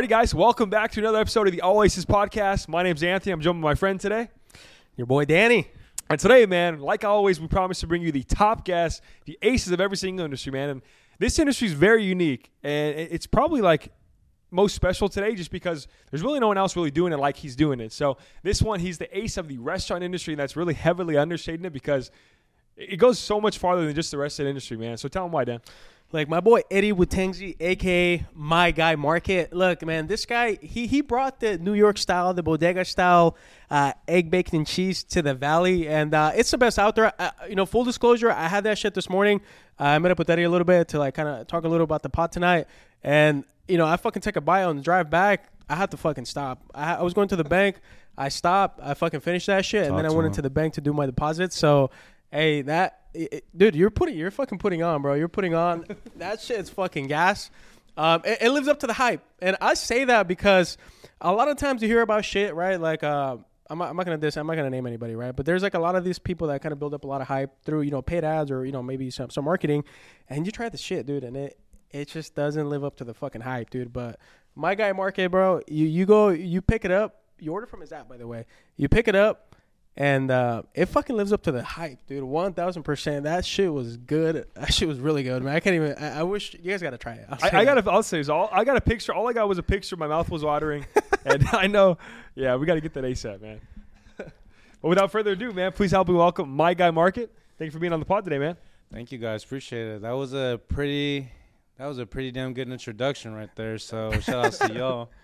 [0.00, 2.68] Alrighty, guys, welcome back to another episode of the All Aces podcast.
[2.68, 3.34] My name's Anthony.
[3.34, 4.30] I'm joined with my friend today.
[4.96, 5.68] Your boy Danny.
[6.08, 9.72] And today, man, like always, we promise to bring you the top guests, the aces
[9.72, 10.70] of every single industry, man.
[10.70, 10.82] And
[11.18, 13.92] this industry is very unique, and it's probably like
[14.50, 17.54] most special today just because there's really no one else really doing it like he's
[17.54, 17.92] doing it.
[17.92, 21.66] So this one, he's the ace of the restaurant industry, and that's really heavily understating
[21.66, 22.10] it because
[22.74, 24.96] it goes so much farther than just the rest of the industry, man.
[24.96, 25.60] So tell him why, Dan.
[26.12, 29.52] Like my boy Eddie Wutengzi, aka My Guy Market.
[29.52, 33.36] Look, man, this guy he he brought the New York style, the bodega style,
[33.70, 37.12] uh, egg bacon and cheese to the valley, and uh, it's the best out there.
[37.16, 39.40] Uh, you know, full disclosure, I had that shit this morning.
[39.78, 41.84] I met up with Eddie a little bit to like kind of talk a little
[41.84, 42.66] about the pot tonight,
[43.04, 45.46] and you know, I fucking took a bite on the drive back.
[45.68, 46.60] I had to fucking stop.
[46.74, 47.76] I, I was going to the bank.
[48.18, 48.80] I stopped.
[48.82, 50.26] I fucking finished that shit, and then I went him.
[50.26, 51.52] into the bank to do my deposit.
[51.52, 51.90] So,
[52.30, 55.14] hey, that it, dude, you're putting, you're fucking putting on, bro.
[55.14, 55.84] You're putting on.
[56.16, 57.50] that shit's fucking gas.
[57.96, 60.78] Um, it, it lives up to the hype, and I say that because
[61.20, 62.80] a lot of times you hear about shit, right?
[62.80, 63.36] Like, uh,
[63.68, 65.34] I'm not, I'm not gonna this, I'm not gonna name anybody, right?
[65.34, 67.20] But there's like a lot of these people that kind of build up a lot
[67.20, 69.84] of hype through, you know, paid ads or you know maybe some some marketing,
[70.28, 71.58] and you try the shit, dude, and it
[71.90, 73.92] it just doesn't live up to the fucking hype, dude.
[73.92, 74.18] But
[74.54, 77.16] my guy market, bro, you you go, you pick it up.
[77.38, 78.44] You order from his app, by the way.
[78.76, 79.49] You pick it up.
[79.96, 82.22] And uh, it fucking lives up to the hype, dude.
[82.22, 83.24] One thousand percent.
[83.24, 84.46] That shit was good.
[84.54, 85.54] That shit was really good, man.
[85.54, 85.94] I can't even.
[85.98, 87.26] I, I wish you guys got to try it.
[87.28, 87.84] I'll say I, I that.
[87.84, 87.92] got.
[87.92, 88.48] I'll say is all.
[88.52, 89.12] I got a picture.
[89.12, 89.96] All I got was a picture.
[89.96, 90.86] My mouth was watering,
[91.24, 91.98] and I know.
[92.34, 93.60] Yeah, we got to get that ASAP, man.
[94.16, 94.32] but
[94.88, 97.32] without further ado, man, please help me welcome my guy Market.
[97.58, 98.56] Thank you for being on the pod today, man.
[98.92, 100.02] Thank you guys, appreciate it.
[100.02, 101.30] That was a pretty,
[101.78, 103.76] that was a pretty damn good introduction right there.
[103.78, 105.10] So shout outs to y'all.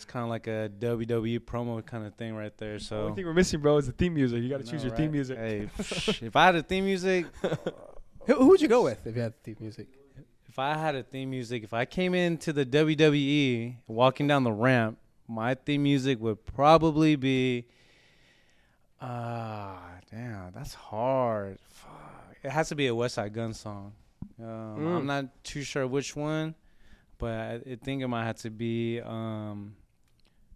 [0.00, 2.78] It's kind of like a WWE promo kind of thing right there.
[2.78, 4.42] The So only thing we're missing, bro, is the theme music.
[4.42, 5.36] You got to choose know, your theme music.
[5.36, 7.26] Hey, if I had a theme music,
[8.26, 9.88] Who, who would you go with if you had theme music?
[10.48, 14.52] if I had a theme music, if I came into the WWE walking down the
[14.52, 14.96] ramp,
[15.28, 17.66] my theme music would probably be.
[19.00, 21.58] Ah, damn, that's hard.
[21.68, 22.36] Fuck.
[22.42, 23.92] It has to be a Westside Gunn song.
[24.38, 24.96] Um, Mm.
[24.96, 26.54] I'm not too sure which one,
[27.18, 29.74] but I, I think it might have to be um,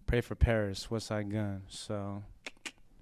[0.06, 1.62] "Pray for Paris," Westside Gunn.
[1.68, 2.22] So,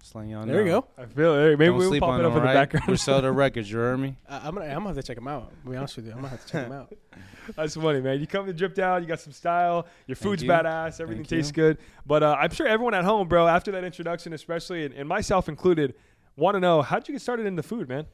[0.01, 0.53] just letting y'all know.
[0.53, 0.87] There you go.
[0.99, 1.59] I feel it.
[1.59, 2.87] Maybe Don't we'll sleep pop on it up them, in the background.
[2.89, 3.71] We sell the records.
[3.71, 4.17] You heard me?
[4.29, 4.67] Uh, I'm gonna.
[4.67, 5.53] I'm gonna have to check them out.
[5.65, 6.95] To be honest with you, I'm gonna have to check them out.
[7.57, 8.21] That's funny, man.
[8.21, 9.87] You come to Drip Down, you got some style.
[10.07, 10.49] Your food's you.
[10.49, 11.01] badass.
[11.01, 11.55] Everything Thank tastes you.
[11.55, 11.79] good.
[12.07, 15.49] But uh, I'm sure everyone at home, bro, after that introduction, especially, and, and myself
[15.49, 15.95] included,
[16.37, 18.07] want to know how'd you get started in the food, man?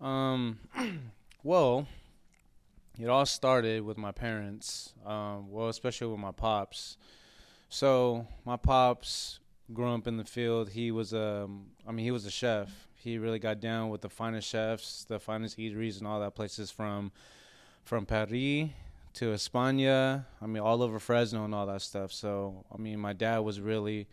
[0.00, 0.58] Um,
[1.42, 1.86] well,
[2.98, 4.92] it all started with my parents.
[5.04, 6.96] Um, well, especially with my pops.
[7.68, 9.40] So my pops
[9.72, 10.70] grew up in the field.
[10.70, 12.88] He was um, I mean, he was a chef.
[12.94, 16.70] He really got down with the finest chefs, the finest eateries, and all that places
[16.70, 17.12] from
[17.84, 18.70] from Paris
[19.14, 20.24] to España.
[20.40, 22.12] I mean, all over Fresno and all that stuff.
[22.12, 24.08] So I mean, my dad was really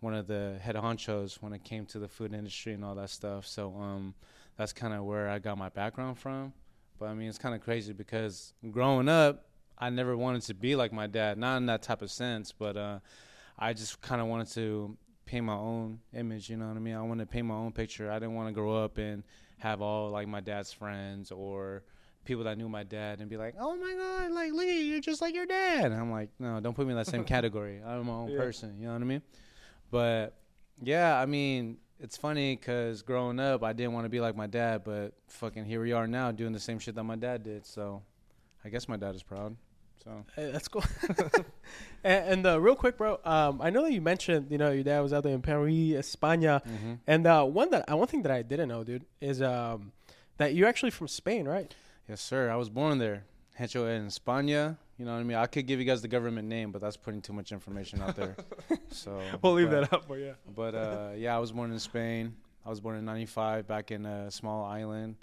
[0.00, 3.10] one of the head honchos when it came to the food industry and all that
[3.10, 3.46] stuff.
[3.46, 4.14] So um,
[4.56, 6.52] that's kind of where I got my background from.
[6.98, 9.46] But I mean, it's kind of crazy because growing up,
[9.80, 12.76] I never wanted to be like my dad, not in that type of sense, but
[12.76, 12.98] uh,
[13.58, 16.50] I just kind of wanted to paint my own image.
[16.50, 16.94] You know what I mean?
[16.94, 18.10] I wanted to paint my own picture.
[18.10, 19.22] I didn't want to grow up and
[19.58, 21.82] have all like my dad's friends or
[22.26, 25.22] people that knew my dad and be like, "Oh my God, like Lee, you're just
[25.22, 27.80] like your dad." And I'm like, "No, don't put me in that same category.
[27.84, 28.36] I'm my own Yeah.
[28.36, 29.22] person." You know what I mean?
[29.90, 30.34] But
[30.82, 34.46] yeah, I mean, it's funny because growing up, I didn't want to be like my
[34.46, 37.64] dad, but fucking here we are now doing the same shit that my dad did.
[37.66, 38.02] So
[38.64, 39.56] I guess my dad is proud.
[40.04, 40.84] So Hey, that's cool.
[42.04, 43.18] and and uh, real quick, bro.
[43.24, 45.72] Um, I know that you mentioned, you know, your dad was out there in Paris,
[45.74, 49.42] España, hmm and uh, one that uh, one thing that I didn't know, dude, is
[49.42, 49.92] um,
[50.38, 51.74] that you're actually from Spain, right?
[52.08, 52.50] yes, sir.
[52.50, 53.24] I was born there,
[53.54, 54.76] hecho en España.
[54.98, 55.36] You know what I mean?
[55.38, 58.16] I could give you guys the government name, but that's putting too much information out
[58.16, 58.36] there.
[58.90, 60.34] So We'll leave but- that up for you.
[60.54, 62.34] But uh, yeah, I was born in Spain.
[62.66, 65.16] I was born in '95, back in a small island.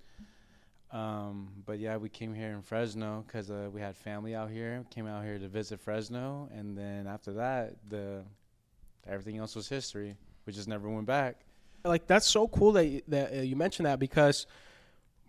[0.92, 4.86] Um, but yeah, we came here in Fresno because uh, we had family out here.
[4.90, 8.24] Came out here to visit Fresno, and then after that, the
[9.06, 10.16] everything else was history.
[10.46, 11.42] We just never went back.
[11.84, 14.48] Like that's so cool that you, that uh, you mentioned that because,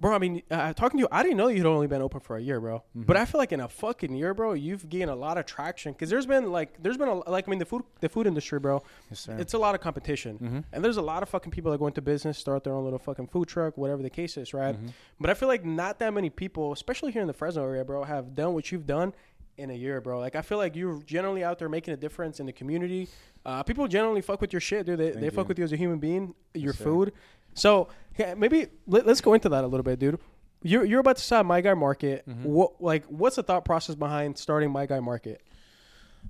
[0.00, 0.14] bro.
[0.14, 2.40] I mean, uh, talking to you, I didn't know you'd only been open for a
[2.40, 2.82] year, bro.
[2.94, 5.92] But I feel like in a fucking year, bro, you've gained a lot of traction
[5.92, 8.58] because there's been like there's been a, like I mean the food the food industry,
[8.58, 8.82] bro.
[9.10, 9.36] Yes, sir.
[9.38, 10.38] It's a lot of competition.
[10.38, 10.64] Mhm.
[10.72, 12.98] And there's a lot of fucking people that go into business, start their own little
[12.98, 14.74] fucking food truck, whatever the case is, right?
[14.80, 14.92] Mhm.
[15.20, 18.04] But I feel like not that many people, especially here in the Fresno area, bro,
[18.04, 19.12] have done what you've done
[19.56, 20.20] in a year, bro.
[20.20, 23.08] Like I feel like you're generally out there making a difference in the community.
[23.44, 24.98] Uh, people generally fuck with your shit, dude.
[25.00, 26.84] They, Thank they fuck with you as a human being, your sir.
[26.84, 27.12] food.
[27.54, 30.18] So yeah, maybe let, let's go into that a little bit, dude.
[30.62, 32.24] You're you're about to start My Guy Market.
[32.28, 32.42] Mhm.
[32.42, 35.42] What like what's the thought process behind starting My Guy Market?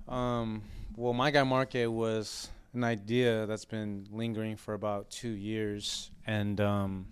[0.06, 0.62] Um,
[0.96, 6.60] well, my guy market was an idea that's been lingering for about two years, and
[6.60, 7.06] um,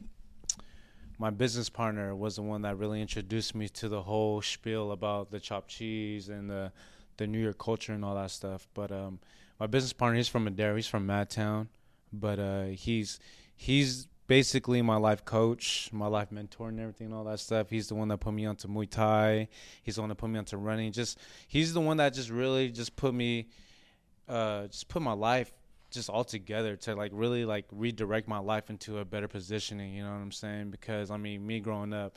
[1.18, 5.30] my business partner was the one that really introduced me to the whole spiel about
[5.30, 6.72] the chopped cheese and the
[7.16, 8.68] the New York culture and all that stuff.
[8.74, 9.18] But um,
[9.58, 11.68] my business partner, he's from Madera, he's from Madtown,
[12.12, 13.18] but uh, he's
[13.56, 17.70] he's basically my life coach, my life mentor, and everything, and all that stuff.
[17.70, 19.48] He's the one that put me onto Muay Thai.
[19.82, 20.92] He's the one that put me onto running.
[20.92, 21.18] Just
[21.48, 23.48] he's the one that just really just put me,
[24.28, 25.52] uh, just put my life
[25.90, 29.94] just all together to like really like redirect my life into a better positioning.
[29.94, 30.70] You know what I'm saying?
[30.70, 32.16] Because I mean, me growing up.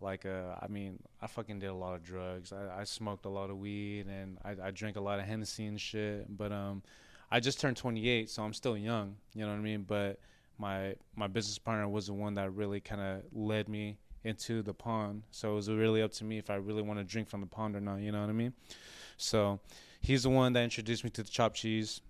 [0.00, 2.52] Like uh, I mean, I fucking did a lot of drugs.
[2.52, 5.66] I, I smoked a lot of weed and I, I drank a lot of Hennessy
[5.66, 6.24] and shit.
[6.36, 6.84] But um,
[7.32, 9.16] I just turned 28, so I'm still young.
[9.34, 9.82] You know what I mean?
[9.82, 10.20] But
[10.58, 14.74] my my business partner was the one that really kind of led me into the
[14.74, 15.22] pond.
[15.30, 17.46] So it was really up to me if I really want to drink from the
[17.46, 18.00] pond or not.
[18.00, 18.52] You know what I mean?
[19.16, 19.60] So
[20.00, 22.00] he's the one that introduced me to the chopped cheese.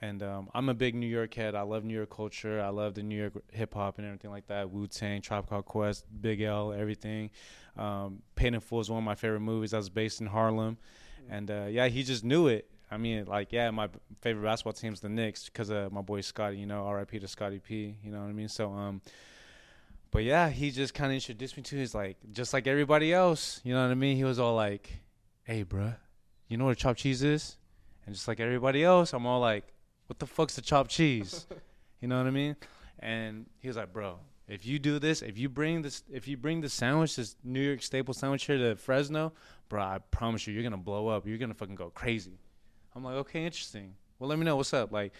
[0.00, 1.54] And um, I'm a big New York head.
[1.54, 2.60] I love New York culture.
[2.60, 4.68] I love the New York hip hop and everything like that.
[4.68, 7.30] Wu Tang, Tribe Called Quest, Big L, everything.
[7.78, 9.72] Um, Paid in Full is one of my favorite movies.
[9.72, 10.76] I was based in Harlem,
[11.30, 12.68] and uh, yeah, he just knew it.
[12.90, 13.88] I mean, like, yeah, my
[14.20, 16.58] favorite basketball team's the Knicks because of my boy Scotty.
[16.58, 17.18] You know, R.I.P.
[17.18, 17.96] to Scotty P.
[18.04, 18.48] You know what I mean?
[18.48, 19.00] So, um,
[20.10, 21.76] but yeah, he just kind of introduced me to.
[21.76, 23.60] He's like, just like everybody else.
[23.64, 24.16] You know what I mean?
[24.16, 25.00] He was all like,
[25.42, 25.96] "Hey, bruh,
[26.48, 27.56] you know what a chopped cheese is?"
[28.06, 29.64] And just like everybody else, I'm all like,
[30.06, 31.46] "What the fuck's the chopped cheese?"
[32.00, 32.54] you know what I mean?
[33.00, 36.36] And he was like, "Bro, if you do this, if you bring this, if you
[36.36, 39.32] bring the sandwich, this New York staple sandwich here to Fresno,
[39.68, 41.26] bro, I promise you, you're gonna blow up.
[41.26, 42.38] You're gonna fucking go crazy."
[42.96, 43.94] I'm like, okay, interesting.
[44.18, 44.92] Well, let me know what's up.
[44.92, 45.12] Like,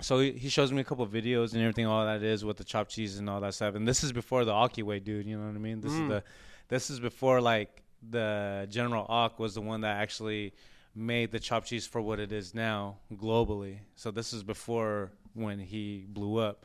[0.00, 2.64] so he shows me a couple of videos and everything, all that is with the
[2.64, 3.74] chopped cheese and all that stuff.
[3.74, 5.26] And this is before the Aki way, dude.
[5.26, 5.80] You know what I mean?
[5.80, 6.02] This Mm.
[6.02, 6.24] is the,
[6.68, 10.52] this is before like the General Ak was the one that actually
[10.96, 13.78] made the chopped cheese for what it is now globally.
[13.94, 16.64] So this is before when he blew up.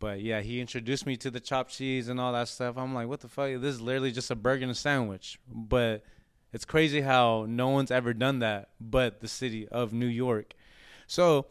[0.00, 2.76] But yeah, he introduced me to the chopped cheese and all that stuff.
[2.76, 3.48] I'm like, what the fuck?
[3.60, 5.38] This is literally just a burger and a sandwich.
[5.48, 6.04] But
[6.54, 10.54] it's crazy how no one's ever done that but the city of New York.
[11.08, 11.46] So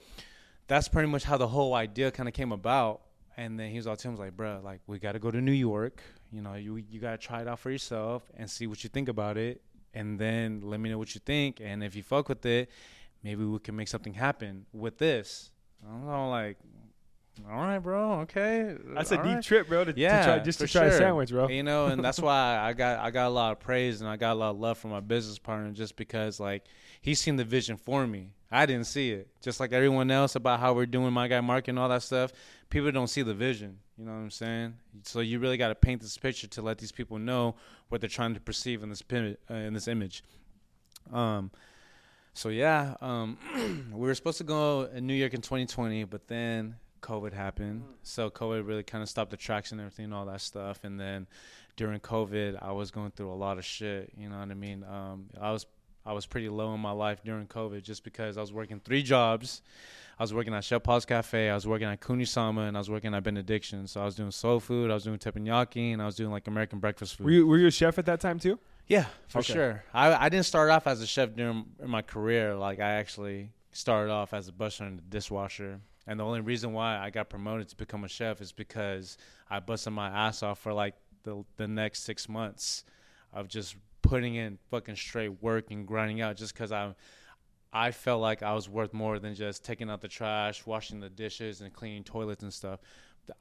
[0.67, 3.01] that's pretty much how the whole idea kind of came about.
[3.35, 5.51] And then he was all me like, bro, like we got to go to New
[5.51, 6.01] York.
[6.31, 8.89] You know, you you got to try it out for yourself and see what you
[8.89, 9.61] think about it,
[9.93, 11.59] and then let me know what you think.
[11.61, 12.69] And if you fuck with it,
[13.23, 15.51] maybe we can make something happen with this.
[15.85, 16.57] I'm all like,
[17.49, 18.75] all right, bro, okay.
[18.93, 19.83] That's a deep right." trip, bro.
[19.83, 21.49] To, to yeah, try, just to try a sandwich, bro.
[21.49, 24.17] You know, and that's why I got I got a lot of praise and I
[24.17, 26.63] got a lot of love from my business partner just because like
[27.01, 28.33] he's seen the vision for me.
[28.51, 29.29] I didn't see it.
[29.41, 32.31] Just like everyone else about how we're doing my guy market and all that stuff.
[32.69, 33.79] People don't see the vision.
[33.97, 34.75] You know what I'm saying?
[35.03, 37.55] So you really got to paint this picture to let these people know
[37.89, 40.23] what they're trying to perceive in this pim- uh, in this image.
[41.11, 41.49] Um,
[42.33, 43.37] so yeah, um,
[43.91, 47.83] we were supposed to go in New York in 2020, but then COVID happened.
[48.01, 50.79] So COVID really kind of stopped the traction and everything, and all that stuff.
[50.83, 51.27] And then
[51.77, 54.11] during COVID, I was going through a lot of shit.
[54.17, 54.83] You know what I mean?
[54.83, 55.65] Um, I was
[56.05, 59.03] I was pretty low in my life during COVID just because I was working three
[59.03, 59.61] jobs.
[60.19, 62.89] I was working at Chef Paul's Cafe, I was working at Kunisama, and I was
[62.89, 63.87] working at Benediction.
[63.87, 66.47] So I was doing soul food, I was doing teppanyaki, and I was doing like
[66.47, 67.25] American breakfast food.
[67.25, 68.59] Were you, were you a chef at that time too?
[68.87, 69.53] Yeah, for Okay.
[69.53, 69.83] sure.
[69.93, 72.53] I I didn't start off as a chef during my career.
[72.55, 75.79] Like I actually started off as a busser and a dishwasher.
[76.05, 79.17] And the only reason why I got promoted to become a chef is because
[79.49, 82.83] I busted my ass off for like the the next six months
[83.31, 86.93] of just putting in fucking straight work and grinding out just because I
[87.71, 91.09] I felt like I was worth more than just taking out the trash, washing the
[91.09, 92.79] dishes, and cleaning toilets and stuff.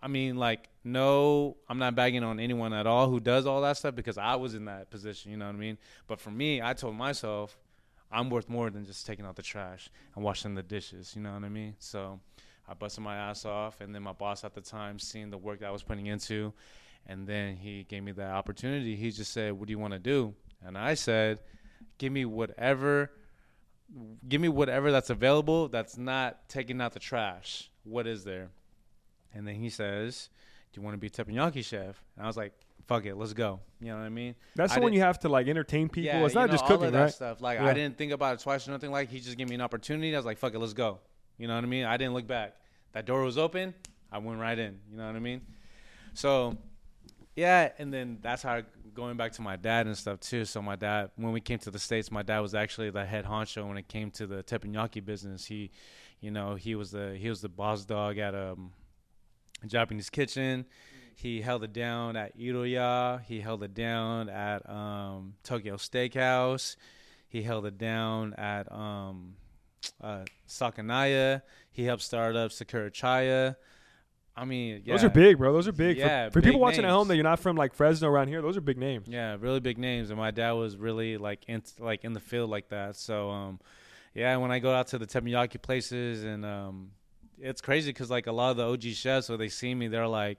[0.01, 3.77] I mean, like, no, I'm not bagging on anyone at all who does all that
[3.77, 5.77] stuff because I was in that position, you know what I mean?
[6.07, 7.59] But for me, I told myself
[8.11, 11.35] I'm worth more than just taking out the trash and washing the dishes, you know
[11.35, 11.75] what I mean?
[11.79, 12.21] So
[12.69, 15.61] I busted my ass off, and then my boss at the time, seeing the work
[15.61, 16.53] that I was putting into,
[17.07, 18.97] and then he gave me that opportunity.
[18.97, 20.35] He just said, What do you want to do?
[20.65, 21.41] And I said,
[21.99, 23.11] Give me whatever
[24.29, 27.71] give me whatever that's available that's not taking out the trash.
[27.85, 28.49] What is there?
[29.35, 30.29] And then he says,
[30.73, 32.03] Do you want to be a teppanyaki chef?
[32.17, 32.53] And I was like,
[32.87, 33.61] Fuck it, let's go.
[33.81, 34.35] You know what I mean?
[34.57, 36.19] That's I the one you have to like entertain people.
[36.19, 37.13] Yeah, it's not know, just all cooking, of that right?
[37.13, 37.41] stuff.
[37.41, 37.67] Like Yeah.
[37.67, 38.91] I didn't think about it twice or nothing.
[38.91, 40.15] Like he just gave me an opportunity.
[40.15, 40.99] I was like, "Fuck it, let's go."
[41.39, 41.85] You know what I mean?
[41.85, 42.57] I didn't look back.
[42.93, 43.75] That door was open.
[44.11, 44.79] I went right in.
[44.91, 45.41] You know what I mean?
[46.15, 46.59] So,
[47.35, 48.63] yeah, and then that's how
[48.95, 50.45] going back to my dad and stuff too.
[50.45, 53.25] So my dad, when we came to the states, my dad was actually the head
[53.25, 55.47] honcho when it came to the teppanyaki business.
[55.47, 55.71] He,
[56.21, 58.73] you know, he was the he was the boss dog at um,
[59.63, 60.67] a Japanese kitchen.
[61.15, 63.23] He held it down at Iroya.
[63.25, 66.77] He held it down at um, Tokyo Steakhouse.
[67.29, 69.37] He held it down at um,
[70.01, 71.43] uh, Sakanaya.
[71.71, 73.57] He helped start up Sakura Chaya.
[74.35, 75.53] I mean, yeah, Those are big, bro.
[75.53, 75.99] Those are big.
[75.99, 77.09] Yeah, for, for people big watching at home names.
[77.09, 79.07] that you're not from like Fresno around here, those are big names.
[79.07, 82.49] Yeah, really big names, and my dad was really like in like in the field
[82.49, 82.97] like that.
[82.97, 83.61] So, um,
[84.15, 86.93] yeah, when I go out to the teppanyaki places, and um,
[87.39, 90.09] it's crazy because like a lot of the OG chefs, when they see me, they're
[90.09, 90.39] like,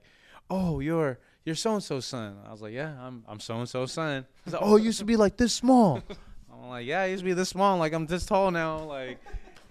[0.50, 3.70] "Oh, you're you're so and so son." I was like, "Yeah, I'm I'm so and
[3.70, 6.02] so son." He's like, "Oh, you used to be like this small."
[6.74, 7.78] Like, "Yeah, I used to be this small.
[7.78, 9.20] Like I'm this tall now." Like,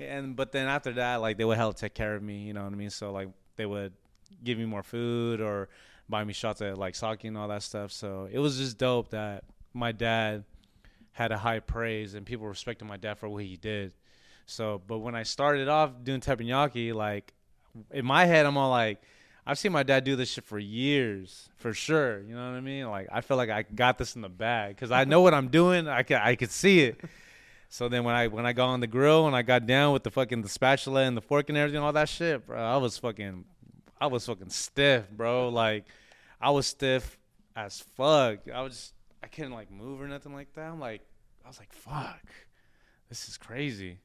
[0.01, 2.39] and but then after that, like they would help take care of me.
[2.39, 2.91] You know what I mean?
[2.91, 3.93] So like they would
[4.43, 5.69] give me more food or
[6.09, 7.93] buy me shots at like sake and all that stuff.
[7.93, 9.45] So it was just dope that
[9.75, 10.45] my dad
[11.13, 13.93] had a high praise and people respected my dad for what he did.
[14.47, 17.33] So, but when I started off doing teppanyaki, like
[17.91, 19.01] in my head, I'm all like,
[19.45, 22.21] I've seen my dad do this shit for years, for sure.
[22.21, 22.89] You know what I mean?
[22.89, 25.49] Like I feel like I got this in the bag because I know what I'm
[25.49, 25.89] doing.
[25.89, 27.01] I could I could see it.
[27.69, 30.05] So then when I when I got on the grill and I got down with
[30.05, 32.99] the fucking the spatula and the fork and everything, all that shit, bro, I was
[32.99, 33.45] fucking,
[34.01, 35.49] I was fucking stiff, bro.
[35.49, 35.87] Like
[36.41, 37.19] I was stiff
[37.57, 38.41] as fuck.
[38.55, 38.95] I was just,
[39.25, 40.71] I couldn't like move or nothing like that.
[40.71, 41.01] I'm like
[41.45, 42.29] I was like fuck,
[43.09, 43.99] this is crazy.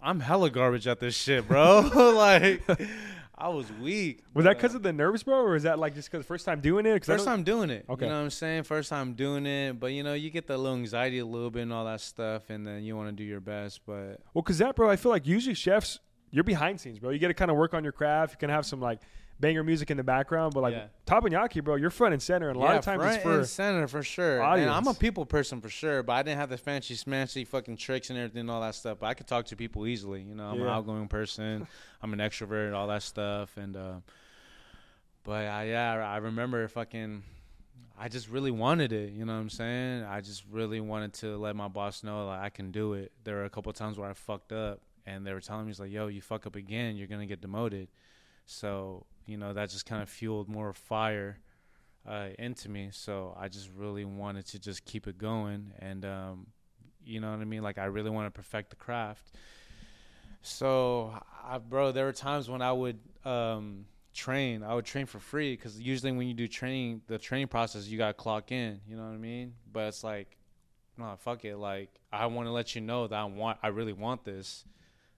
[0.00, 1.80] I'm hella garbage at this shit, bro.
[2.16, 2.62] like
[3.36, 4.22] I was weak.
[4.34, 6.60] Was that because of the nerves, bro, or is that like just because first time
[6.60, 7.00] doing it?
[7.00, 7.84] 'Cause I First know- time doing it.
[7.88, 8.04] Okay.
[8.06, 8.62] You know what I'm saying?
[8.64, 9.80] First time doing it.
[9.80, 12.50] But you know, you get that little anxiety a little bit and all that stuff
[12.50, 13.80] and then you want to do your best.
[13.86, 15.98] But Well, because that, bro, I feel like usually chefs,
[16.30, 17.10] you're behind scenes, bro.
[17.10, 18.32] You get to kind of work on your craft.
[18.34, 19.00] You can have some like
[19.40, 20.86] banger music in the background, but like Yeah.
[21.06, 23.48] teppanyaki, bro, you're front and center, and a lot of times front it's for and
[23.48, 24.42] center for sure.
[24.42, 27.76] And I'm a people person for sure, but I didn't have the fancy smashy fucking
[27.76, 28.98] tricks and everything and all that stuff.
[29.00, 30.22] But I could talk to people easily.
[30.22, 31.66] You know, I'm an outgoing person.
[32.02, 33.56] I'm an extrovert, all that stuff.
[33.56, 33.94] And uh
[35.24, 37.22] but I yeah, I remember fucking
[37.98, 40.04] I just really wanted it, you know what I'm saying?
[40.04, 43.12] I just really wanted to let my boss know like I can do it.
[43.24, 45.70] There were a couple of times where I fucked up and they were telling me
[45.70, 47.88] it's like, "Yo, you fuck up again, you're going to get demoted."
[48.46, 51.38] So, you know, that just kind of fueled more fire
[52.08, 52.88] uh, into me.
[52.92, 56.46] So I just really wanted to just keep it going, and um,
[57.04, 57.62] you know what I mean.
[57.62, 59.32] Like I really want to perfect the craft.
[60.46, 61.10] So,
[61.42, 64.62] I, bro, there were times when I would um, train.
[64.62, 67.96] I would train for free because usually when you do training, the training process, you
[67.96, 68.80] got to clock in.
[68.86, 69.54] You know what I mean?
[69.72, 70.36] But it's like,
[70.98, 71.56] no, fuck it.
[71.56, 74.66] Like I want to let you know that I want, I really want this.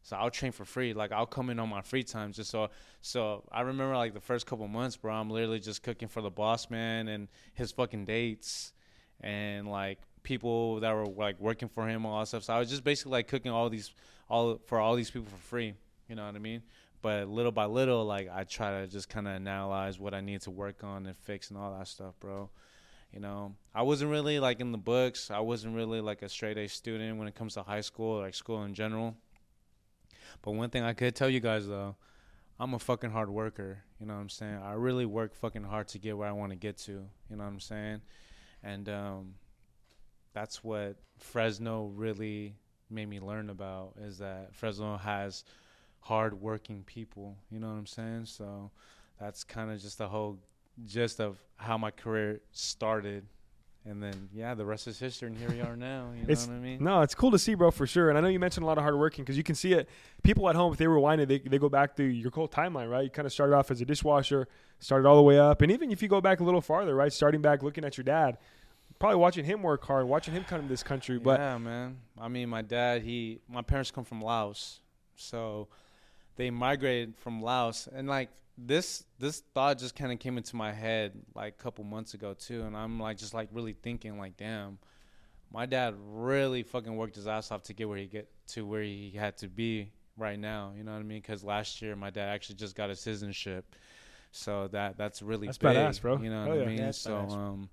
[0.07, 0.95] So I'll train for free.
[0.95, 2.71] Like I'll come in on my free time just so.
[3.01, 5.13] So I remember like the first couple months, bro.
[5.13, 8.73] I'm literally just cooking for the boss man and his fucking dates,
[9.21, 12.45] and like people that were like working for him, and all that stuff.
[12.45, 13.91] So I was just basically like cooking all these,
[14.31, 15.75] all for all these people for free.
[16.09, 16.63] You know what I mean?
[17.03, 20.41] But little by little, like I try to just kind of analyze what I need
[20.43, 22.49] to work on and fix and all that stuff, bro.
[23.13, 25.33] You know, I wasn't really like in the books.
[25.33, 28.35] I wasn't really like a straight A student when it comes to high school, like
[28.37, 29.17] school in general.
[30.43, 31.97] But one thing I could tell you guys though,
[32.59, 33.79] I'm a fucking hard worker.
[34.01, 34.59] You know what I'm saying?
[34.63, 36.93] I really work fucking hard to get where I want to get to.
[36.93, 38.01] You know what I'm saying?
[38.63, 39.35] And um,
[40.33, 42.57] that's what Fresno really
[42.91, 45.45] made me learn about is that Fresno has
[46.01, 47.37] hard working people.
[47.51, 48.27] You know what I'm saying?
[48.27, 48.71] So
[49.19, 50.39] that's kind of just the whole
[50.85, 53.27] gist of how my career started.
[53.89, 56.11] And then, yeah, the rest is history, and here we are now.
[56.13, 56.83] You know what I mean?
[56.83, 58.09] No, it's cool to see, bro, for sure.
[58.09, 59.89] And I know you mentioned a lot of hard working because you can see it.
[60.25, 62.91] People at home, if they rewind it, they, they go back to your whole timeline,
[62.91, 63.05] right?
[63.05, 64.49] You kind of started off as a dishwasher,
[64.81, 65.63] started all the way up.
[65.63, 67.13] And even if you go back a little farther, right?
[67.13, 68.39] Starting back looking at your dad,
[68.99, 71.19] probably watching him work hard, watching him come to this country.
[71.19, 71.99] But yeah, man.
[72.21, 74.81] I mean, my dad, he, my parents come from Laos,
[75.15, 75.69] so
[76.35, 80.73] they migrated from Laos, and like this, this thought just kind of came into my
[80.73, 84.37] head like a couple months ago too, and I'm like just like really thinking like,
[84.37, 84.79] damn,
[85.53, 88.83] my dad really fucking worked his ass off to get where he get to where
[88.83, 90.73] he had to be right now.
[90.77, 91.21] You know what I mean?
[91.21, 93.75] Because last year my dad actually just got his citizenship,
[94.33, 95.77] so that that's really That's big.
[95.77, 96.19] badass, bro.
[96.19, 96.65] You know Hell what yeah.
[96.65, 96.79] I mean?
[96.79, 97.69] Yeah, so um,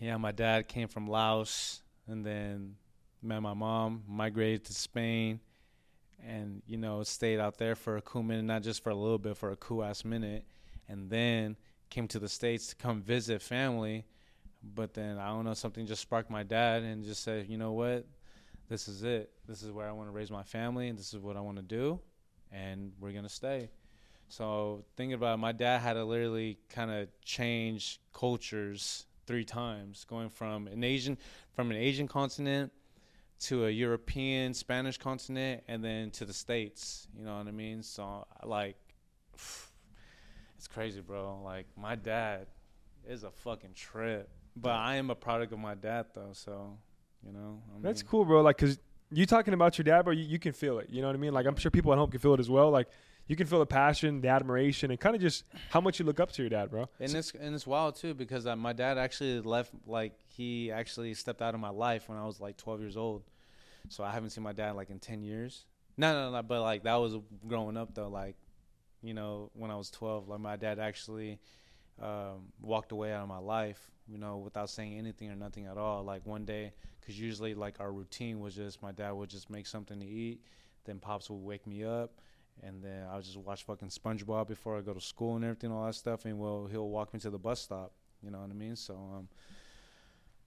[0.00, 2.76] yeah, my dad came from Laos and then
[3.22, 5.40] met my mom, migrated to Spain,
[6.24, 9.18] and you know stayed out there for a cool minute, not just for a little
[9.18, 10.44] bit, for a cool ass minute,
[10.88, 11.56] and then
[11.90, 14.04] came to the states to come visit family.
[14.74, 17.72] But then I don't know, something just sparked my dad and just said, you know
[17.72, 18.06] what,
[18.68, 19.30] this is it.
[19.46, 21.58] This is where I want to raise my family, and this is what I want
[21.58, 22.00] to do,
[22.50, 23.70] and we're gonna stay.
[24.28, 30.04] So thinking about it, my dad had to literally kind of change cultures three times,
[30.04, 31.18] going from an Asian
[31.54, 32.72] from an Asian continent
[33.38, 37.06] to a European Spanish continent, and then to the states.
[37.16, 37.82] You know what I mean?
[37.82, 38.76] So like,
[40.56, 41.40] it's crazy, bro.
[41.42, 42.46] Like my dad
[43.08, 46.32] is a fucking trip, but I am a product of my dad though.
[46.32, 46.78] So
[47.26, 48.42] You know, I That's cool, bro.
[48.42, 48.78] Like, cause
[49.10, 50.12] you talking about your dad, bro.
[50.12, 50.88] You, you can feel it.
[50.90, 51.32] You know what I mean?
[51.32, 52.70] Like, I'm sure people at home can feel it as well.
[52.70, 52.88] Like,
[53.28, 56.20] you can feel the passion, the admiration, and kind of just how much you look
[56.20, 56.88] up to your dad, bro.
[57.00, 61.14] And it's and it's wild too because uh, my dad actually left like he actually
[61.14, 63.22] stepped out of my life when I was like 12 years old.
[63.88, 65.64] So I haven't seen my dad like in 10 years.
[65.96, 66.42] No, no, no.
[66.42, 67.16] But like that was
[67.46, 68.08] growing up though.
[68.08, 68.36] Like,
[69.02, 71.38] you know, when I was 12, like my dad actually
[72.02, 73.90] um, walked away out of my life.
[74.08, 76.04] You know, without saying anything or nothing at all.
[76.04, 79.66] Like one day, because usually like our routine was just my dad would just make
[79.66, 80.40] something to eat,
[80.84, 82.12] then pops would wake me up
[82.62, 85.70] and then I would just watch fucking SpongeBob before I go to school and everything,
[85.70, 86.24] all that stuff.
[86.24, 87.92] And well, he'll walk me to the bus stop.
[88.22, 88.76] You know what I mean?
[88.76, 89.28] So, um,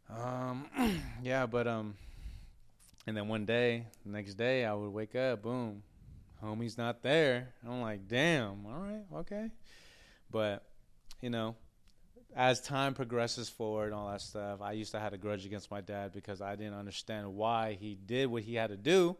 [0.10, 0.66] um,
[1.24, 1.96] yeah, but um,
[3.08, 5.84] and then one day, the next day, I would wake up, boom,
[6.44, 7.50] homie's not there.
[7.66, 9.50] I'm like, damn, all right, okay,
[10.32, 10.63] but
[11.22, 11.56] you know.
[12.36, 15.72] As time progresses forward and all that stuff, I used to have a grudge against
[15.72, 19.18] my dad because I didn't understand why he did what he had to do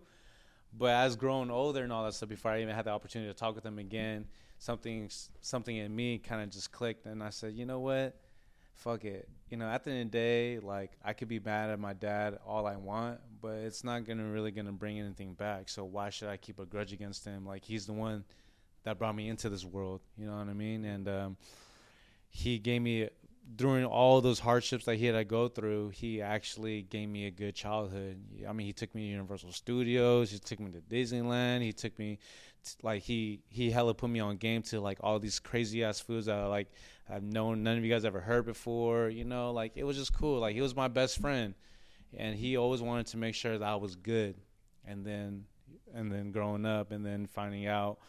[0.78, 3.38] but as growing older and all that stuff, before I even had the opportunity to
[3.38, 4.26] talk with him again,
[4.60, 5.10] something
[5.42, 8.16] something in me kind of just clicked, and I said, you know what,
[8.80, 9.28] fuck it.
[9.50, 11.94] You know, at the end of the day, like I could be mad at my
[11.94, 15.70] dad all I want, but it's not gonna really gonna bring anything back.
[15.70, 17.46] So why should I keep a grudge against him?
[17.46, 18.24] Like he's the one
[18.84, 20.02] that brought me into this world.
[20.18, 20.86] You know what I mean?
[20.86, 21.38] And um,
[22.30, 23.10] he gave me
[23.56, 27.32] during all those hardships that he had to go through, he actually gave me a
[27.32, 28.22] good childhood.
[28.48, 31.98] I mean, he took me to Universal Studios, he took me to Disneyland, he took
[31.98, 32.20] me
[32.84, 36.26] like he he hella put me on game to like all these crazy ass foods
[36.26, 36.68] that like
[37.10, 39.10] I've known none of you guys ever heard before.
[39.10, 40.40] You know, like it was just cool.
[40.40, 41.54] Like he was my best friend,
[42.16, 44.36] and he always wanted to make sure that I was good.
[44.86, 45.46] And then
[45.94, 48.00] and then growing up, and then finding out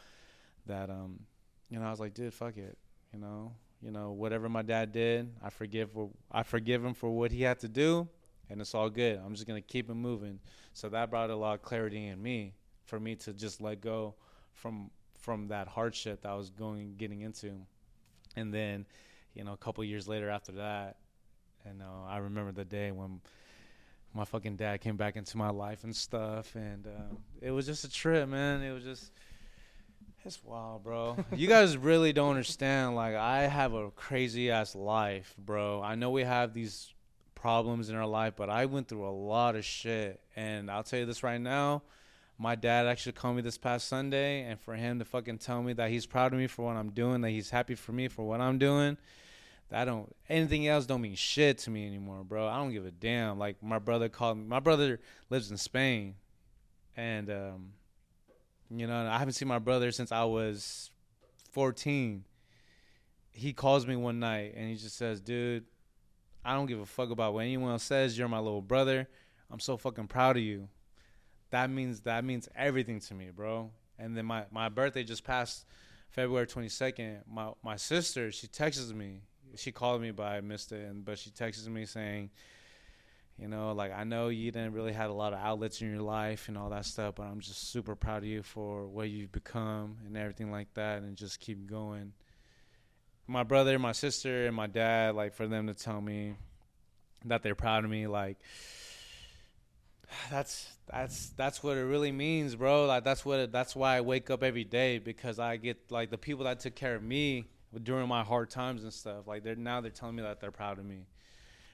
[0.67, 1.21] that um,
[1.69, 2.77] you know, I was like, dude, fuck it,
[3.13, 3.53] you know
[3.83, 7.43] you know, whatever my dad did, I forgive for I forgive him for what he
[7.43, 8.09] had to do,
[8.49, 9.21] and it's all good.
[9.25, 10.39] I'm just gonna keep it moving.
[10.75, 14.15] So that brought a lot of clarity in me for me to just let go
[14.53, 17.53] from from that hardship that I was going getting into,
[18.37, 18.87] and then,
[19.35, 20.97] you know, a couple years later after that,
[21.65, 23.21] and uh, I remember the day when
[24.15, 27.85] my fucking dad came back into my life and stuff, and uh, it was just
[27.85, 28.63] a trip, man.
[28.63, 29.13] It was just
[30.25, 31.17] it's wild, bro.
[31.35, 32.95] you guys really don't understand.
[32.95, 35.83] Like, I have a crazy ass life, bro.
[35.83, 36.93] I know we have these
[37.35, 40.21] problems in our life, but I went through a lot of shit.
[40.37, 41.83] And I'll tell you this right now.
[42.41, 45.75] My dad actually called me this past Sunday, and for him to fucking tell me
[45.75, 48.27] that he's proud of me for what I'm doing, that he's happy for me for
[48.27, 48.97] what I'm doing,
[49.69, 52.49] that don't anything else don't mean shit to me anymore, bro.
[52.49, 53.39] I don't give a damn.
[53.39, 54.45] Like my brother called me.
[54.45, 56.15] My brother lives in Spain,
[56.97, 57.73] and um,
[58.71, 60.91] you know, I haven't seen my brother since I was
[61.51, 62.25] 14.
[63.33, 65.67] He calls me one night and he just says, "Dude,
[66.43, 68.17] I don't give a fuck about what anyone else says.
[68.17, 69.11] You're my little brother.
[69.51, 70.71] I'm so fucking proud of you."
[71.51, 73.71] That means that means everything to me, bro.
[73.99, 75.65] And then my my birthday just passed
[76.11, 77.23] February 22nd.
[77.31, 79.21] My my sister, she texts me.
[79.57, 80.89] She called me, but I missed it.
[80.89, 82.31] And but she texts me saying,
[83.37, 86.03] you know, like I know you didn't really have a lot of outlets in your
[86.03, 89.33] life and all that stuff, but I'm just super proud of you for what you've
[89.33, 92.13] become and everything like that, and just keep going.
[93.27, 96.35] My brother, my sister, and my dad, like for them to tell me
[97.25, 98.39] that they're proud of me, like
[100.31, 102.87] that's that's that's what it really means, bro.
[102.87, 106.11] Like that's what it, that's why I wake up every day because I get like
[106.11, 107.47] the people that took care of me
[107.83, 109.27] during my hard times and stuff.
[109.27, 111.07] Like they're now they're telling me that they're proud of me.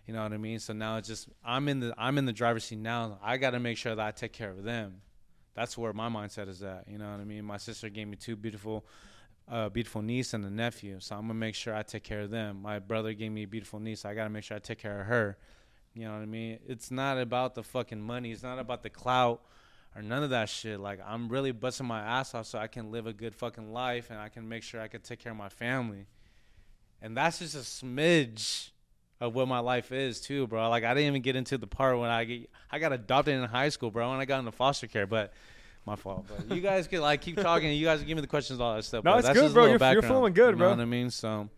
[0.07, 0.59] You know what I mean?
[0.61, 3.19] So now it's just I'm in the I'm in the driver's seat now.
[3.23, 5.01] I got to make sure that I take care of them.
[5.55, 6.85] That's where my mindset is at.
[6.89, 7.45] You know what I mean?
[7.45, 8.85] My sister gave me two beautiful,
[9.49, 11.01] uh, beautiful niece and a nephew.
[11.01, 12.61] So I'm gonna make sure I take care of them.
[12.61, 14.01] My brother gave me a beautiful niece.
[14.03, 15.39] So I got to make sure I take care of her.
[15.97, 16.59] You know what I mean?
[16.69, 18.31] It's not about the fucking money.
[18.31, 19.41] It's not about the clout
[19.95, 20.79] or none of that shit.
[20.79, 24.11] Like I'm really busting my ass off so I can live a good fucking life
[24.11, 26.05] and I can make sure I can take care of my family.
[27.01, 28.71] And that's just a smidge
[29.21, 30.69] of what my life is too, bro.
[30.69, 33.43] Like I didn't even get into the part when I get I got adopted in
[33.45, 35.33] high school, bro, and I got into foster care, but
[35.87, 36.27] my fault.
[36.29, 37.73] But you guys could like keep talking.
[37.73, 39.03] You guys give me the questions, all that stuff.
[39.03, 39.67] No, but it's that's good, bro.
[39.67, 40.67] You're- you're flowing good, you bro.
[40.71, 41.09] know what I mean?
[41.11, 41.49] So,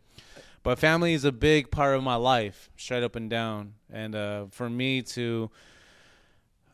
[0.68, 3.72] but family is a big part of my life, straight up and down.
[3.90, 5.50] And uh, for me to,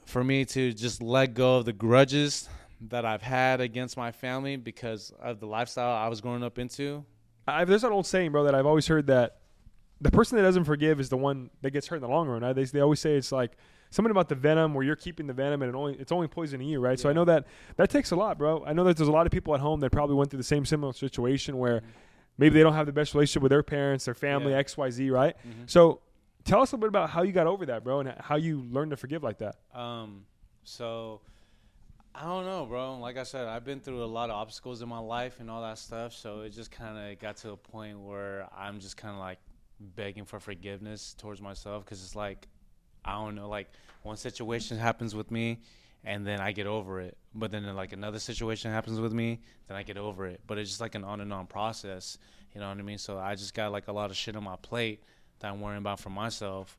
[0.05, 2.49] for me to just let go of the grudges
[2.89, 7.05] that I've had against my family because of the lifestyle I was growing up into.
[7.47, 9.37] I, there's an old saying, bro, that I've always heard that
[10.01, 12.43] the person that doesn't forgive is the one that gets hurt in the long run.
[12.43, 12.53] Right?
[12.53, 13.53] They they always say it's like
[13.91, 16.67] something about the venom where you're keeping the venom and it only it's only poisoning
[16.67, 16.99] you, right?
[16.99, 18.65] So I know that that takes a lot, bro.
[18.67, 20.43] I know that there's a lot of people at home that probably went through the
[20.43, 21.83] same similar situation where
[22.39, 24.59] maybe they don't have the best relationship with their parents, their family, Yeah.
[24.59, 25.37] X, Y, Z, right?
[25.47, 25.69] Mhm.
[25.71, 26.01] So
[26.45, 28.61] Tell us a little bit about how you got over that, bro, and how you
[28.71, 29.57] learned to forgive like that.
[29.73, 30.27] Um,
[30.63, 31.23] so
[32.15, 32.99] I don't know, bro.
[32.99, 35.63] Like I said, I've been through a lot of obstacles in my life and all
[35.63, 36.13] that stuff.
[36.13, 39.39] So it just kind of got to a point where I'm just kind of like
[39.81, 42.47] begging for forgiveness towards myself because it's like
[43.07, 43.71] I don't know, like
[44.03, 45.61] one situation happens with me
[46.05, 47.17] and then I get over it.
[47.35, 50.41] But then like another situation happens with me, then I get over it.
[50.47, 52.19] But it's just like an on and on process.
[52.55, 52.99] You know what I mean?
[52.99, 55.03] So I just got like a lot of shit on my plate
[55.41, 56.79] that I'm worrying about for myself.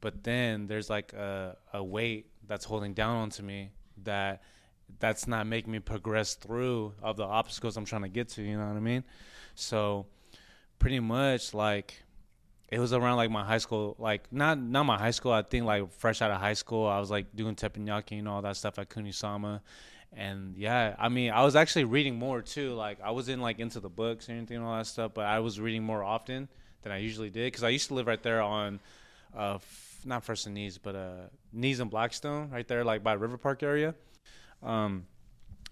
[0.00, 3.70] But then there's like a, a weight that's holding down onto me
[4.04, 4.42] that
[5.00, 8.56] that's not making me progress through of the obstacles I'm trying to get to, you
[8.56, 9.02] know what I mean?
[9.54, 10.06] So
[10.78, 12.02] pretty much like
[12.68, 15.32] it was around like my high school, like not not my high school.
[15.32, 18.42] I think like fresh out of high school, I was like doing teppanyaki and all
[18.42, 19.60] that stuff at Kunisama,
[20.12, 22.72] and yeah, I mean, I was actually reading more too.
[22.74, 25.40] Like I wasn't like into the books or anything and all that stuff, but I
[25.40, 26.48] was reading more often
[26.82, 28.80] than I usually did because I used to live right there on,
[29.36, 33.12] uh, f- not First and Nees, but uh, Nees and Blackstone, right there, like by
[33.12, 33.94] River Park area.
[34.62, 35.06] Um,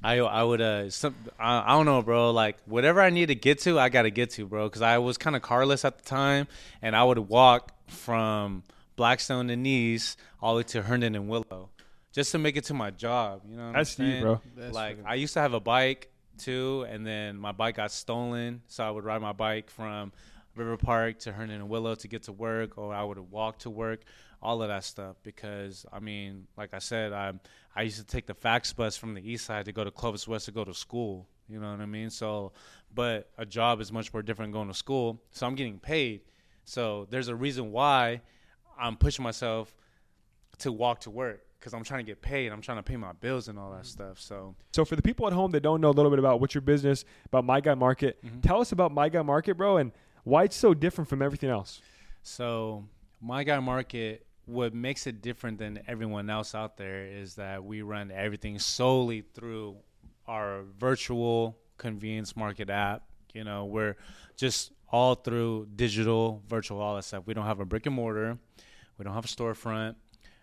[0.05, 3.35] I I would uh some I, I don't know bro like whatever I need to
[3.35, 5.99] get to I got to get to bro because I was kind of carless at
[5.99, 6.47] the time
[6.83, 8.62] and I would walk from
[8.97, 11.71] Blackstone and Nees all the way to Herndon and Willow
[12.12, 14.23] just to make it to my job you know what That's I'm deep, saying?
[14.23, 14.40] bro.
[14.57, 15.05] That's like true.
[15.09, 18.90] I used to have a bike too and then my bike got stolen so I
[18.90, 20.12] would ride my bike from
[20.55, 23.71] River Park to Herndon and Willow to get to work or I would walk to
[23.71, 24.01] work
[24.44, 27.33] all of that stuff because I mean like I said I
[27.74, 30.28] I used to take the FAX bus from the east side to go to Clovis
[30.28, 31.26] West to go to school.
[31.48, 32.09] You know what I mean?
[32.09, 32.52] So,
[32.94, 35.20] but a job is much more different than going to school.
[35.33, 36.20] So I'm getting paid.
[36.64, 38.22] So there's a reason why
[38.78, 39.74] I'm pushing myself
[40.59, 42.52] to walk to work because I'm trying to get paid.
[42.52, 43.87] I'm trying to pay my bills and all that mm-hmm.
[43.87, 44.20] stuff.
[44.20, 46.54] So So for the people at home that don't know a little bit about what's
[46.54, 48.40] your business, about My Guy Market, mm-hmm.
[48.40, 51.83] tell us about My Guy Market, bro, and why it's so different from everything else.
[52.22, 52.85] So
[53.24, 57.83] my guy market, what makes it different than everyone else out there is that we
[57.83, 59.76] run everything solely through
[60.26, 63.02] our virtual convenience market app.
[63.33, 63.96] You know, we're
[64.37, 67.24] just all through digital, virtual, all that stuff.
[67.26, 68.38] We don't have a brick and mortar.
[68.98, 69.96] We don't have a storefront.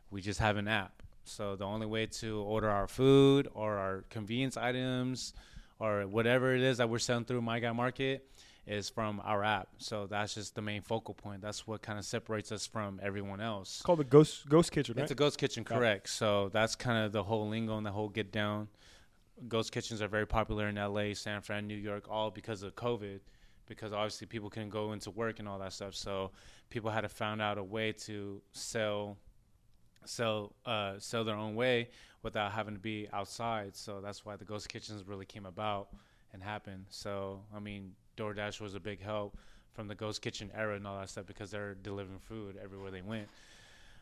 [0.10, 1.04] We just have an app.
[1.24, 5.34] So the only way to order our food or our convenience items
[5.80, 8.28] or whatever it is that we're selling through My Guy Market
[8.68, 9.70] is from our app.
[9.78, 11.42] So that's just the main focal point.
[11.42, 13.78] That's what kind of separates us from everyone else.
[13.78, 15.04] It's called the Ghost Ghost Kitchen, right?
[15.04, 16.10] It's a ghost kitchen, correct.
[16.10, 18.68] So that's kind of the whole lingo and the whole get down.
[19.48, 23.20] Ghost kitchens are very popular in LA, San Fran, New York, all because of COVID,
[23.66, 25.96] because obviously people couldn't go into work and all that stuff.
[25.96, 26.32] So
[26.70, 29.18] people had to found out a way to sell,
[30.06, 31.90] sell, uh, sell their own way
[32.22, 33.76] without having to be outside.
[33.76, 35.88] So that's why the ghost kitchens really came about
[36.34, 36.86] and happened.
[36.90, 39.38] So I mean, DoorDash was a big help
[39.74, 43.02] from the ghost kitchen era and all that stuff because they're delivering food everywhere they
[43.02, 43.28] went.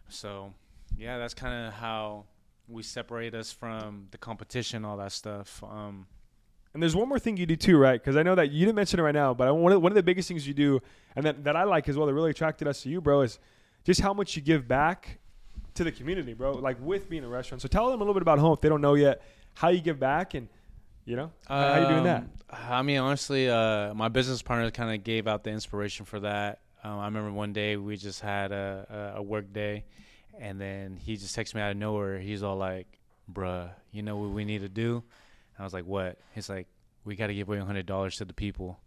[0.10, 0.54] So,
[0.98, 2.26] yeah, that's kind of how
[2.68, 5.64] we separate us from the competition, all that stuff.
[5.64, 6.08] Um,
[6.74, 8.00] And there's one more thing you do too, right?
[8.00, 9.96] Because I know that you didn't mention it right now, but one, of, one of
[9.96, 10.80] the biggest things you do,
[11.16, 13.40] and that, that I like as well, that really attracted us to you, bro, is
[13.84, 15.20] just how much you give back
[15.76, 16.54] to the community, bro.
[16.54, 17.62] Like with being a restaurant.
[17.62, 19.22] So tell them a little bit about home if they don't know yet
[19.56, 20.48] how you give back and
[21.06, 22.22] you know how you doing that.
[22.22, 26.20] um, I mean, honestly, uh, my business partner kind of gave out the inspiration for
[26.22, 26.60] that.
[26.84, 29.84] Um, I remember one day we just had a, a, work day,
[30.40, 32.20] and then he just texted me out of nowhere.
[32.20, 32.88] He's all like,
[33.32, 35.04] "Bruh, you know what we need to do?"
[35.58, 36.68] I was like, "What?" He's like,
[37.04, 38.80] "We got to give away hundred dollars to the people."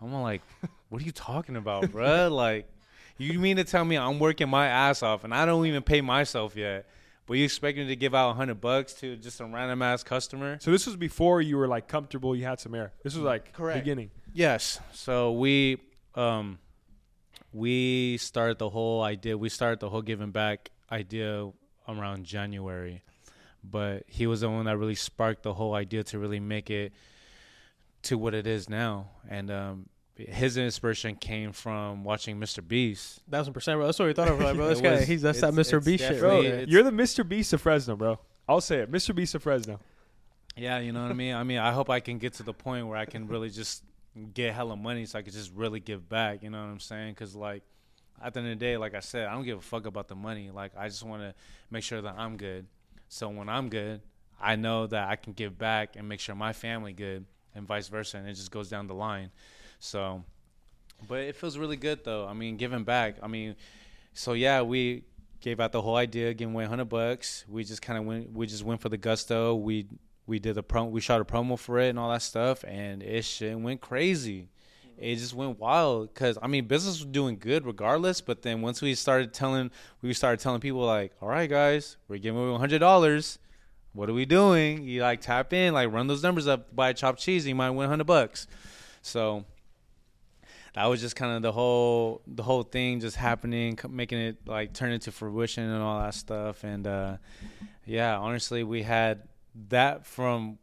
[0.00, 0.42] I'm all like,
[0.90, 2.30] "What are you talking about, bruh?
[2.30, 2.68] Like,
[3.16, 6.00] you mean to tell me I'm working my ass off and I don't even pay
[6.00, 6.86] myself yet?"
[7.26, 10.58] But you expect me to give out hundred bucks to just some random ass customer?
[10.60, 12.92] So this was before you were like comfortable, you had some air.
[13.02, 13.78] This was like Correct.
[13.78, 14.10] beginning.
[14.32, 14.80] Yes.
[14.92, 15.78] So we
[16.14, 16.58] um
[17.52, 19.36] we started the whole idea.
[19.38, 21.50] We started the whole giving back idea
[21.86, 23.02] around January,
[23.62, 26.92] but he was the one that really sparked the whole idea to really make it
[28.04, 29.10] to what it is now.
[29.28, 29.88] And um,
[30.28, 32.66] his inspiration came from watching Mr.
[32.66, 33.20] Beast.
[33.30, 33.86] Thousand percent, bro.
[33.86, 34.40] That's what we thought of.
[34.40, 35.76] Like, bro, this It guy, was- he's that's that it's- Mr.
[35.78, 36.34] it's Beast shit, Bro, right?
[36.36, 36.60] definitely- there.
[36.62, 37.28] it's- you're the Mr.
[37.28, 38.18] Beast of Fresno, bro.
[38.48, 38.90] I'll say it.
[38.90, 39.14] Mr.
[39.14, 39.78] Beast of Fresno.
[40.56, 41.34] Yeah, you know what I mean.
[41.34, 43.82] I mean, I hope I can get to the point where I can really just
[44.34, 46.42] get hella money, so I can just really give back.
[46.42, 47.12] You know what I'm saying?
[47.14, 47.62] Because like
[48.22, 50.08] at the end of the day, like I said, I don't give a fuck about
[50.08, 50.50] the money.
[50.50, 51.34] Like I just want to
[51.70, 52.66] make sure that I'm good.
[53.08, 54.02] So when I'm good,
[54.40, 57.88] I know that I can give back and make sure my family good, and vice
[57.88, 59.30] versa, and it just goes down the line.
[59.84, 60.22] So,
[61.08, 62.24] but it feels really good though.
[62.24, 63.16] I mean, giving back.
[63.20, 63.56] I mean,
[64.14, 65.02] so yeah, we
[65.40, 67.44] gave out the whole idea, giving away hundred bucks.
[67.48, 68.32] We just kind of went.
[68.32, 69.56] We just went for the gusto.
[69.56, 69.88] We
[70.24, 70.90] we did a promo.
[70.90, 74.50] We shot a promo for it and all that stuff, and it shit went crazy.
[74.98, 78.20] it just went wild because I mean business was doing good regardless.
[78.20, 82.18] But then once we started telling, we started telling people like, all right, guys, we're
[82.18, 83.40] giving away one hundred dollars.
[83.94, 84.84] What are we doing?
[84.84, 87.54] You like tap in, like run those numbers up, buy a chopped cheese, and you
[87.56, 88.46] might win hundred bucks.
[89.02, 89.44] So
[90.74, 94.72] that was just kind of the whole the whole thing just happening, making it like
[94.72, 96.64] turn into fruition and all that stuff.
[96.64, 97.16] And uh,
[97.84, 99.22] yeah, honestly, we had
[99.68, 100.58] that from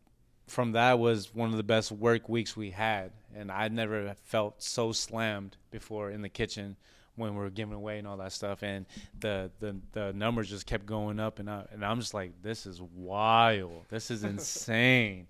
[0.47, 4.63] from that was one of the best work weeks we had, and I never felt
[4.63, 6.75] so slammed before in the kitchen
[7.15, 8.63] when we are giving away and all that stuff.
[8.63, 8.87] And
[9.19, 12.65] the the the numbers just kept going up and up, and I'm just like, this
[12.65, 15.27] is wild, this is insane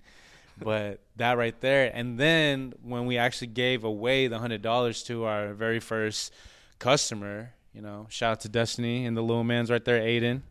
[0.59, 5.25] but that right there and then when we actually gave away the hundred dollars to
[5.25, 6.33] our very first
[6.79, 10.41] customer you know shout out to destiny and the little man's right there aiden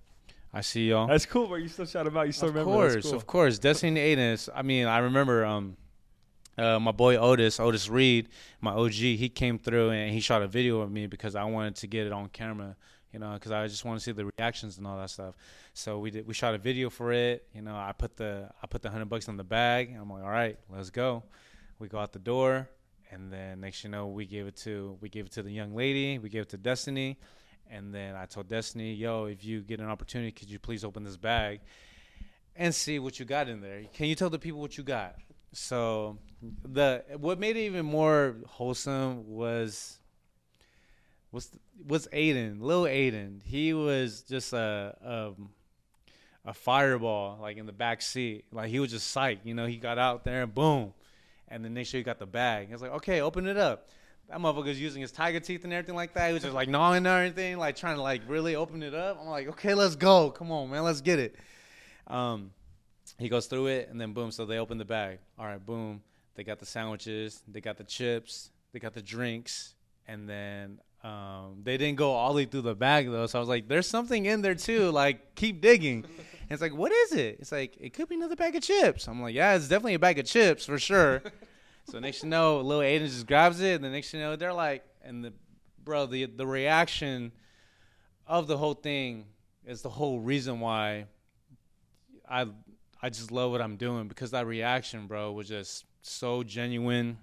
[0.52, 1.56] i see y'all That's cool, bro.
[1.56, 2.26] You still shout him out.
[2.26, 2.86] You still of remember.
[2.86, 3.14] Of course cool.
[3.14, 5.76] of course destiny and aiden is, i mean i remember um
[6.58, 8.28] uh, my boy Otis, Otis Reed,
[8.60, 11.76] my OG, he came through and he shot a video of me because I wanted
[11.76, 12.74] to get it on camera,
[13.12, 15.34] you know, because I just want to see the reactions and all that stuff.
[15.72, 17.46] So we did, we shot a video for it.
[17.54, 19.94] You know, I put the I put the hundred bucks in the bag.
[19.98, 21.22] I'm like, all right, let's go.
[21.78, 22.68] We go out the door,
[23.10, 25.74] and then next you know, we gave it to we gave it to the young
[25.74, 26.18] lady.
[26.18, 27.18] We gave it to Destiny,
[27.70, 31.04] and then I told Destiny, yo, if you get an opportunity, could you please open
[31.04, 31.60] this bag
[32.56, 33.84] and see what you got in there?
[33.94, 35.14] Can you tell the people what you got?
[35.52, 39.97] So the what made it even more wholesome was
[41.32, 41.50] was
[41.86, 43.40] was Aiden, little Aiden.
[43.44, 48.44] He was just a, a a fireball like in the back seat.
[48.52, 49.40] Like he was just psyched.
[49.44, 50.92] You know, he got out there and boom,
[51.48, 52.68] and then next year he got the bag.
[52.68, 53.88] He was like, okay, open it up.
[54.28, 56.28] That motherfucker's using his tiger teeth and everything like that.
[56.28, 59.18] He was just like gnawing and everything, like trying to like really open it up.
[59.20, 60.30] I'm like, okay, let's go.
[60.30, 61.36] Come on, man, let's get it.
[62.06, 62.50] Um,
[63.18, 64.30] he goes through it and then boom.
[64.30, 65.18] So they open the bag.
[65.38, 66.02] All right, boom.
[66.34, 67.42] They got the sandwiches.
[67.48, 68.50] They got the chips.
[68.72, 69.74] They got the drinks.
[70.06, 73.26] And then um, they didn't go all the way through the bag though.
[73.26, 74.90] So I was like, there's something in there too.
[74.90, 76.04] Like keep digging.
[76.04, 77.38] And it's like, what is it?
[77.40, 79.08] It's like it could be another bag of chips.
[79.08, 81.22] I'm like, yeah, it's definitely a bag of chips for sure.
[81.90, 84.52] so next you know, little Aiden just grabs it, and the next you know, they're
[84.52, 85.32] like, and the
[85.82, 87.32] bro, the the reaction
[88.26, 89.24] of the whole thing
[89.64, 91.06] is the whole reason why
[92.28, 92.46] I
[93.00, 97.18] I just love what I'm doing because that reaction, bro, was just so genuine.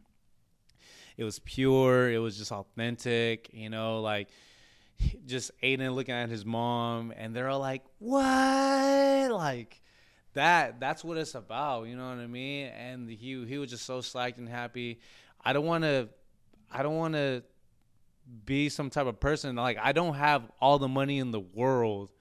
[1.18, 2.12] It was pure.
[2.12, 3.50] It was just authentic.
[3.54, 4.30] You know, like
[5.26, 9.82] just Aiden looking at his mom, and they're all like, "What?" Like
[10.34, 10.80] that.
[10.80, 11.88] That's what it's about.
[11.88, 12.68] You know what I mean?
[12.68, 15.00] And he he was just so psyched and happy.
[15.44, 16.10] I don't want to.
[16.72, 17.44] I don't want to
[18.46, 22.12] be some type of person like I don't have all the money in the world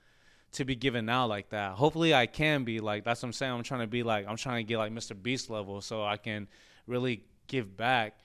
[0.52, 1.72] to be given out like that.
[1.72, 3.52] Hopefully I can be like that's what I'm saying.
[3.52, 5.20] I'm trying to be like I'm trying to get like Mr.
[5.20, 6.46] Beast level so I can
[6.86, 8.18] really give back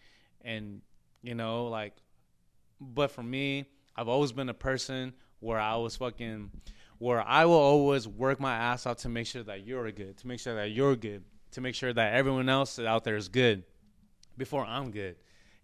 [0.44, 0.82] and
[1.22, 1.94] you know like
[2.80, 6.52] but for me, I've always been a person where I was fucking
[6.98, 10.28] where I will always work my ass off to make sure that you're good, to
[10.28, 13.64] make sure that you're good, to make sure that everyone else out there is good
[14.38, 15.16] before I'm good.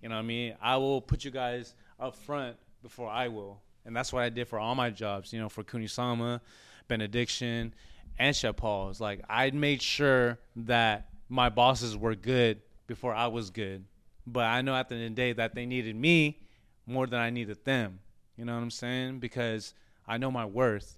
[0.01, 0.55] You know what I mean?
[0.61, 3.61] I will put you guys up front before I will.
[3.85, 6.39] And that's what I did for all my jobs, you know, for Kunisama,
[6.87, 7.73] Benediction,
[8.17, 9.01] and Chef Paul's.
[9.01, 13.83] Like I made sure that my bosses were good before I was good.
[14.27, 16.39] But I know at the end of the day that they needed me
[16.85, 17.99] more than I needed them.
[18.37, 19.19] You know what I'm saying?
[19.19, 19.73] Because
[20.07, 20.97] I know my worth.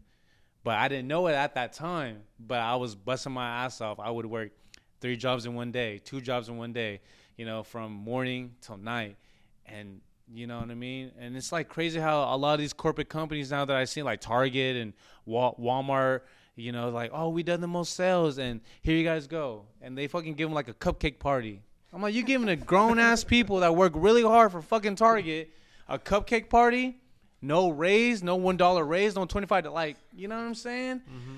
[0.63, 2.23] But I didn't know it at that time.
[2.39, 3.99] But I was busting my ass off.
[3.99, 4.51] I would work
[5.01, 7.01] three jobs in one day, two jobs in one day,
[7.37, 9.17] you know, from morning till night.
[9.65, 10.01] And
[10.33, 11.11] you know what I mean?
[11.19, 14.03] And it's like crazy how a lot of these corporate companies now that I see,
[14.03, 14.93] like Target and
[15.25, 16.21] Wal- Walmart,
[16.55, 19.97] you know, like, oh, we done the most sales, and here you guys go, and
[19.97, 21.61] they fucking give them like a cupcake party.
[21.97, 25.49] I'm like, you giving a grown ass people that work really hard for fucking Target
[25.87, 26.95] a cupcake party,
[27.41, 29.63] no raise, no one dollar raise, no twenty five.
[29.63, 30.99] to Like, you know what I'm saying?
[30.99, 31.37] Mm-hmm.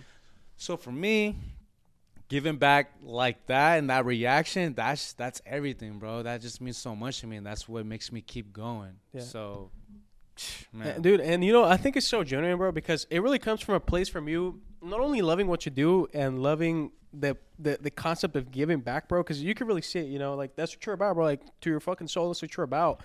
[0.57, 1.37] So for me,
[2.27, 6.23] giving back like that and that reaction, that's that's everything, bro.
[6.23, 8.95] That just means so much to me, and that's what makes me keep going.
[9.13, 9.21] Yeah.
[9.21, 9.71] So,
[10.73, 13.59] man, dude and you know i think it's so genuine bro because it really comes
[13.59, 17.77] from a place from you not only loving what you do and loving the the,
[17.81, 20.55] the concept of giving back bro because you can really see it you know like
[20.55, 23.01] that's what you're about bro like to your fucking soul that's what you're about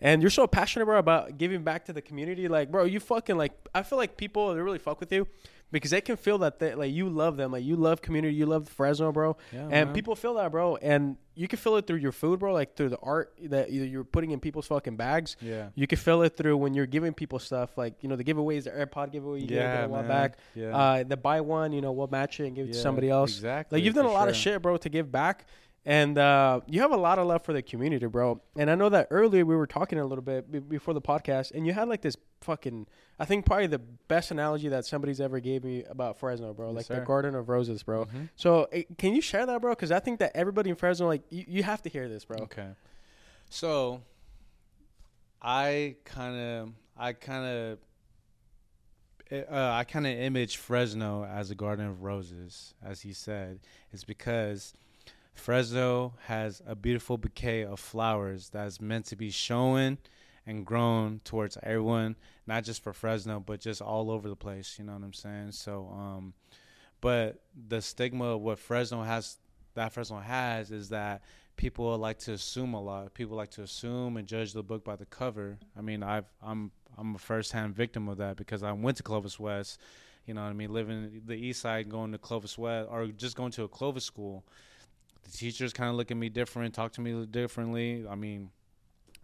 [0.00, 3.36] and you're so passionate bro about giving back to the community like bro you fucking
[3.36, 5.26] like i feel like people they really fuck with you
[5.72, 8.46] because they can feel that they, like you love them like you love community you
[8.46, 9.92] love fresno bro Yeah, and man.
[9.94, 12.90] people feel that bro and you can feel it through your food bro like through
[12.90, 16.36] the art that you- you're putting in people's fucking bags yeah, you can feel it
[16.36, 19.48] through when you're giving people stuff like you know the giveaways, the AirPod giveaway you
[19.50, 20.38] Yeah, did a while back.
[20.54, 20.76] Yeah.
[20.76, 23.34] Uh, the buy one, you know, we'll match it and give it to somebody else.
[23.34, 23.78] Exactly.
[23.78, 25.46] Like you've done a lot of shit, bro, to give back.
[25.86, 28.40] And uh, you have a lot of love for the community, bro.
[28.56, 31.52] And I know that earlier we were talking a little bit b- before the podcast,
[31.52, 32.88] and you had like this fucking,
[33.20, 36.68] I think probably the best analogy that somebody's ever gave me about Fresno, bro.
[36.70, 36.94] Yes, like sir.
[36.96, 38.06] the Garden of Roses, bro.
[38.06, 38.28] Mhm.
[38.34, 39.72] So eh, can you share that, bro?
[39.72, 42.38] Because I think that everybody in Fresno, like, you, you have to hear this, bro.
[42.42, 42.68] Okay.
[43.48, 44.02] So
[45.40, 47.78] I kind of I kind of
[49.30, 53.60] uh, I kind of image Fresno as a garden of roses, as he said.
[53.92, 54.72] It's because
[55.36, 59.98] Fresno has a beautiful bouquet of flowers that's meant to be shown
[60.46, 64.76] and grown towards everyone, not just for Fresno, but just all over the place.
[64.78, 65.52] You know what I'm saying?
[65.52, 66.34] So, um,
[67.00, 69.36] but the stigma of what Fresno has,
[69.74, 71.22] that Fresno has, is that
[71.56, 73.12] people like to assume a lot.
[73.14, 75.58] People like to assume and judge the book by the cover.
[75.76, 79.38] I mean, I've I'm I'm a first-hand victim of that because I went to Clovis
[79.38, 79.80] West.
[80.26, 80.72] You know what I mean?
[80.72, 84.44] Living the East Side, going to Clovis West, or just going to a Clovis school.
[85.26, 88.04] The teachers kind of look at me different, talk to me differently.
[88.08, 88.50] I mean,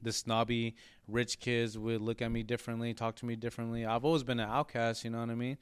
[0.02, 0.76] the snobby
[1.08, 3.86] rich kids would look at me differently, talk to me differently.
[3.86, 5.58] I've always been an outcast, you know what I mean?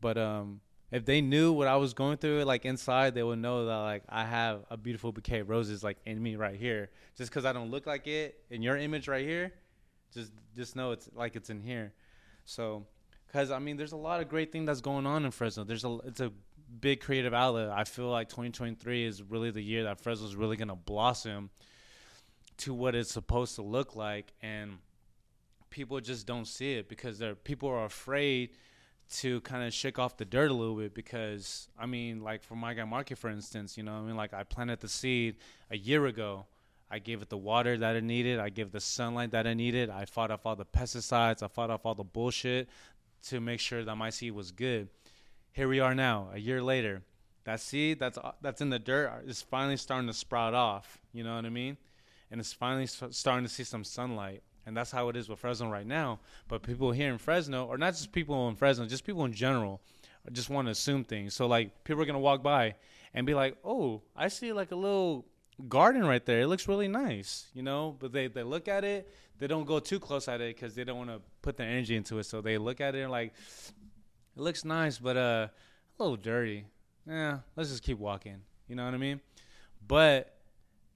[0.00, 3.66] But um, if they knew what I was going through, like inside, they would know
[3.66, 6.90] that like I have a beautiful bouquet of roses like in me right here.
[7.16, 9.52] Just because I don't look like it in your image right here,
[10.12, 11.92] just just know it's like it's in here.
[12.44, 12.86] So,
[13.26, 15.64] because I mean, there's a lot of great thing that's going on in Fresno.
[15.64, 16.30] There's a it's a
[16.80, 17.70] big creative outlet.
[17.70, 21.50] I feel like 2023 is really the year that Fresno's really gonna blossom
[22.58, 24.78] to what it's supposed to look like, and
[25.70, 28.50] people just don't see it because they're people are afraid
[29.10, 32.54] to kind of shake off the dirt a little bit because I mean, like for
[32.54, 35.36] my guy market, for instance, you know, I mean, like I planted the seed
[35.70, 36.46] a year ago.
[36.90, 38.38] I gave it the water that it needed.
[38.38, 39.88] I gave the sunlight that it needed.
[39.88, 41.42] I fought off all the pesticides.
[41.42, 42.68] I fought off all the bullshit
[43.28, 44.88] to make sure that my seed was good.
[45.52, 47.02] Here we are now, a year later.
[47.44, 50.98] That seed that's uh, that's in the dirt is finally starting to sprout off.
[51.12, 51.76] You know what I mean?
[52.30, 54.42] And it's finally s- starting to see some sunlight.
[54.64, 56.20] And that's how it is with Fresno right now.
[56.48, 59.82] But people here in Fresno, or not just people in Fresno, just people in general,
[60.30, 61.34] just want to assume things.
[61.34, 62.76] So like people are gonna walk by
[63.12, 65.26] and be like, "Oh, I see like a little
[65.68, 66.40] garden right there.
[66.42, 67.96] It looks really nice," you know.
[67.98, 70.84] But they they look at it, they don't go too close at it because they
[70.84, 72.24] don't want to put their energy into it.
[72.24, 73.34] So they look at it and like,
[74.36, 75.48] "It looks nice, but uh,
[75.98, 76.66] a little dirty.
[77.06, 79.20] Yeah, let's just keep walking." You know what I mean?
[79.86, 80.32] But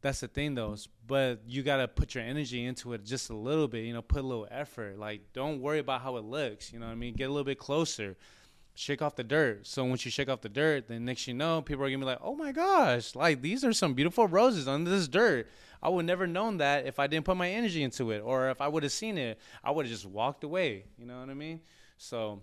[0.06, 3.34] that's the thing though but you got to put your energy into it just a
[3.34, 6.72] little bit you know put a little effort like don't worry about how it looks
[6.72, 8.16] you know what i mean get a little bit closer
[8.74, 11.62] shake off the dirt so once you shake off the dirt then next you know
[11.62, 14.90] people are gonna be like oh my gosh like these are some beautiful roses under
[14.90, 15.48] this dirt
[15.82, 18.60] i would never known that if i didn't put my energy into it or if
[18.60, 21.34] i would have seen it i would have just walked away you know what i
[21.34, 21.58] mean
[21.96, 22.42] so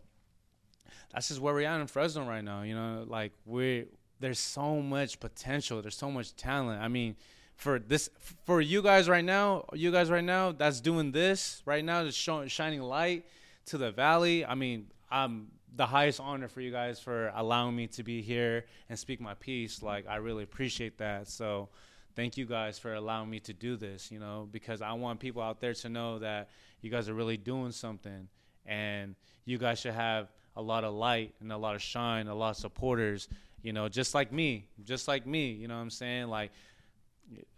[1.13, 2.63] that's just where we're at in Fresno right now.
[2.63, 3.85] You know, like we're
[4.19, 5.81] there's so much potential.
[5.81, 6.81] There's so much talent.
[6.81, 7.15] I mean,
[7.55, 8.09] for this,
[8.45, 12.17] for you guys right now, you guys right now, that's doing this right now, just
[12.17, 13.25] showing shining light
[13.65, 14.45] to the valley.
[14.45, 18.65] I mean, I'm the highest honor for you guys for allowing me to be here
[18.89, 19.83] and speak my piece.
[19.83, 21.27] Like, I really appreciate that.
[21.27, 21.69] So.
[22.15, 25.41] Thank you guys for allowing me to do this, you know, because I want people
[25.41, 26.49] out there to know that
[26.79, 28.27] you guys are really doing something
[28.67, 32.35] and you guys should have a lot of light and a lot of shine, a
[32.35, 33.27] lot of supporters,
[33.61, 36.27] you know, just like me, just like me, you know what I'm saying?
[36.27, 36.51] Like,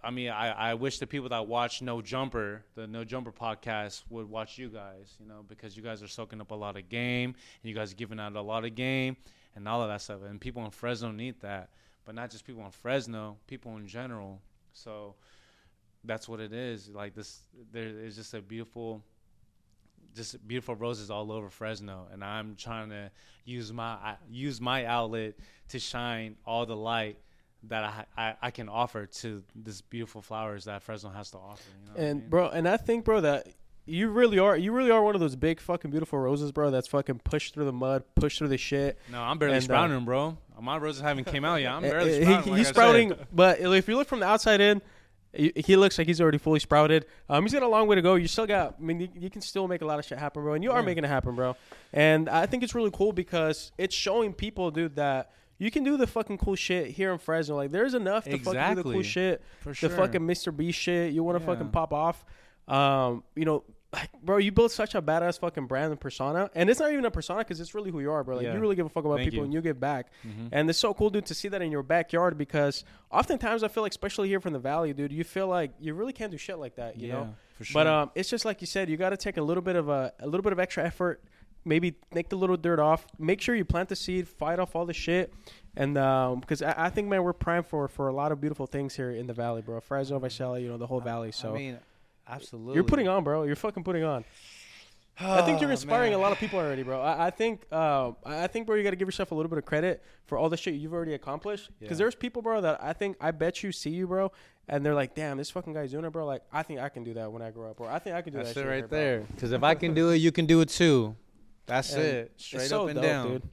[0.03, 4.03] I mean, I, I wish the people that watch No Jumper, the No Jumper podcast,
[4.10, 6.88] would watch you guys, you know, because you guys are soaking up a lot of
[6.88, 7.29] game
[7.62, 9.17] and you guys are giving out a lot of game
[9.55, 10.19] and all of that stuff.
[10.27, 11.69] And people in Fresno need that,
[12.05, 14.39] but not just people in Fresno, people in general.
[14.73, 15.15] So
[16.03, 16.89] that's what it is.
[16.89, 17.39] Like this,
[17.71, 19.01] there is just a beautiful
[20.15, 23.12] just beautiful roses all over Fresno, and I'm trying to
[23.43, 25.36] use my use my outlet
[25.69, 27.17] to shine all the light
[27.67, 31.63] that I, I I can offer to this beautiful flowers that Fresno has to offer.
[31.82, 32.30] You know what I And mean?
[32.30, 33.47] bro, and I think, bro, that
[33.88, 36.71] you really are, you really are one of those big fucking beautiful roses, bro.
[36.71, 38.97] That's fucking pushed through the mud, pushed through the shit.
[39.12, 40.38] no, I'm barely and, uh, sprouting, bro.
[40.60, 41.71] My roses haven't came out yet.
[41.73, 42.43] I'm Uh, barely uh, sprouting.
[42.45, 42.75] he- like he's I said.
[42.75, 44.82] sprouting, but if you look from the outside in,
[45.36, 47.05] he looks like he's already fully sprouted.
[47.29, 48.15] Um, he's got a long way to go.
[48.15, 48.75] You still got.
[48.79, 50.53] I mean, you, you can still make a lot of shit happen, bro.
[50.53, 50.86] And you are Yeah.
[50.86, 51.55] making it happen, bro.
[51.93, 55.95] And I think it's really cool because it's showing people, dude, that you can do
[55.97, 57.55] the fucking cool shit here in Fresno.
[57.55, 59.41] Like, there's enough to fucking do the cool shit.
[59.61, 60.55] For The fucking Mr.
[60.55, 61.13] B shit.
[61.13, 61.53] You want to Yeah.
[61.53, 62.25] fucking pop off.
[62.67, 63.63] Um, you know,
[63.95, 67.05] like, bro, you built such a badass fucking brand and persona, and it's not even
[67.05, 68.35] a persona because it's really who you are, bro.
[68.37, 68.53] Like, Yeah.
[68.53, 69.43] you really give a fuck about Thank people, you.
[69.45, 70.07] and you give back.
[70.25, 70.49] Mhm.
[70.51, 73.83] And it's so cool, dude, to see that in your backyard because oftentimes I feel
[73.83, 76.59] like, especially here from the valley, dude, you feel like you really can't do shit
[76.59, 77.35] like that, you yeah, know.
[77.57, 77.73] for sure.
[77.83, 79.89] But um, it's just like you said, you got to take a little bit of
[79.89, 81.23] a a little bit of extra effort
[81.67, 83.07] maybe take the little dirt off.
[83.17, 85.33] Make sure you plant the seed, fight off all the shit,
[85.75, 85.95] and
[86.39, 89.09] because I, I think man, we're primed for for a lot of beautiful things here
[89.09, 89.79] in the valley, bro.
[89.81, 91.31] Fresno, Visalia, you know, the whole valley.
[91.31, 91.79] So I mean,
[92.28, 92.76] absolutely.
[92.76, 93.43] you're putting on, bro.
[93.43, 94.23] You're fucking putting on.
[95.17, 96.19] I think you're Oh, inspiring man.
[96.19, 96.99] a lot of people already, bro.
[97.01, 99.49] I, I think, uh, I I think, bro, you got to give yourself a little
[99.49, 101.69] bit of credit for all the shit you've already accomplished.
[101.80, 102.03] Because Yeah.
[102.03, 104.34] there's people, bro, that I think, I bet you see you, bro,
[104.67, 106.26] and they're like, damn, this fucking guy's doing it, bro.
[106.26, 108.21] Like, I think I can do that when I grow up, or I think I
[108.21, 108.97] can do That's that it shit right here, bro.
[108.99, 109.19] there.
[109.36, 111.15] Because if I can do it, you can do it too.
[111.65, 112.32] That's And it.
[112.36, 113.28] It's Straight so up and dope, down.
[113.32, 113.43] dude.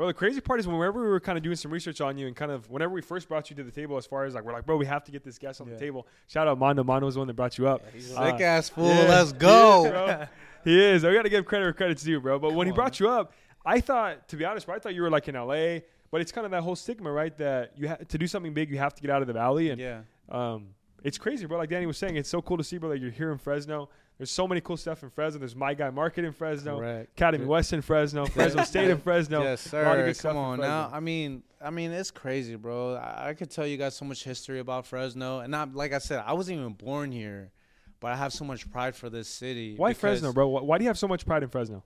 [0.00, 2.26] Bro, the crazy part is whenever we were kind of doing some research on you
[2.26, 4.44] and kind of whenever we first brought you to the table, as far as like
[4.44, 5.74] we're like, bro, we have to get this guest on Yeah.
[5.74, 6.06] the table.
[6.26, 6.82] Shout out Mondo.
[6.82, 7.82] Mondo was the one that brought you up.
[7.84, 8.86] Yeah, he's Sick Uh, ass fool.
[8.88, 9.84] Yeah, Let's he go.
[10.22, 10.28] is,
[10.64, 11.04] he is.
[11.04, 12.38] I got to give credit where credit's due, bro.
[12.38, 14.94] But when he Come brought you up, I thought, to be honest, bro, I thought
[14.94, 15.80] you were like in LA.
[16.10, 17.36] But it's kind of that whole stigma, right?
[17.36, 19.68] That you ha- to do something big, you have to get out of the valley,
[19.68, 20.00] and yeah.
[20.30, 20.68] um,
[21.04, 21.58] it's crazy, bro.
[21.58, 22.88] Like Danny was saying, it's so cool to see, bro.
[22.88, 23.90] Like you're here in Fresno.
[24.20, 25.38] There's so many cool stuff in Fresno.
[25.38, 27.10] There's My Guy Market in Fresno, Correct.
[27.16, 29.42] Academy West in Fresno, Fresno State in Fresno.
[29.42, 30.28] Yes, A lot of sir.
[30.28, 30.70] good Come in on Fresno.
[30.70, 30.90] now.
[30.92, 32.96] I mean, I mean, it's crazy, bro.
[32.96, 35.98] I, I could tell you guys so much history about Fresno, and not like I
[35.98, 37.50] said, I wasn't even born here,
[37.98, 39.74] but I have so much pride for this city.
[39.78, 40.48] Why Fresno, bro?
[40.48, 41.82] Why, why do you have so much pride in Fresno?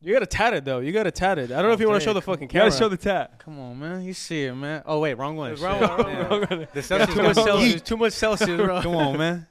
[0.00, 0.78] You got to tat it, though.
[0.78, 1.50] You got to tat it.
[1.50, 2.66] I don't know if you want to oh, show the fucking camera.
[2.68, 2.70] You camera.
[2.70, 3.38] gotta show the tat.
[3.40, 4.02] Come on, man.
[4.02, 4.82] You see it, man.
[4.86, 5.56] Oh wait, wrong one.
[5.56, 5.88] Wrong Shit.
[5.90, 6.28] one, wrong Yeah.
[6.28, 6.68] one, Wrong one.
[6.72, 7.82] The Celtics too much Celsius.
[7.82, 8.80] Too much Celsius, bro.
[8.80, 9.46] Come on, man.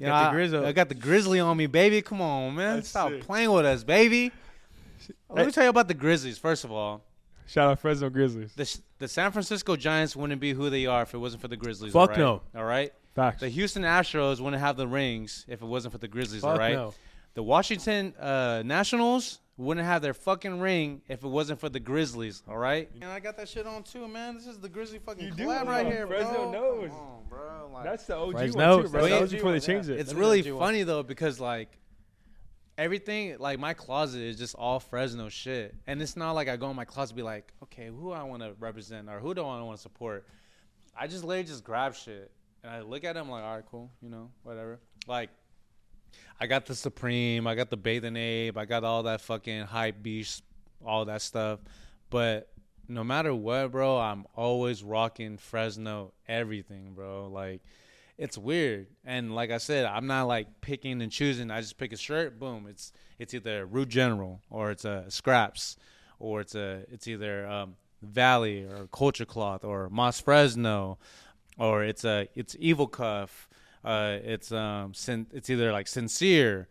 [0.00, 0.66] Got the I- grizzle.
[0.66, 2.02] I got the grizzly on me, baby.
[2.02, 2.76] Come on, man.
[2.76, 3.22] That's Stop sick.
[3.22, 4.30] playing with us, baby.
[5.30, 6.38] Let me tell you about the Grizzlies.
[6.38, 7.02] First of all,
[7.46, 8.52] Shout out Fresno Grizzlies.
[8.54, 11.56] the the San Francisco Giants wouldn't be who they are if it wasn't for the
[11.56, 11.92] Grizzlies.
[11.92, 12.18] Fuck all right?
[12.18, 12.42] no.
[12.56, 12.92] All right.
[13.14, 13.40] Facts.
[13.40, 16.42] The Houston Astros wouldn't have the rings if it wasn't for the Grizzlies.
[16.42, 16.74] Fuck all right.
[16.74, 16.94] no.
[17.34, 22.42] The Washington uh, Nationals wouldn't have their fucking ring if it wasn't for the Grizzlies.
[22.48, 22.88] All right.
[23.02, 24.36] And I got that shit on too, man.
[24.36, 25.72] This is the Grizzly fucking You do, collab bro.
[25.74, 26.88] right here, Fresno knows.
[26.90, 27.70] Come on, bro.
[27.74, 28.76] Like, That's the OG Fresno.
[28.76, 29.00] one too, bro.
[29.02, 29.94] That's That the was OG before they changed yeah.
[29.96, 30.00] it.
[30.00, 31.76] it's That's really what you funny though because like
[32.76, 36.70] everything like my closet is just all Fresno shit, and it's not like I go
[36.70, 39.42] in my closet and be like, okay, who I want to represent or who do
[39.42, 40.26] I want to support.
[40.96, 42.30] I just literally just grab shit
[42.62, 44.80] and I look at them like, all right, cool, you know, whatever.
[45.06, 45.30] Like,
[46.40, 50.02] I got the Supreme, I got the Bathing Ape, I got all that fucking hype
[50.02, 50.42] beast,
[50.84, 51.60] all that stuff,
[52.10, 52.48] but.
[52.90, 57.28] No matter what, bro, I'm always rocking Fresno everything, bro.
[57.30, 57.60] Like,
[58.18, 58.88] it's weird.
[59.04, 61.50] And like I said, I'm not like picking and choosing.
[61.50, 62.66] I just pick a shirt, boom.
[62.68, 65.76] It's it's either Root General or it's a Scraps
[66.18, 70.98] or it's a it's either um, Valley or Culture Cloth or Moss Fresno
[71.56, 73.47] or it's a it's Evil Cuff.
[73.88, 76.68] Uh, it's um sin- it's either like Sincere.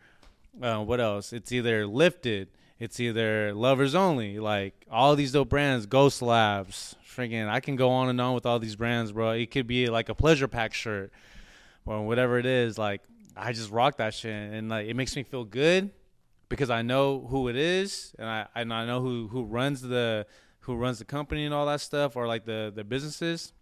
[0.62, 1.34] Uh, what else?
[1.34, 2.50] It's either Lifted.
[2.80, 4.38] It's either Lovers Only.
[4.38, 6.96] Like all these dope brands, Ghost Labs.
[7.04, 9.32] Freaking, I can go on and on with all these brands, bro.
[9.32, 11.12] It could be like a pleasure pack shirt
[11.88, 13.02] or whatever it is, like
[13.36, 15.90] I just rock that shit, and like it makes me feel good
[16.50, 20.28] because I know who it is, and I and I know who who runs the
[20.60, 23.54] who runs the company and all that stuff, or like the the businesses.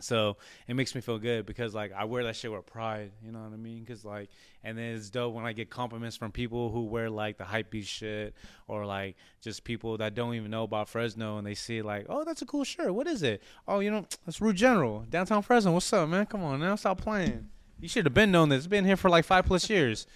[0.00, 0.36] So
[0.66, 3.40] it makes me feel good because like I wear that shit with pride, you know
[3.40, 3.84] what I mean?
[3.84, 4.30] Because like,
[4.64, 7.70] and then it's dope when I get compliments from people who wear like the hype
[7.70, 8.34] beast shit,
[8.68, 12.24] or like just people that don't even know about Fresno and they see like, oh,
[12.24, 12.94] that's a cool shirt.
[12.94, 13.42] What is it?
[13.68, 15.72] Oh, you know, that's Root General, downtown Fresno.
[15.72, 16.26] What's up, man?
[16.26, 17.48] Come on now, stop playing.
[17.80, 18.58] You should have been known this.
[18.58, 20.06] It's been here for like five plus years.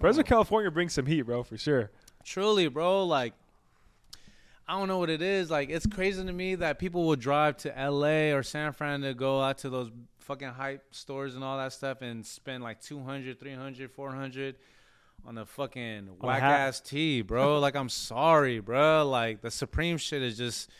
[0.00, 1.90] Fresno, California brings some heat, bro, for sure.
[2.24, 3.04] Truly, bro.
[3.04, 3.34] Like,
[4.70, 5.50] I don't know what it is.
[5.50, 9.14] Like, it's crazy to me that people will drive to LA or San Fran to
[9.14, 9.90] go out to those
[10.20, 14.54] fucking hype stores and all that stuff and spend like 200, 300, 400
[15.26, 16.68] on a fucking On whack hat.
[16.68, 17.58] ass tee, bro.
[17.60, 19.08] like, I'm sorry, bro.
[19.08, 20.70] Like, the Supreme shit is just.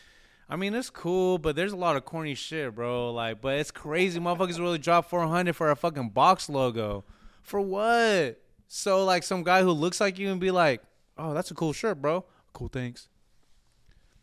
[0.48, 3.12] I mean, it's cool, but there's a lot of corny shit, bro.
[3.12, 4.20] Like, but it's crazy.
[4.20, 7.02] Motherfuckers really drop 400 for a fucking box logo.
[7.42, 8.40] For what?
[8.68, 10.80] So, like, some guy who looks like you and be like,
[11.18, 12.24] oh, that's a cool shirt, bro.
[12.52, 13.08] Cool, thanks.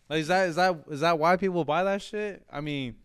[0.09, 2.43] Like, is that is that is that why people buy that shit?
[2.51, 2.95] I mean,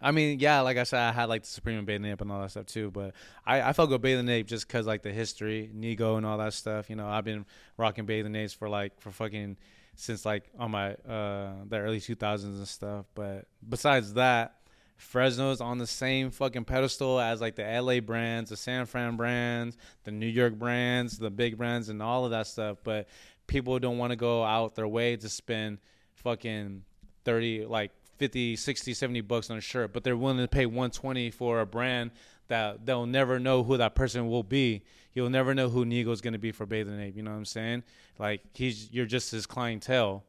[0.00, 2.40] I mean, yeah, like I said, I had like the Supreme Bathing Ape and all
[2.42, 3.14] that stuff too, but
[3.46, 6.54] I I felt good Bathing Ape just cause like the history, Nigo and all that
[6.54, 6.90] stuff.
[6.90, 7.46] You know, I've been
[7.76, 9.58] rocking Bathing Apes for like for fucking
[9.94, 13.06] since like on my uh the early 2000s and stuff.
[13.14, 14.56] But besides that,
[14.98, 19.76] Fresno's on the same fucking pedestal as like the LA brands, the San Fran brands,
[20.04, 22.78] the New York brands, the big brands, and all of that stuff.
[22.82, 23.08] But
[23.46, 25.78] people don't want to go out their way to spend
[26.22, 26.82] fucking
[27.24, 31.30] 30, like 50, 60, 70 bucks on a shirt, but they're willing to pay 120
[31.30, 32.10] for a brand
[32.48, 34.82] that they'll never know who that person will be.
[35.12, 37.16] You'll never know who Nigo's going to be for Bathing Ape.
[37.16, 37.82] You know what I'm saying?
[38.18, 40.24] Like he's, you're just his clientele.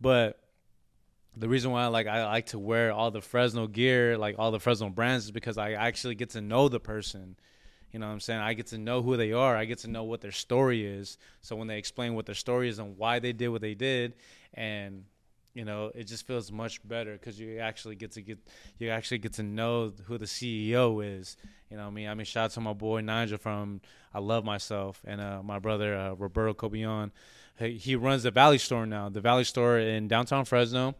[0.00, 0.38] But
[1.36, 4.60] the reason why like I like to wear all the Fresno gear, like all the
[4.60, 7.36] Fresno brands, is because I actually get to know the person.
[7.92, 8.40] You know what I'm saying?
[8.40, 9.56] I get to know who they are.
[9.56, 11.16] I get to know what their story is.
[11.42, 14.14] So when they explain what their story is and why they did what they did,
[14.52, 15.04] and
[15.54, 18.38] you know, it just feels much better because you actually get to get
[18.78, 21.36] you actually get to know who the CEO is.
[21.70, 22.08] You know I mean?
[22.08, 23.80] I mean, shout out to my boy Nigel from
[24.12, 27.12] I Love Myself and uh, my brother uh, Roberto Cobion.
[27.56, 30.96] He, runs the Valley Store now, the Valley Store in downtown Fresno.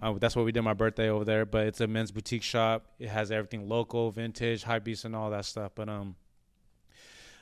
[0.00, 1.44] Uh, that's what we did my birthday over there.
[1.44, 2.86] But it's a men's boutique shop.
[2.98, 5.72] It has everything local, vintage, high beast, and all that stuff.
[5.74, 6.16] But um,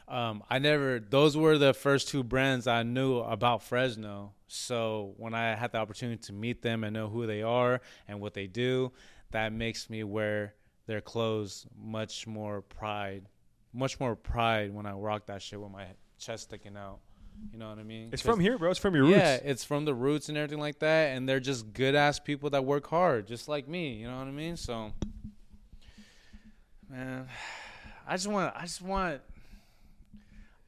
[0.09, 1.01] um, I never.
[1.01, 4.33] Those were the first two brands I knew about Fresno.
[4.47, 8.21] So when I had the opportunity to meet them and know who they are and
[8.21, 8.93] what they do,
[9.33, 10.55] that makes me wear
[10.87, 13.29] their clothes much more pride,
[13.73, 15.87] much more pride when I rock that shit with my
[16.19, 17.01] chest sticking out.
[17.53, 18.11] You know what I mean?
[18.13, 18.71] It's from here, bro.
[18.71, 19.17] It's from your roots.
[19.17, 22.51] yeah, it's from the roots and everything like that, and they're just good ass people
[22.51, 23.95] that work hard, just like me.
[23.95, 24.57] You know what I mean?
[24.57, 24.93] So,
[26.89, 27.27] man,
[28.09, 29.21] I just want, I just want,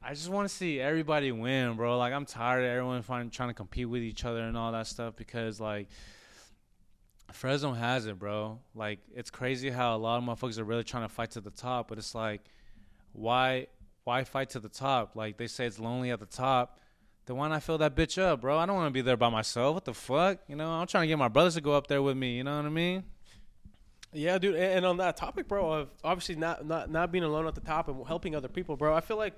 [0.09, 1.99] I just want to see everybody win, bro.
[1.99, 4.87] Like I'm tired of everyone find, trying to compete with each other and all that
[4.87, 5.87] stuff because like.
[7.31, 8.57] Fresno has it, bro.
[8.73, 11.51] Like it's crazy how a lot of motherfuckers are really trying to fight to the
[11.51, 12.41] top, but it's like,
[13.13, 13.67] why,
[14.03, 15.15] why fight to the top?
[15.15, 16.79] Like they say it's lonely at the top
[17.29, 18.57] then why not fill that bitch up, bro?
[18.57, 19.75] I don't want to be there by myself.
[19.75, 20.39] What the fuck?
[20.47, 22.37] You know, I'm trying to get my brothers to go up there with me.
[22.37, 23.03] You know what I mean?
[24.11, 24.55] Yeah, dude.
[24.55, 27.87] And on that topic, bro, of obviously not not not being alone at the top
[27.87, 28.95] and helping other people, bro.
[28.95, 29.35] I feel like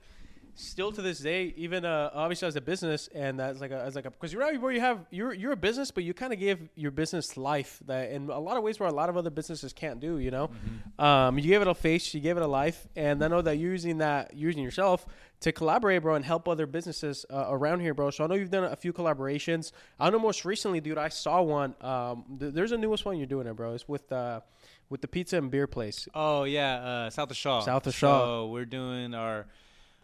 [0.55, 3.95] still to this day, even uh, obviously as a business and that's like a as
[3.95, 6.33] like a because you're right, where you have you're you're a business, but you kind
[6.33, 9.17] of give your business life that in a lot of ways where a lot of
[9.17, 10.17] other businesses can't do.
[10.19, 10.51] You know,
[10.99, 13.57] um, you gave it a face, you gave it a life, and I know that
[13.57, 15.05] you're using that you're using yourself
[15.41, 18.11] to collaborate, bro, and help other businesses uh, around here, bro.
[18.11, 19.71] So I know you've done a few collaborations.
[19.99, 21.75] I know most recently, dude, I saw one.
[21.81, 23.73] Um, th- there's a newest one you're doing it, bro.
[23.73, 24.41] It's with uh,
[24.89, 26.07] with the pizza and beer place.
[26.13, 27.61] Oh yeah, uh, South of Shaw.
[27.61, 28.19] South of Shaw.
[28.19, 29.47] So we're doing our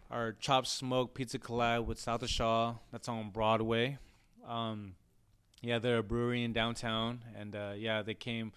[0.10, 2.76] our Chop smoke pizza collab with South of Shaw.
[2.92, 3.98] That's on Broadway.
[4.48, 4.94] Um,
[5.62, 8.54] yeah, they're a brewery in downtown, and uh, yeah, they came.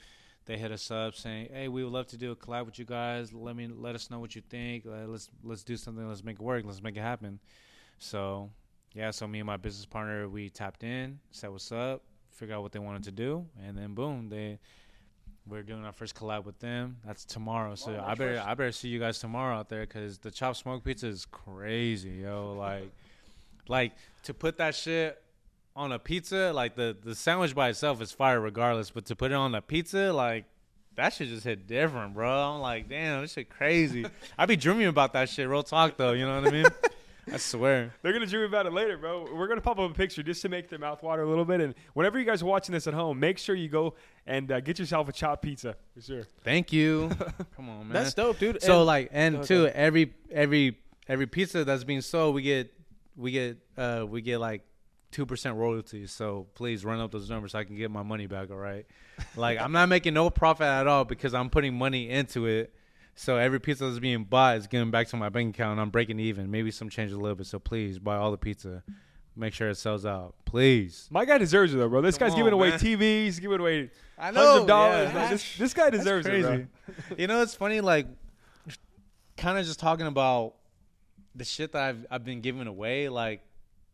[0.46, 2.84] They hit us up saying, "Hey, we would love to do a collab with you
[2.84, 3.32] guys.
[3.32, 4.86] Let me let us know what you think.
[4.86, 6.06] Uh, let's let's do something.
[6.08, 6.64] Let's make it work.
[6.64, 7.40] Let's make it happen."
[7.98, 8.50] So
[8.94, 12.62] yeah, so me and my business partner we tapped in, said what's up, figure out
[12.62, 14.58] what they wanted to do, and then boom, they
[15.46, 16.96] we're doing our first collab with them.
[17.04, 17.74] That's tomorrow.
[17.74, 20.84] So I better I better see you guys tomorrow out there because the chopped smoke
[20.84, 22.54] pizza is crazy, yo.
[22.58, 22.90] Like,
[23.68, 23.92] like
[24.24, 25.20] to put that shit
[25.74, 29.30] on a pizza, like the the sandwich by itself is fire regardless, but to put
[29.30, 30.44] it on a pizza, like
[30.96, 32.30] that shit just hit different, bro.
[32.30, 34.06] I'm like, damn, this shit crazy.
[34.38, 35.48] I be dreaming about that shit.
[35.48, 36.66] Real talk though, you know what I mean?
[37.32, 37.94] I swear.
[38.02, 39.26] They're gonna dream about it later, bro.
[39.34, 41.60] We're gonna pop up a picture just to make their mouth water a little bit.
[41.60, 43.94] And whenever you guys are watching this at home, make sure you go
[44.26, 46.22] and uh, get yourself a chopped pizza for sure.
[46.44, 47.10] Thank you.
[47.56, 47.92] Come on, man.
[47.92, 48.62] That's dope, dude.
[48.62, 50.78] So And- like, and Go, too, every every
[51.08, 52.72] every pizza that's being sold, we get
[53.16, 54.62] we get uh we get like
[55.10, 56.10] two percent royalties.
[56.12, 58.50] So please run up those numbers so I can get my money back.
[58.50, 58.86] All right,
[59.36, 62.74] like I'm not making no profit at all because I'm putting money into it.
[63.20, 65.72] So every pizza that's being bought is going back to my bank account.
[65.72, 66.50] and I'm breaking even.
[66.50, 67.44] Maybe some change a little bit.
[67.44, 68.82] So please buy all the pizza.
[69.36, 71.06] Make sure it sells out, please.
[71.10, 72.00] My guy deserves it though, bro.
[72.00, 72.78] This Come guy's giving away man.
[72.78, 75.08] TVs, giving away I hundreds of dollars.
[75.08, 75.12] yeah.
[75.12, 75.28] bro.
[75.28, 76.66] This, this guy deserves it, bro.
[77.18, 78.06] you know, it's funny, like,
[79.36, 80.54] kind of just talking about
[81.34, 83.42] the shit that I've I've been giving away, like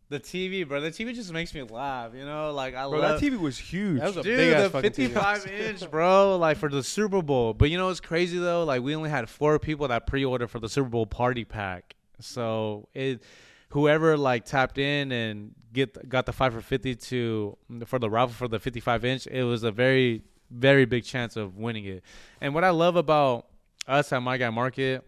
[0.09, 0.81] the TV, bro.
[0.81, 2.13] The TV just makes me laugh.
[2.15, 3.21] You know, like I Bro, love.
[3.21, 3.99] that TV was huge.
[4.01, 4.97] That was a Dude, big ass the fucking TV.
[5.15, 5.47] 55
[5.83, 7.55] inch, bro, like for the Super Bowl.
[7.55, 8.65] But you know it's crazy though?
[8.65, 11.97] Like we only had four people that pre-ordered for the Super Bowl party pack.
[12.21, 13.23] So it,
[13.71, 18.35] whoever like tapped in and get got the five for 50 to for the raffle
[18.35, 22.03] for the 55 inch, it was a very very big chance of winning it.
[22.41, 23.47] And what I love about
[23.89, 25.05] us at My Guy Market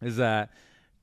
[0.00, 0.50] is that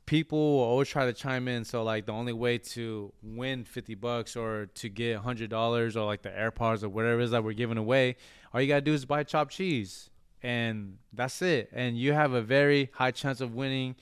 [0.08, 1.64] people will always try to chime in.
[1.64, 6.06] So like the only way to win fifty bucks or to get hundred dollars or
[6.06, 8.16] like the AirPods or whatever it is that we're giving away,
[8.52, 10.10] all you gotta do is buy chopped cheese,
[10.42, 11.70] and that's it.
[11.72, 13.96] And you have a very high chance of winning.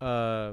[0.00, 0.52] Uh,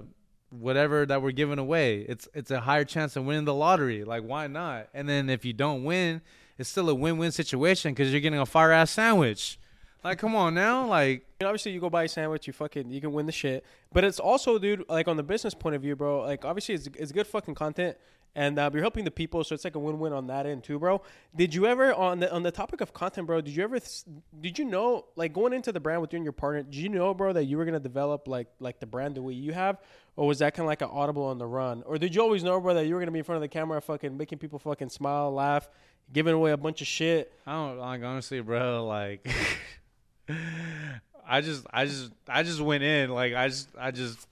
[0.49, 4.03] whatever that we're giving away, it's it's a higher chance of winning the lottery.
[4.03, 4.87] Like why not?
[4.93, 6.21] And then if you don't win,
[6.57, 9.59] it's still a win-win situation because you're getting a fire ass sandwich.
[10.05, 13.11] Like come on now, like obviously, you go buy a sandwich, you fucking, you can
[13.11, 13.65] win the shit.
[13.91, 16.21] But it's also, dude, like on the business point of view, bro.
[16.21, 17.97] Like obviously, it's, it's good fucking content,
[18.35, 20.77] and uh, you're helping the people, so it's like a win-win on that end too,
[20.77, 21.01] bro.
[21.35, 23.41] Did you ever on the on the topic of content, bro?
[23.41, 23.79] Did you ever,
[24.41, 26.89] did you know, like going into the brand with you and your partner, did you
[26.89, 29.79] know, bro, that you were gonna develop like like the brand the way you have,
[30.17, 32.43] or was that kind of like an audible on the run, or did you always
[32.43, 34.59] know, bro, that you were gonna be in front of the camera, fucking making people
[34.59, 35.67] fucking smile, laugh,
[36.13, 37.33] giving away a bunch of shit?
[37.47, 38.85] I don't like honestly, bro.
[38.85, 39.27] Like,
[41.27, 44.27] I just I just I just went in like I just I just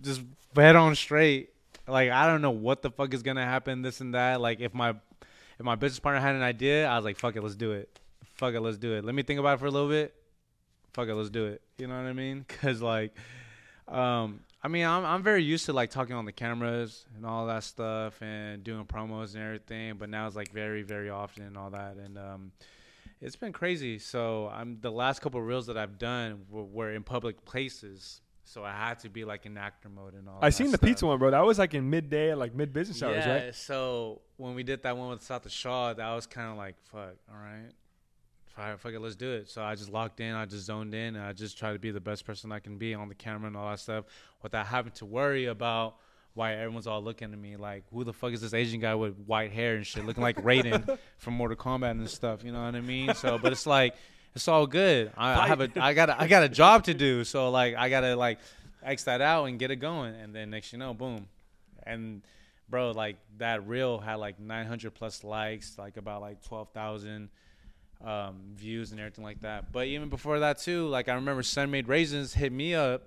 [0.00, 0.22] just
[0.54, 1.50] bet on straight.
[1.86, 4.40] Like I don't know what the fuck is gonna happen, this and that.
[4.40, 7.42] Like if my if my business partner had an idea, I was like, fuck it,
[7.42, 7.98] let's do it.
[8.34, 9.04] Fuck it, let's do it.
[9.04, 10.14] Let me think about it for a little bit.
[10.92, 11.60] Fuck it, let's do it.
[11.78, 12.44] You know what I mean?
[12.60, 13.14] Cause like,
[13.88, 17.46] um, I mean, I'm I'm very used to like talking on the cameras and all
[17.46, 19.94] that stuff and doing promos and everything.
[19.98, 22.52] But now it's like very very often and all that and um
[23.20, 23.98] it's been crazy.
[23.98, 28.20] So I'm the last couple of reels that I've done were, were in public places.
[28.44, 30.40] So I had to be like in actor mode and all.
[30.40, 30.88] That I seen the stuff.
[30.88, 31.30] pizza one, bro.
[31.30, 33.26] That was like in midday, like mid business hours, right?
[33.26, 33.54] yeah, right?
[33.54, 36.76] So when we did that one with South of Shaw, that was kind of like,
[36.90, 37.70] fuck, all right,
[38.46, 39.50] fuck, fuck it, let's do it.
[39.50, 41.90] So I just locked in, I just zoned in, and I just tried to be
[41.90, 44.06] the best person I can be on the camera and all that stuff,
[44.42, 45.96] without having to worry about
[46.38, 49.16] why everyone's all looking at me like, who the fuck is this Asian guy with
[49.26, 52.44] white hair and shit, looking like Raiden from Mortal Kombat and stuff.
[52.44, 53.14] You know what I mean?
[53.14, 53.94] So, but it's like.
[54.34, 55.10] It's all good.
[55.16, 57.24] I, I have a, I got, a, I got a job to do.
[57.24, 58.38] So like, I gotta like,
[58.82, 60.14] X that out and get it going.
[60.14, 61.28] And then next you know, boom.
[61.84, 62.22] And
[62.68, 67.28] bro, like that reel had like 900 plus likes, like about like 12,000
[68.04, 69.72] um, views and everything like that.
[69.72, 73.02] But even before that too, like I remember Sun-Maid Raisins hit me up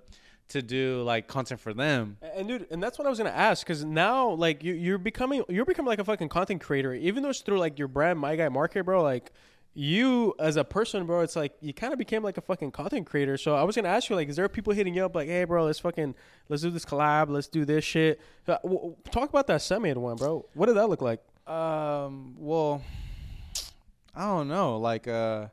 [0.52, 2.18] to do like content for them.
[2.36, 5.44] And dude, and that's what I was gonna ask, because now like you, you're becoming
[5.50, 8.36] you're becoming like a fucking content creator, even though it's through like your brand, My
[8.36, 9.04] Guy Market, bro.
[9.04, 9.32] Like
[9.74, 13.06] you as a person, bro, it's like you kind of became like a fucking content
[13.06, 13.38] creator.
[13.38, 15.46] So I was gonna ask you, like, is there people hitting you up like, hey,
[15.46, 16.14] bro, let's fucking
[16.50, 18.20] let's do this collab, let's do this shit.
[18.48, 20.46] Uh, w- w- talk about that Sun-Maid one, bro.
[20.54, 21.22] What did that look like?
[21.48, 22.84] Um, well,
[24.14, 24.78] I don't know.
[24.78, 25.48] Like, uh,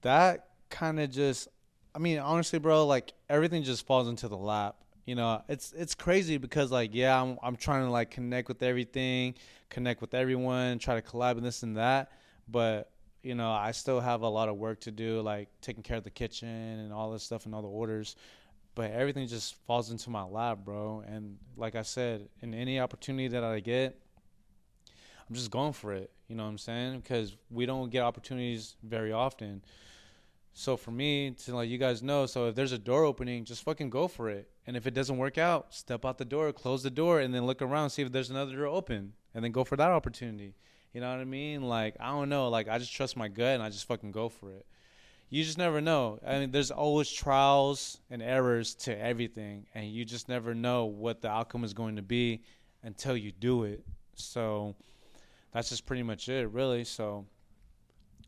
[0.00, 1.48] that kind of just,
[1.94, 4.76] I mean, honestly, bro, like everything just falls into the lap.
[5.04, 8.62] You know, it's it's crazy because like, yeah, I'm I'm trying to like connect with
[8.62, 9.34] everything,
[9.68, 12.12] connect with everyone, try to collab and this and that,
[12.48, 12.90] but
[13.22, 16.04] you know, I still have a lot of work to do, like taking care of
[16.04, 18.16] the kitchen and all this stuff and all the orders.
[18.74, 21.04] But everything just falls into my lap, bro.
[21.06, 23.96] And like I said, in any opportunity that I get,
[25.28, 26.10] I'm just going for it.
[26.28, 27.00] You know what I'm saying?
[27.00, 29.62] Because we don't get opportunities very often.
[30.54, 33.62] So for me to let you guys know, so if there's a door opening, just
[33.62, 34.50] fucking go for it.
[34.66, 37.46] And if it doesn't work out, step out the door, close the door, and then
[37.46, 40.54] look around, see if there's another door open, and then go for that opportunity.
[40.92, 41.62] You know what I mean?
[41.62, 42.48] Like I don't know.
[42.48, 44.66] Like I just trust my gut and I just fucking go for it.
[45.30, 46.18] You just never know.
[46.26, 51.22] I mean, there's always trials and errors to everything, and you just never know what
[51.22, 52.42] the outcome is going to be
[52.82, 53.82] until you do it.
[54.14, 54.76] So
[55.54, 56.84] that's just pretty much it, really.
[56.84, 57.24] So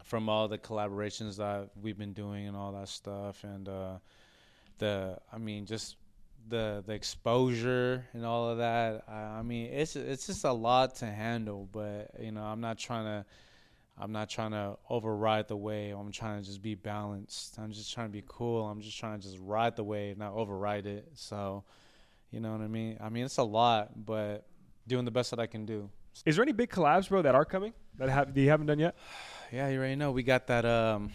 [0.04, 3.94] from all the collaborations that we've been doing and all that stuff, and uh,
[4.78, 5.96] the, I mean, just
[6.48, 9.04] the the exposure and all of that.
[9.08, 12.78] I, I mean, it's it's just a lot to handle, but you know, I'm not
[12.78, 13.26] trying to.
[13.96, 15.96] I'm not trying to override the wave.
[15.96, 17.56] I'm trying to just be balanced.
[17.60, 18.66] I'm just trying to be cool.
[18.66, 21.12] I'm just trying to just ride the wave, not override it.
[21.14, 21.62] So,
[22.32, 22.98] you know what I mean?
[23.00, 24.46] I mean, it's a lot, but
[24.88, 25.90] doing the best that I can do.
[26.24, 28.78] Is there any big collabs, bro, that are coming that have that you haven't done
[28.78, 28.94] yet?
[29.52, 30.10] Yeah, you already know.
[30.10, 30.64] We got that.
[30.64, 31.12] Um,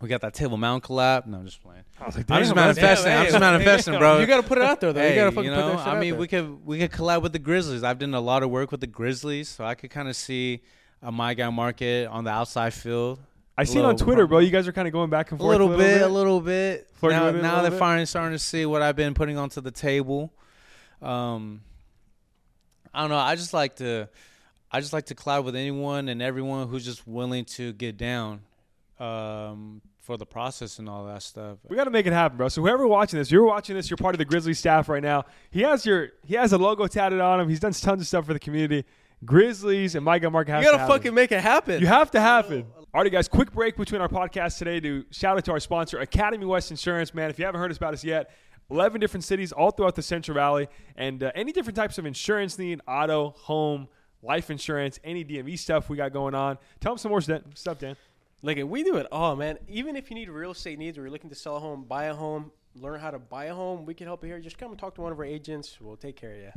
[0.00, 1.26] we got that Table Mountain collab.
[1.26, 1.82] No, I'm just playing.
[2.00, 3.12] I was like, I'm just damn, manifesting.
[3.12, 4.18] I'm just manifesting, bro.
[4.18, 5.00] You gotta put it out there, though.
[5.00, 6.20] Hey, you gotta fucking you know, put that shit I out mean, there.
[6.20, 7.84] we could we could collab with the Grizzlies.
[7.84, 10.62] I've done a lot of work with the Grizzlies, so I could kind of see
[11.02, 13.20] a my guy market on the outside field.
[13.58, 14.38] I see it on Twitter, bro.
[14.38, 16.40] You guys are kind of going back and forth A forth little, bit, a little
[16.40, 16.88] bit.
[16.94, 17.78] Flirting Now, with it a now little they're bit?
[17.78, 20.32] finally starting to see what I've been putting onto the table.
[21.02, 21.60] Um,
[22.94, 23.16] I don't know.
[23.16, 24.08] I just like to,
[24.70, 28.40] I just like to collab with anyone and everyone who's just willing to get down,
[28.98, 31.58] um, for the process and all that stuff.
[31.68, 32.48] We got to make it happen, bro.
[32.48, 33.88] So whoever watching this, you're watching this.
[33.88, 35.24] You're part of the Grizzly staff right now.
[35.50, 37.48] He has your he has a logo tatted on him.
[37.48, 38.84] He's done tons of stuff for the community.
[39.24, 41.80] Grizzlies and Micah Mark has you gotta to fucking make it happen.
[41.80, 42.66] You have to happen.
[42.92, 43.28] Alrighty, guys.
[43.28, 47.14] Quick break between our podcasts today to shout out to our sponsor, Academy West Insurance.
[47.14, 48.30] Man, if you haven't heard us about us yet,
[48.72, 52.58] 11 different cities all throughout the Central Valley, and uh, any different types of insurance
[52.58, 53.86] need, auto, home,
[54.22, 56.56] life insurance, any DMV stuff we got going on.
[56.80, 57.96] Tell them some more st- stuff, Dan.
[58.42, 59.58] Like we do it all, man.
[59.68, 62.04] Even if you need real estate needs or you're looking to sell a home, buy
[62.04, 64.40] a home, learn how to buy a home, we can help you here.
[64.40, 65.78] Just come and talk to one of our agents.
[65.80, 66.52] We'll take care of you.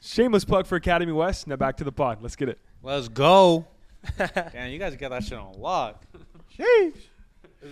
[0.00, 1.46] Shameless plug for Academy West.
[1.46, 2.22] Now back to the pod.
[2.22, 2.58] Let's get it.
[2.82, 3.66] Let's go.
[4.18, 6.04] Damn, you guys got that shit on lock.
[6.58, 6.94] Sheesh.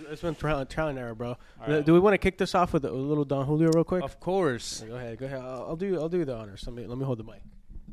[0.09, 1.37] It's been trial, trial and error, bro.
[1.59, 1.85] right.
[1.85, 4.03] Do we want to kick this off with a little Don Julio real quick?
[4.03, 4.81] Of course.
[4.87, 5.39] Go ahead, go ahead.
[5.39, 6.63] I'll, I'll do I'll do the honors.
[6.65, 7.41] Let me let me hold the mic.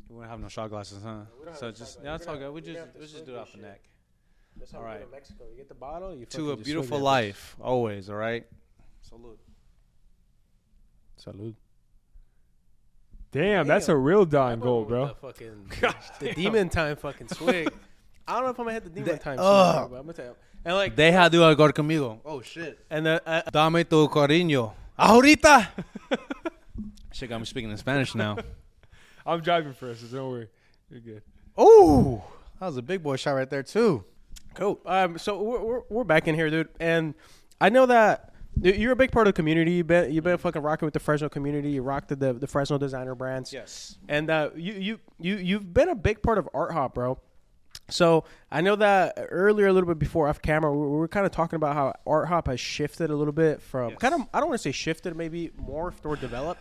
[0.08, 1.22] We don't have no shot glasses, huh?
[1.54, 2.52] So just yeah, that's all good.
[2.52, 3.80] We just we just do it off the neck.
[4.58, 5.44] That's how we do it Mexico.
[5.50, 6.14] You get the bottle.
[6.14, 8.10] You To a beautiful life, always.
[8.10, 8.44] All right.
[9.00, 9.38] Salute.
[11.24, 11.54] Salud.
[13.30, 15.06] Damn, that's a real dime goal, bro.
[15.08, 17.72] The fucking Gosh the demon time fucking swig.
[18.28, 19.38] I don't know if I'm gonna hit the demon They- time.
[19.40, 19.74] Ugh.
[19.84, 20.36] soon, but I'm gonna tell you.
[20.64, 22.20] And like, Deja de jugar conmigo.
[22.24, 22.78] Oh shit.
[22.90, 24.72] and the, uh, Dame tu cariño.
[24.98, 25.68] Ahorita.
[27.12, 28.36] Shit got me speaking in Spanish now.
[29.26, 30.48] I'm driving for us, so don't worry.
[30.90, 31.22] You're good.
[31.56, 32.22] Oh,
[32.60, 34.04] that was a big boy shot right there too.
[34.54, 34.80] Cool.
[34.86, 37.14] Um, so we're, we're, we're back in here, dude, and
[37.60, 39.72] I know that you're a big part of the community.
[39.72, 41.70] You've been you've been fucking rocking with the Fresno community.
[41.70, 43.52] You rocked the the, the Fresno designer brands.
[43.52, 43.96] Yes.
[44.08, 47.18] And uh, you you you you've been a big part of Art Hop, bro.
[47.92, 51.26] So I know that earlier, a little bit before off camera, we we were kind
[51.26, 53.98] of talking about how Art Hop has shifted a little bit from Yes.
[53.98, 56.60] kind of I don't want to say shifted, maybe morphed or developed.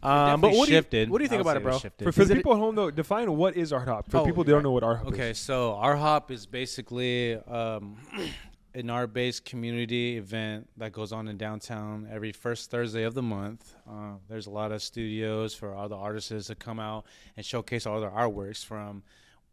[0.00, 1.78] Um, but definitely what do you, what do you think about it, say it bro?
[1.78, 2.04] shifted.
[2.04, 4.08] For, for the people at home, though, define what is art hop.
[4.08, 5.20] For Oh, people that don't know what art hop Okay, is.
[5.22, 7.96] Okay, so art hop is basically um,
[8.74, 13.74] an art-based community event that goes on in downtown every first Thursday of the month.
[13.90, 17.04] Uh, there's a lot of studios for all the artists to come out
[17.36, 19.02] and showcase all their artworks from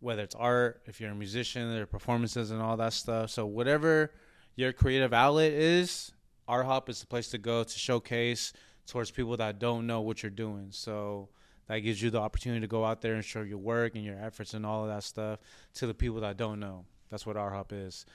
[0.06, 3.32] whether it's art, if you're a musician, their performances and all that stuff.
[3.32, 4.12] So whatever
[4.56, 6.12] your creative outlet is,
[6.48, 8.54] Art Hop is the place to go to showcase
[8.86, 10.68] towards people that don't know what you're doing.
[10.70, 11.30] So
[11.68, 14.20] that gives you the opportunity to go out there and show your work and your
[14.24, 15.40] efforts and all of that stuff
[15.74, 16.86] to the people that don't know.
[17.10, 18.06] That's what Art Hop is.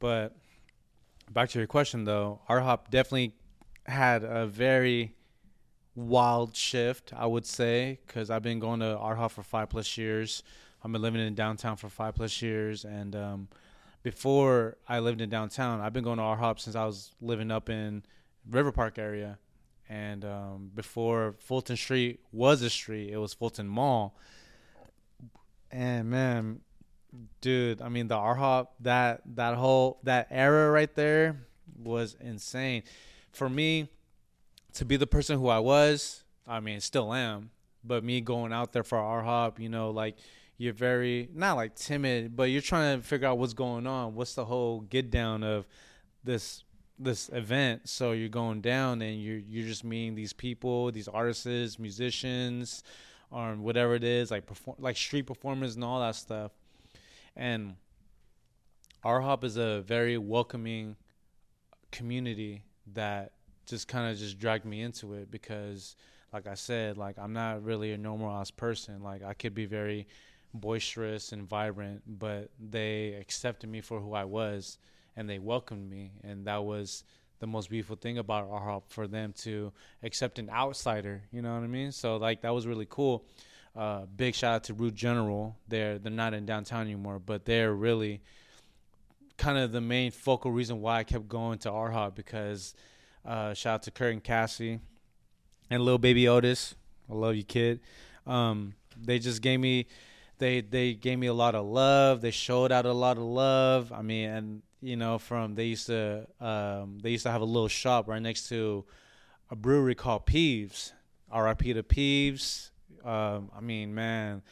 [0.00, 0.36] But
[1.30, 3.36] back to your question though, Art Hop definitely
[3.86, 5.14] had a very
[5.94, 9.96] wild shift, I would say, because I've been going to Art Hop for five plus
[9.96, 10.42] years.
[10.86, 13.48] I've been living in downtown for five plus years, and um,
[14.04, 17.50] before I lived in downtown, I've been going to Art Hop since I was living
[17.50, 18.04] up in
[18.48, 19.40] River Park area,
[19.88, 24.16] and um, before Fulton Street was a street, it was Fulton Mall.
[25.72, 26.60] And man,
[27.40, 31.36] dude, I mean the Art Hop that that whole that era right there
[31.76, 32.84] was insane.
[33.32, 33.88] For me,
[34.74, 37.50] to be the person who I was, I mean still am,
[37.82, 40.16] but me going out there for Art Hop, you know, like
[40.58, 44.14] you're very not like timid, but you're trying to figure out what's going on.
[44.14, 45.66] What's the whole get down of
[46.24, 46.64] this
[46.98, 47.88] this event?
[47.88, 52.82] So you're going down and you're you're just meeting these people, these artists, musicians,
[53.30, 56.52] or whatever it is, like perform like street performers and all that stuff.
[57.36, 57.74] And
[59.04, 60.96] Art Hop is a very welcoming
[61.92, 63.32] community that
[63.66, 65.96] just kind of just dragged me into it because
[66.32, 69.02] like I said, like I'm not really a normal ass person.
[69.02, 70.06] Like I could be very
[70.54, 74.78] boisterous and vibrant, but they accepted me for who I was
[75.16, 77.04] and they welcomed me and that was
[77.38, 79.72] the most beautiful thing about Art Hop for them to
[80.02, 81.92] accept an outsider, you know what I mean?
[81.92, 83.24] So like that was really cool.
[83.74, 85.54] Uh, big shout out to Root General.
[85.68, 88.22] They're they're not in downtown anymore, but they're really
[89.36, 92.74] kind of the main focal reason why I kept going to Art Hop because
[93.24, 94.80] uh, shout out to Kurt and Cassie
[95.68, 96.74] and little baby Otis.
[97.10, 97.80] I love you, kid.
[98.26, 99.86] Um, they just gave me
[100.38, 102.20] they they gave me a lot of love.
[102.20, 103.92] They showed out a lot of love.
[103.92, 107.46] I mean, and you know, from they used to um, they used to have a
[107.46, 108.84] little shop right next to
[109.50, 110.92] a brewery called Peeves.
[111.30, 111.72] R.I.P.
[111.74, 112.70] to Peeves.
[113.04, 114.42] Um, I mean, man,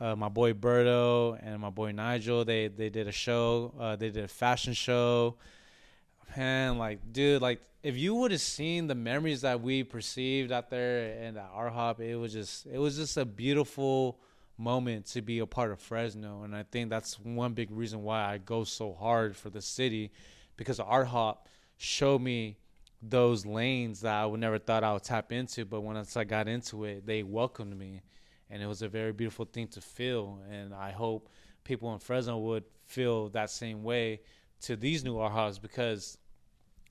[0.00, 3.72] uh, my boy Berto and my boy Nigel, they they did a show.
[3.78, 5.36] Uh, they did a fashion show.
[6.36, 10.68] Man, like, dude, like, if you would have seen the memories that we perceived out
[10.70, 14.20] there and at Art Hop, it was just, it was just a beautiful
[14.58, 18.24] moment to be a part of Fresno, and I think that's one big reason why
[18.24, 20.10] I go so hard for the city,
[20.56, 22.58] because Art Hop showed me
[23.00, 26.48] those lanes that I would never thought I would tap into, but once I got
[26.48, 28.02] into it, they welcomed me,
[28.50, 31.28] and it was a very beautiful thing to feel, and I hope
[31.62, 34.20] people in Fresno would feel that same way
[34.62, 36.18] to these new Art Hops because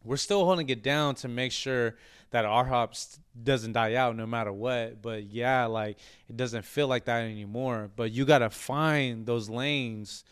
[0.03, 1.95] we're still holding it down to make sure
[2.31, 5.01] that Art Hops doesn't die out no matter what.
[5.01, 5.97] But yeah, like
[6.29, 7.89] it doesn't feel like that anymore.
[7.95, 10.23] But you gotta find those lanes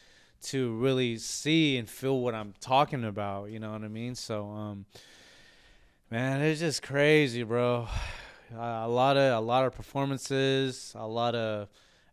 [0.44, 3.50] to really see and feel what I'm talking about.
[3.50, 4.16] You know what I mean?
[4.16, 4.86] So, um,
[6.12, 7.88] man, it's just crazy, bro.
[8.56, 11.68] A lot of a lot of performances, a lot of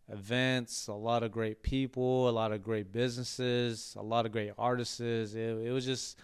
[0.09, 4.51] events, a lot of great people, a lot of great businesses, a lot of great
[4.57, 4.99] artists.
[4.99, 6.17] It, it was just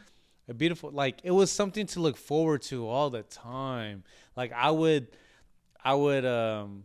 [0.50, 4.04] a beautiful, like it was something to look forward to all the time.
[4.36, 5.08] Like I would,
[5.84, 6.84] I would, um,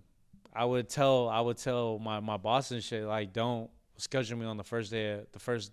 [0.55, 4.47] I would tell, I would tell my my boss and shit like, don't schedule me
[4.47, 5.73] on the first day, of, the first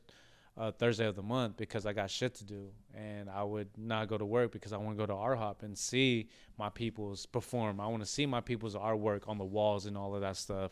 [0.58, 4.08] uh, Thursday of the month because I got shit to do, and I would not
[4.08, 7.26] go to work because I want to go to Art Hop and see my people's
[7.26, 7.80] perform.
[7.80, 10.72] I want to see my people's artwork on the walls and all of that stuff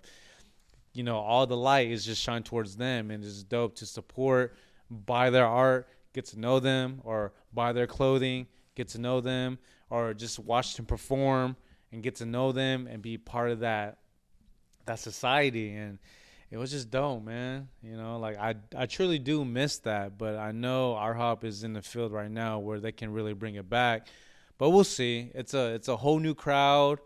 [0.93, 4.55] you know, all the light is just shine towards them, and it's dope to support,
[4.89, 9.59] buy their art, get to know them, or buy their clothing, get to know them,
[9.89, 11.55] or just watch them perform
[11.91, 13.97] and get to know them and be part of that
[14.85, 15.75] that society.
[15.75, 15.99] And
[16.51, 17.69] it was just dope, man.
[17.83, 21.63] You know, like I I truly do miss that, but I know Art Hop is
[21.63, 24.07] in the field right now where they can really bring it back.
[24.57, 25.31] But we'll see.
[25.33, 26.99] It's a it's a whole new crowd,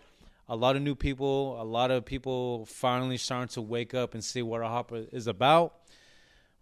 [0.48, 4.24] a lot of new people, a lot of people finally starting to wake up and
[4.24, 5.76] see what Art Hop is about.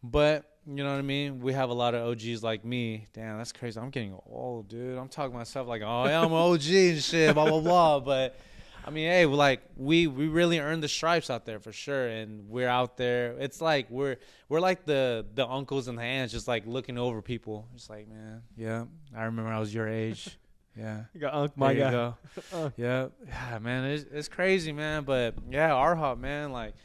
[0.03, 1.39] But you know what I mean?
[1.41, 3.07] We have a lot of OGs like me.
[3.13, 3.79] Damn, that's crazy.
[3.79, 4.97] I'm getting old, dude.
[4.97, 7.99] I'm talking myself like, oh, yeah, I'm an OG and shit, blah blah blah.
[8.11, 8.39] But
[8.85, 12.49] I mean, hey, like we we really earned the stripes out there for sure, and
[12.49, 13.33] we're out there.
[13.39, 14.17] It's like we're
[14.49, 17.67] we're like the the uncles and the aunts, just like looking over people.
[17.75, 18.85] Just like, man, yeah,
[19.15, 20.37] I remember I was your age.
[20.77, 21.91] Yeah, You got Unc, my there you guy.
[21.91, 22.15] go.
[22.53, 22.69] Uh.
[22.77, 25.03] yeah, yeah, man, it's it's crazy, man.
[25.03, 26.75] But yeah, Art Hop, man, like.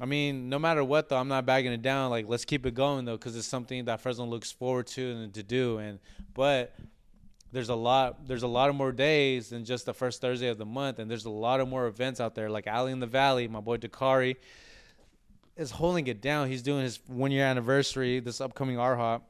[0.00, 2.10] I mean, no matter what, though, I'm not bagging it down.
[2.10, 5.34] Like, let's keep it going though, because it's something that Fresno looks forward to and
[5.34, 5.78] to do.
[5.78, 5.98] And
[6.34, 6.74] but
[7.50, 10.58] there's a lot, there's a lot of more days than just the first Thursday of
[10.58, 12.48] the month, and there's a lot of more events out there.
[12.48, 14.36] Like Alley in the Valley, my boy Dakari
[15.56, 16.48] is holding it down.
[16.48, 19.28] He's doing his one year anniversary this upcoming Art Hop,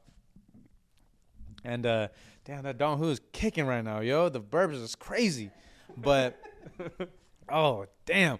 [1.63, 2.09] and uh,
[2.45, 4.29] damn, that Don Who is kicking right now, yo.
[4.29, 5.49] The burbs is crazy,
[5.97, 6.39] but
[7.51, 8.37] oh damn.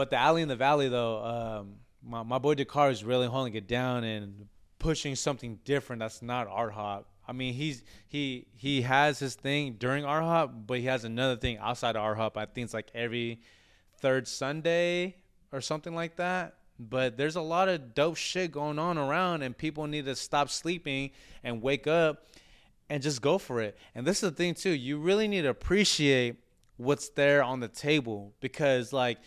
[0.00, 3.54] But the alley in the valley though, um, my my boy Dakar is really holding
[3.54, 4.46] it down and
[4.78, 7.06] pushing something different that's not art hop.
[7.28, 11.36] I mean, he's he he has his thing during art hop, but he has another
[11.36, 12.38] thing outside of art hop.
[12.38, 13.42] I think it's like every
[13.98, 15.16] third Sunday
[15.52, 16.54] or something like that.
[16.78, 20.48] But there's a lot of dope shit going on around, and people need to stop
[20.48, 21.10] sleeping
[21.44, 22.24] and wake up
[22.88, 23.76] and just go for it.
[23.94, 24.70] And this is the thing too.
[24.70, 26.36] You really need to appreciate
[26.78, 29.18] what's there on the table because like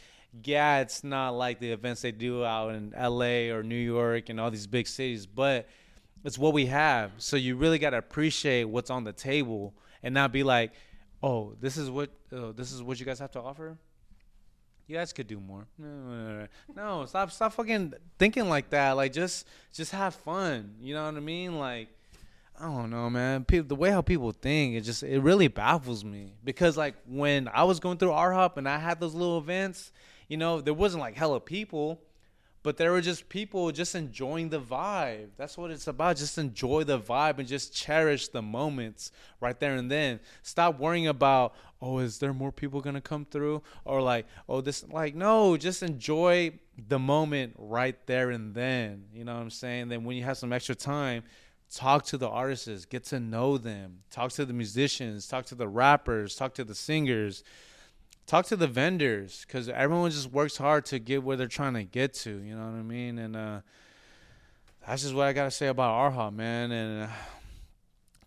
[0.44, 4.40] yeah, it's not like the events they do out in LA or New York and
[4.40, 5.68] all these big cities, but
[6.24, 7.12] it's what we have.
[7.18, 10.72] So you really got to appreciate what's on the table and not be like,
[11.22, 13.78] "Oh, this is what oh, this is what you guys have to offer."
[14.88, 15.68] You guys could do more.
[15.78, 18.94] No, stop stop fucking thinking like that.
[18.94, 20.76] Like just just have fun.
[20.82, 21.60] You know what I mean?
[21.60, 21.90] Like
[22.60, 23.46] I don't know, man.
[23.46, 27.48] People, the way how people think, it just it really baffles me because like when
[27.48, 29.92] I was going through Art Hop and I had those little events,
[30.28, 32.02] you know, there wasn't like hella people,
[32.64, 35.28] but there were just people just enjoying the vibe.
[35.36, 36.16] That's what it's about.
[36.16, 39.12] Just enjoy the vibe and just cherish the moments
[39.42, 40.22] right there and then.
[40.44, 43.62] Stop worrying about, oh, is there more people gonna come through?
[43.84, 46.54] Or like, oh, this like no, just enjoy
[46.88, 49.04] the moment right there and then.
[49.14, 49.90] You know what I'm saying?
[49.90, 51.24] Then when you have some extra time,
[51.70, 55.68] talk to the artists, get to know them, talk to the musicians, talk to the
[55.68, 57.44] rappers, talk to the singers
[58.26, 61.84] talk to the vendors because everyone just works hard to get where they're trying to
[61.84, 62.30] get to.
[62.30, 63.20] You know what I mean?
[63.20, 63.62] And uh,
[64.86, 66.72] that's just what I gotta say about Art Hop, man.
[66.72, 67.14] And uh,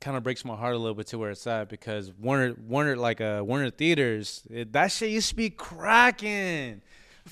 [0.01, 2.99] kind of breaks my heart a little bit to where it's at because Warnors, Warnors,
[2.99, 6.83] like uh, Warnors Theaters, it, that shit used to be cracking.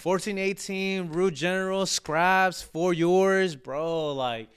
[0.02, 4.12] 1418, Root General, Scraps, For Yours, bro.
[4.12, 4.48] Like,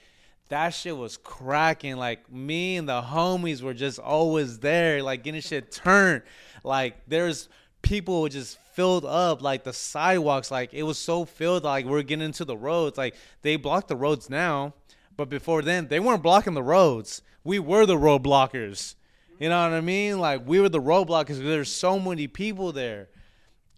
[0.48, 1.96] that shit was cracking.
[1.96, 6.22] Like, me and the homies were just always there, like, getting shit turned.
[6.64, 7.48] Like, there's
[7.88, 12.02] people were just filled up like the sidewalks like it was so filled like we're
[12.02, 14.72] getting into the roads like they block the roads now
[15.18, 17.22] but before then they weren't blocking the roads.
[17.42, 18.94] We were the road blockers.
[19.38, 20.18] You know what i mean?
[20.20, 23.08] Like we were the road blockers there's so many people there.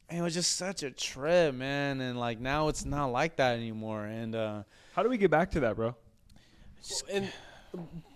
[0.08, 3.56] And it was just such a trip man and like now it's not like that
[3.56, 5.96] anymore and uh How do we get back to that, bro?
[7.10, 7.32] And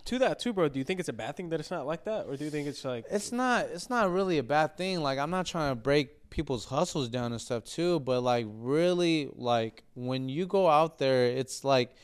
[0.06, 0.68] to that too, bro.
[0.68, 2.50] Do you think it's a bad thing that it's not like that, or do you
[2.50, 5.70] think it's like it's not it's not really a bad thing like i'm not trying
[5.70, 10.68] to break people's hustles down and stuff too but like really like when you go
[10.68, 11.94] out there it's like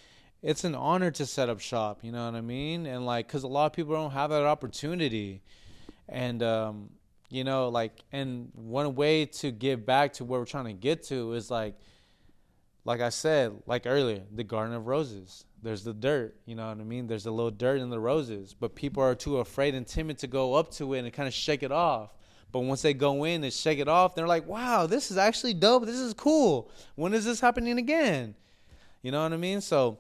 [0.43, 3.43] it's an honor to set up shop you know what i mean and like because
[3.43, 5.43] a lot of people don't have that opportunity
[6.09, 6.91] and um
[7.29, 11.03] you know like and one way to get back to where we're trying to get
[11.03, 11.75] to is like
[12.85, 15.45] like I said, like earlier, the Garden of Roses.
[15.63, 17.07] There's the dirt, you know what I mean?
[17.07, 20.27] There's a little dirt in the roses, but people are too afraid and timid to
[20.27, 22.15] go up to it and kind of shake it off.
[22.53, 25.55] But once they go in and shake it off, they're like, "Wow, this is actually
[25.55, 25.87] dope.
[25.87, 26.71] This is cool.
[26.97, 28.35] When is this happening again?"
[29.03, 29.61] You know what I mean?
[29.61, 29.99] So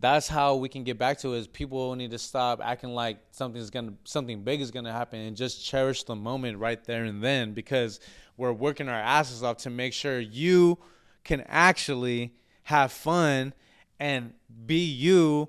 [0.00, 3.18] that's how we can get back to it is people need to stop acting like
[3.30, 7.22] something's gonna something big is gonna happen and just cherish the moment right there and
[7.22, 8.00] then because
[8.36, 10.78] we're working our asses off to make sure you
[11.24, 12.34] can actually
[12.64, 13.54] have fun
[13.98, 14.32] and
[14.66, 15.48] be you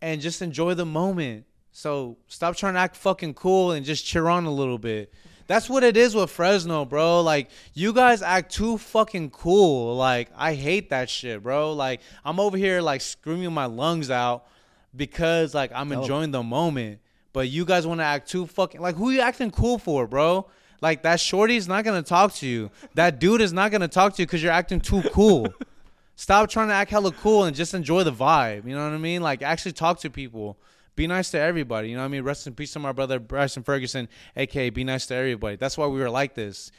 [0.00, 1.44] and just enjoy the moment.
[1.72, 5.12] So stop trying to act fucking cool and just cheer on a little bit.
[5.46, 7.22] That's what it is with Fresno, bro.
[7.22, 9.96] Like you guys act too fucking cool.
[9.96, 11.72] Like I hate that shit, bro.
[11.72, 14.46] Like I'm over here like screaming my lungs out
[14.94, 17.00] because like I'm enjoying the moment.
[17.32, 20.46] But you guys want to act too fucking like who you acting cool for, bro?
[20.80, 22.70] Like that shorty's not gonna talk to you.
[22.94, 25.48] That dude is not gonna talk to you because you're acting too cool.
[26.18, 28.66] Stop trying to act hella cool and just enjoy the vibe.
[28.66, 29.22] You know what I mean?
[29.22, 30.58] Like actually talk to people.
[30.96, 31.90] Be nice to everybody.
[31.90, 32.24] You know what I mean?
[32.24, 35.54] Rest in peace to my brother Bryson Ferguson, aka be nice to everybody.
[35.54, 36.72] That's why we were like this.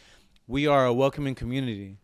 [0.45, 1.99] We are a welcoming community.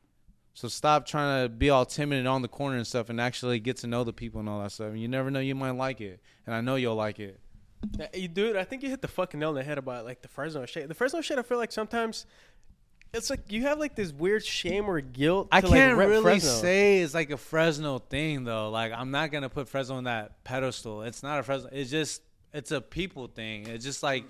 [0.54, 3.60] So stop trying to be all timid and on the corner and stuff and actually
[3.60, 4.96] get to know the people and all that stuff.
[4.96, 6.22] You never know you might like it.
[6.46, 7.42] And I know you'll like it.
[8.34, 10.66] Dude, I think you hit the fucking nail on the head about like the Fresno
[10.66, 10.88] shit.
[10.88, 12.26] The Fresno shit, I feel like sometimes
[13.16, 15.48] it's like you have like this weird shame or guilt.
[15.52, 16.50] I can't rep really Fresno.
[16.50, 18.70] say it's like a Fresno thing though.
[18.70, 21.04] Like I'm not gonna put Fresno on that pedestal.
[21.04, 21.70] It's not a Fresno.
[21.72, 22.22] It's just
[22.54, 23.68] it's a people thing.
[23.68, 24.26] It's just like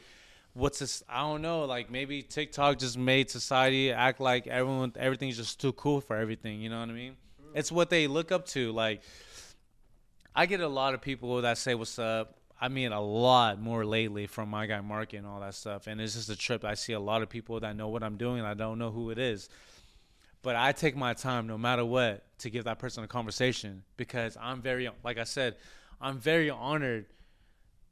[0.54, 1.04] what's this?
[1.10, 1.66] I don't know.
[1.66, 6.62] Like maybe TikTok just made society act like everyone everything's just too cool for everything.
[6.62, 7.16] You know what I mean?
[7.54, 8.72] It's what they look up to.
[8.72, 9.02] Like
[10.36, 12.38] I get a lot of people that say what's up.
[12.60, 15.88] I mean, a lot more lately from my guy Market and all that stuff.
[15.88, 16.64] And it's just a trip.
[16.64, 18.42] I see a lot of people that know what I'm doing.
[18.44, 19.50] I don't know who it is.
[20.42, 24.38] But I take my time, no matter what, to give that person a conversation because
[24.40, 25.56] I'm very, like I said,
[26.00, 27.08] I'm very honored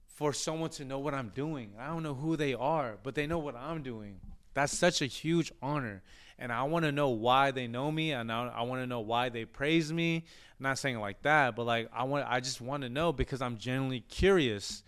[0.07, 1.71] for someone to know what I'm doing.
[1.79, 4.19] I don't know who they are, but they know what I'm doing.
[4.53, 6.03] That's such a huge honor.
[6.39, 8.99] And I want to know why they know me, and I, I want to know
[9.01, 10.25] why they praise me.
[10.59, 13.41] I'm not saying like that, but like I want, I just want to know because
[13.41, 14.83] I'm genuinely curious.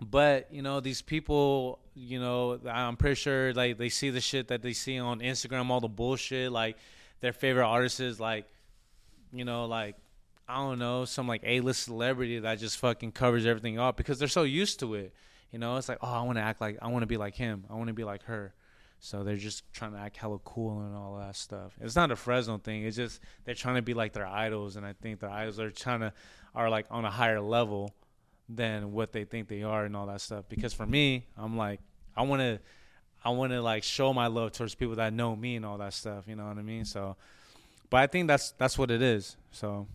[0.00, 4.48] But you know, these people, you know, I'm pretty sure like they see the shit
[4.48, 6.76] that they see on Instagram, all the bullshit, like
[7.20, 8.46] their favorite artists is like,
[9.32, 9.96] you know, like
[10.48, 14.26] I don't know, some like A-list celebrity that just fucking covers everything up because they're
[14.26, 15.14] so used to it.
[15.52, 17.34] You know, it's like, oh, I want to act like I want to be like
[17.34, 17.64] him.
[17.68, 18.54] I want to be like her.
[19.00, 21.72] So they're just trying to act hella cool and all that stuff.
[21.80, 22.84] It's not a Fresno thing.
[22.84, 25.70] It's just they're trying to be like their idols, and I think their idols are
[25.70, 26.12] trying to
[26.54, 27.94] are like on a higher level
[28.48, 30.44] than what they think they are and all that stuff.
[30.48, 31.80] Because for me, I'm like,
[32.14, 32.60] I want to,
[33.24, 35.94] I want to like show my love towards people that know me and all that
[35.94, 36.24] stuff.
[36.26, 36.84] You know what I mean?
[36.84, 37.16] So,
[37.88, 39.36] but I think that's that's what it is.
[39.50, 39.86] So.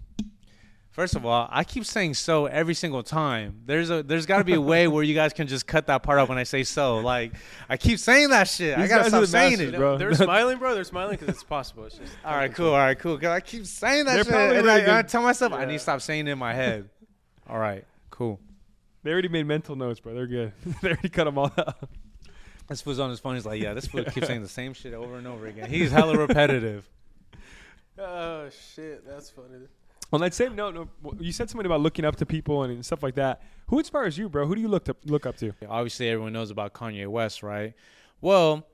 [0.95, 3.59] First of all, I keep saying so every single time.
[3.65, 6.03] There's a there's got to be a way where you guys can just cut that
[6.03, 6.99] part out when I say so.
[6.99, 7.33] Like
[7.67, 8.77] I keep saying that shit.
[8.77, 9.77] I gotta guys stop saying masters, it.
[9.77, 9.97] Bro.
[9.97, 10.73] They're smiling, bro.
[10.73, 11.83] They're smiling because it's possible.
[11.83, 12.69] It's just All right, cool.
[12.69, 13.17] All right, cool.
[13.17, 15.09] Cause I keep saying that They're shit, probably and really I, I good.
[15.09, 16.87] tell myself I need to stop saying it in my head.
[17.49, 18.39] All right, cool.
[19.03, 20.13] They already made mental notes, bro.
[20.13, 20.53] They're good.
[20.81, 21.89] they already cut them all out.
[22.69, 23.35] This fool's on his phone.
[23.35, 25.69] He's like, yeah, this fool keeps saying the same shit over and over again.
[25.69, 26.87] He's hella repetitive.
[27.97, 29.67] Oh shit, that's funny.
[30.13, 30.87] On that same note, no,
[31.19, 33.41] you said something about looking up to people and stuff like that.
[33.67, 34.45] Who inspires you, bro?
[34.45, 35.53] Who do you look to look up to?
[35.67, 37.73] Obviously, everyone knows about Kanye West, right?
[38.21, 38.67] Well,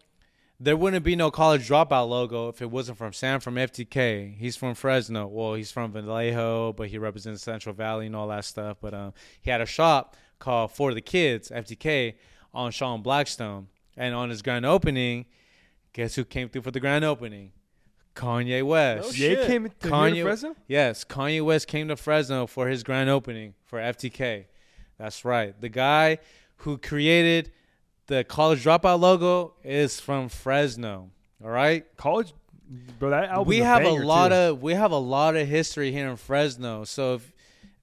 [0.60, 4.38] there wouldn't be no college dropout logo if it wasn't from Sam from FTK.
[4.38, 5.26] He's from Fresno.
[5.26, 8.78] Well, he's from Vallejo, but he represents Central Valley and all that stuff.
[8.80, 12.14] But um, he had a shop called For the Kids, FTK,
[12.54, 13.70] on Shaw and Blackstone.
[13.98, 15.26] And on his grand opening,
[15.94, 17.54] guess who came through for the grand opening?
[18.16, 19.08] Kanye West.
[19.08, 19.48] No Jay shit.
[19.48, 20.56] came to Kanye- Fresno.
[20.68, 24.46] Yes, Kanye West came to Fresno for his grand opening for FTK.
[24.98, 25.60] That's right.
[25.60, 26.20] The guy
[26.58, 27.52] who created
[28.08, 31.10] the college dropout logo is from Fresno.
[31.44, 31.86] All right.
[31.98, 32.34] College,
[33.00, 33.10] bro.
[33.10, 33.48] That album.
[33.48, 36.84] we have a lot of we have a lot of history here in Fresno.
[36.84, 37.34] So if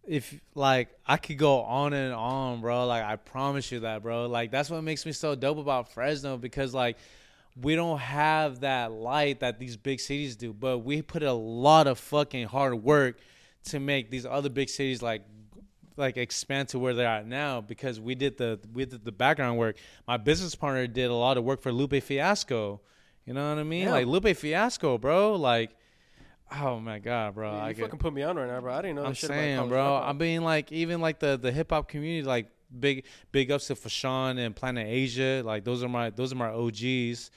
[0.07, 4.27] if like I could go on and on, bro, like I promise you that, bro.
[4.27, 6.99] Like that's what makes me so dope about Fresno because like
[7.61, 11.87] we don't have that light that these big cities do, but we put a lot
[11.87, 13.19] of fucking hard work
[13.65, 15.23] to make these other big cities like
[15.97, 19.59] like expand to where they're at now because we did the we did the background
[19.59, 19.77] work.
[20.07, 22.81] My business partner did a lot of work for Lupe Fiasco.
[23.27, 23.85] You know what I mean?
[23.85, 23.93] Yeah.
[23.93, 25.35] Like Lupe Fiasco, bro.
[25.35, 25.77] Like,
[26.61, 27.51] oh my god, bro.
[27.51, 28.73] I you get, fucking put me on right now, bro.
[28.73, 29.97] I didn't know I'm that shit saying, about bro.
[29.97, 32.47] I mean, like even like the the hip hop community, like
[32.79, 35.43] big big ups to Fashawn and Planet Asia.
[35.45, 37.31] Like those are my those are my OGs.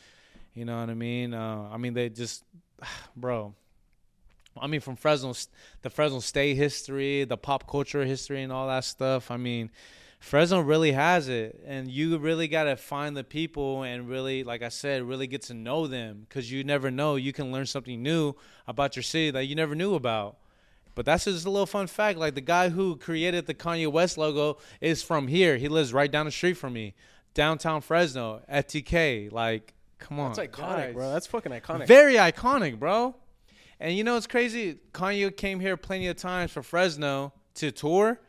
[0.53, 1.33] You know what I mean?
[1.33, 2.43] Uh, I mean they just,
[3.15, 3.53] bro.
[4.59, 5.33] I mean, from Fresno,
[5.81, 9.31] the Fresno State history, the pop culture history, and all that stuff.
[9.31, 9.71] I mean,
[10.19, 14.69] Fresno really has it, and you really gotta find the people and really, like I
[14.69, 17.15] said, really get to know them because you never know.
[17.15, 18.35] You can learn something new
[18.67, 20.37] about your city that you never knew about.
[20.93, 22.19] But that's just a little fun fact.
[22.19, 25.57] Like the guy who created the Kanye West logo is from here.
[25.57, 26.93] He lives right down the street from me,
[27.33, 29.31] downtown Fresno, FTK.
[29.31, 30.93] Like, come on, That's iconic, guys.
[30.93, 31.11] bro.
[31.13, 31.87] That's fucking iconic.
[31.87, 33.15] Very iconic, bro.
[33.79, 34.79] And you know it's crazy?
[34.93, 38.19] Kanye came here plenty of times for Fresno to tour,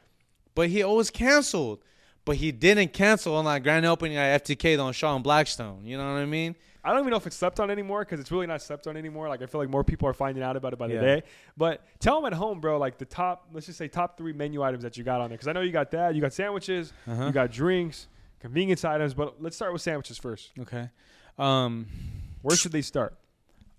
[0.54, 1.80] but he always canceled.
[2.24, 5.84] But he didn't cancel on that grand opening at FTK on and Blackstone.
[5.84, 6.54] You know what I mean?
[6.84, 8.96] I don't even know if it's slept on anymore because it's really not slept on
[8.96, 9.28] anymore.
[9.28, 11.00] Like I feel like more people are finding out about it by the Yeah.
[11.00, 11.22] day.
[11.56, 12.78] But tell them at home, bro.
[12.78, 15.36] Like the top, let's just say top three menu items that you got on there.
[15.36, 16.14] Because I know you got that.
[16.14, 16.92] You got sandwiches.
[17.08, 17.26] Uh-huh.
[17.26, 18.06] You got drinks,
[18.40, 19.14] convenience items.
[19.14, 20.50] But let's start with sandwiches first.
[20.60, 20.88] Okay.
[21.38, 21.86] Um,
[22.42, 23.16] Where should they start?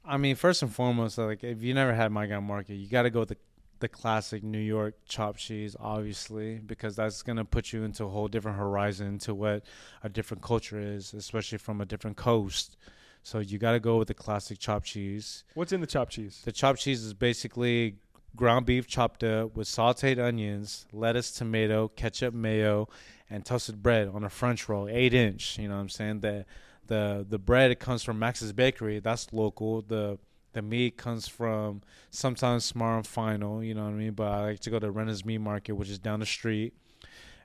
[0.06, 3.04] I mean, first and foremost, like if you never had My Guy Market, you got
[3.04, 3.38] to go with the
[3.80, 8.30] the classic New York chopped cheese, obviously, because that's gonna put you into a whole
[8.30, 9.66] different horizon to what
[10.02, 12.78] a different culture is, especially from a different coast.
[13.24, 15.44] So you got to go with the classic chopped cheese.
[15.54, 16.42] What's in the chopped cheese?
[16.46, 17.98] The chopped cheese is basically
[18.36, 22.90] ground beef chopped up with sautéed onions, lettuce, tomato, ketchup, mayo,
[23.30, 25.58] and toasted bread on a French roll, eight inch.
[25.58, 26.20] You know what I'm saying?
[26.22, 26.46] The
[26.88, 29.00] the the bread comes from Max's Bakery.
[29.00, 29.82] That's local.
[29.82, 30.20] The
[30.54, 31.82] the meat comes from
[32.12, 34.14] sometimes Smart and Final, you know what I mean?
[34.14, 36.74] But I like to go to Renner's Meat Market, which is down the street.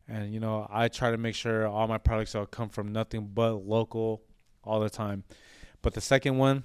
[0.06, 3.30] And, you know, I try to make sure all my products all come from nothing
[3.34, 4.22] but local
[4.62, 5.24] all the time.
[5.82, 6.64] But the second one,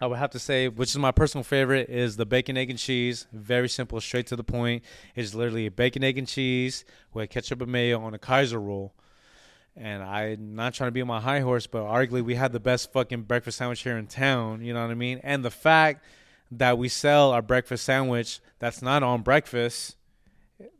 [0.00, 2.78] I would have to say, which is my personal favorite, is the bacon, egg, and
[2.78, 3.26] cheese.
[3.32, 4.84] Very simple, straight to the point.
[5.14, 8.94] It's literally a bacon, egg, and cheese with ketchup and mayo on a Kaiser roll.
[9.80, 12.60] And I'm not trying to be on my high horse, but arguably we have the
[12.60, 14.62] best fucking breakfast sandwich here in town.
[14.64, 15.20] You know what I mean?
[15.22, 16.04] And the fact
[16.50, 19.96] that we sell our breakfast sandwich that's not on breakfast,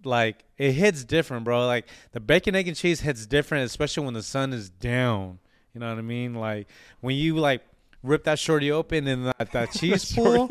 [0.03, 1.64] like it hits different, bro.
[1.66, 5.38] Like the bacon, egg, and cheese hits different, especially when the sun is down.
[5.74, 6.34] You know what I mean?
[6.34, 6.66] Like
[7.01, 7.62] when you like
[8.03, 10.51] rip that shorty open and that, that cheese pool.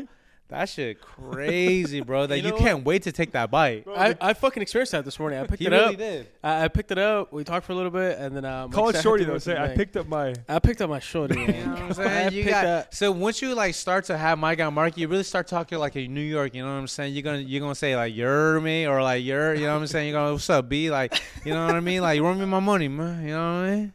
[0.49, 2.25] That shit crazy, bro.
[2.25, 3.85] That You you, can't wait to take that bite.
[3.93, 5.39] I, I fucking experienced that this morning.
[5.39, 5.97] I picked He it really up.
[5.97, 6.27] did.
[6.41, 7.33] I, I picked it up.
[7.33, 9.03] We talked for a little bit, and then um, Call like it I said, I
[9.03, 9.37] shorty though.
[9.39, 10.33] Say I picked up my.
[10.47, 11.37] I picked up my shorty.
[11.39, 12.33] You know what I'm saying?
[12.33, 15.23] You got, up- so once you like start to have my guy Mark, you really
[15.23, 16.55] start talking like a New York.
[16.55, 17.13] You know what I'm saying?
[17.13, 19.87] You're gonna you're gonna say like you're me or like you're you know what I'm
[19.87, 20.07] saying?
[20.09, 22.01] You're gonna what's up B like you know what I mean?
[22.01, 23.21] Like you run me my money, man.
[23.23, 23.93] You know what I mean?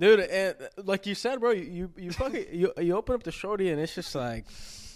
[0.00, 0.20] dude.
[0.20, 3.32] And uh, like you said, bro, you you, you fucking you, you open up the
[3.32, 4.46] shorty, and it's just like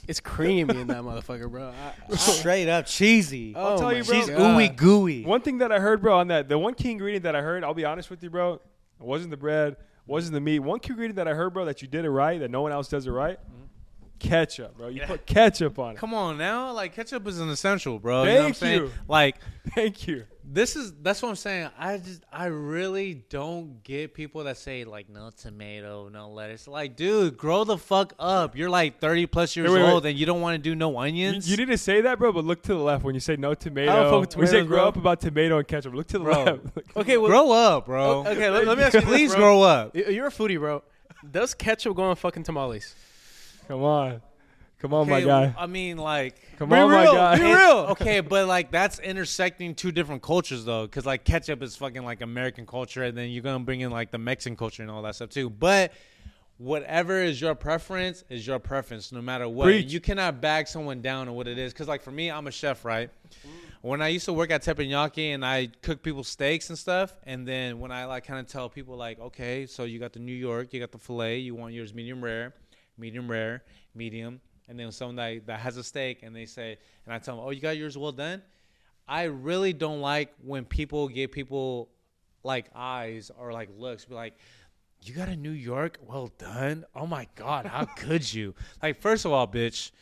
[0.09, 1.71] it's creamy in that motherfucker, bro.
[1.71, 3.53] I, I, Straight up cheesy.
[3.57, 4.15] oh tell my you, bro.
[4.15, 4.39] She's God.
[4.59, 5.25] ooey gooey.
[5.25, 7.65] One thing that I heard, bro, on that, the one key ingredient that I heard,
[7.65, 8.61] I'll be honest with you, bro, it
[8.99, 9.77] wasn't the bread,
[10.07, 10.61] wasn't the meat.
[10.61, 12.73] One key ingredient that I heard, bro, that you did it right, that no one
[12.73, 13.65] else does it right, mm-hmm.
[14.19, 14.89] ketchup, bro.
[14.89, 15.07] You Yeah.
[15.07, 15.99] put ketchup on it.
[15.99, 18.23] Come on now, like ketchup is an essential, bro.
[18.23, 18.81] you know what I'm Thank saying?
[18.83, 18.93] you.
[19.09, 19.37] Like
[19.75, 20.25] Thank you.
[20.49, 21.71] This is that's what I'm saying.
[21.79, 26.69] I just I really don't get people that say like no tomato, no lettuce.
[26.69, 28.57] Like, dude, grow the fuck up.
[28.57, 29.91] You're like 30 plus years wait, wait.
[29.91, 31.51] old and you don't want to do no onions.
[31.51, 33.55] you need to say that, bro, but look to the left when you say no
[33.55, 33.91] tomato.
[33.91, 34.89] I don't fuck with we say grow bro.
[34.89, 35.95] up about tomato and ketchup.
[35.95, 36.45] Look to the Bro.
[36.45, 36.61] left.
[36.97, 38.21] Okay, well, grow up, bro.
[38.27, 38.49] okay.
[38.49, 39.41] Let, let me ask you this, Please bro.
[39.41, 39.97] grow up.
[39.97, 40.83] You- You're a foodie, bro.
[41.29, 42.95] Does ketchup go on fucking tamales?
[43.69, 44.23] Come on.
[44.79, 45.55] Come on, my guy.
[45.59, 47.37] I mean, like, Come Be on, my guy.
[47.39, 47.87] be real.
[47.91, 52.21] okay, but like that's intersecting two different cultures though, because like ketchup is fucking like
[52.21, 55.15] American culture, and then you're gonna bring in like the Mexican culture and all that
[55.15, 55.49] stuff too.
[55.49, 55.93] But
[56.59, 59.75] whatever is your preference is your preference, no matter what.
[59.85, 62.51] You cannot bag someone down on what it is, because like for me, I'm a
[62.51, 63.11] chef, right?
[63.11, 63.89] Mm-hmm.
[63.89, 67.47] When I used to work at Teppanyaki and I cook people's steaks and stuff, and
[67.47, 70.33] then when I like kind of tell people like, okay, so you got the New
[70.35, 72.53] York, you got the fillet, you want yours medium rare,
[72.99, 73.63] medium rare,
[73.95, 77.37] medium, and then someone that, that has a steak and they say, and I tell
[77.37, 78.43] them, oh, you got yours well done.
[79.09, 81.89] I really don't like when people give people
[82.43, 84.35] like eyes or like looks, be like,
[85.03, 86.85] you got a New York well done.
[86.95, 88.55] Oh my God, how could you?
[88.83, 89.93] Like, first of all, bitch,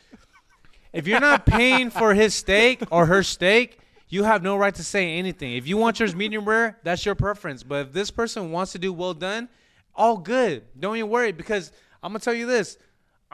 [0.92, 4.84] if you're not paying for his steak or her steak, you have no right to
[4.84, 5.54] say anything.
[5.54, 7.62] If you want yours medium rare, that's your preference.
[7.62, 9.48] But if this person wants to do well done,
[9.94, 10.62] all good.
[10.78, 12.78] Don't even worry because I'm gonna tell you this: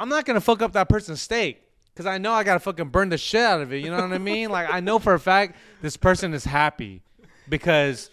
[0.01, 3.11] I'm not gonna fuck up that person's steak because I know I gotta fucking burn
[3.11, 3.85] the shit out of it.
[3.85, 4.49] You know what I mean?
[4.49, 7.03] Like I know for a fact this person is happy
[7.51, 8.11] because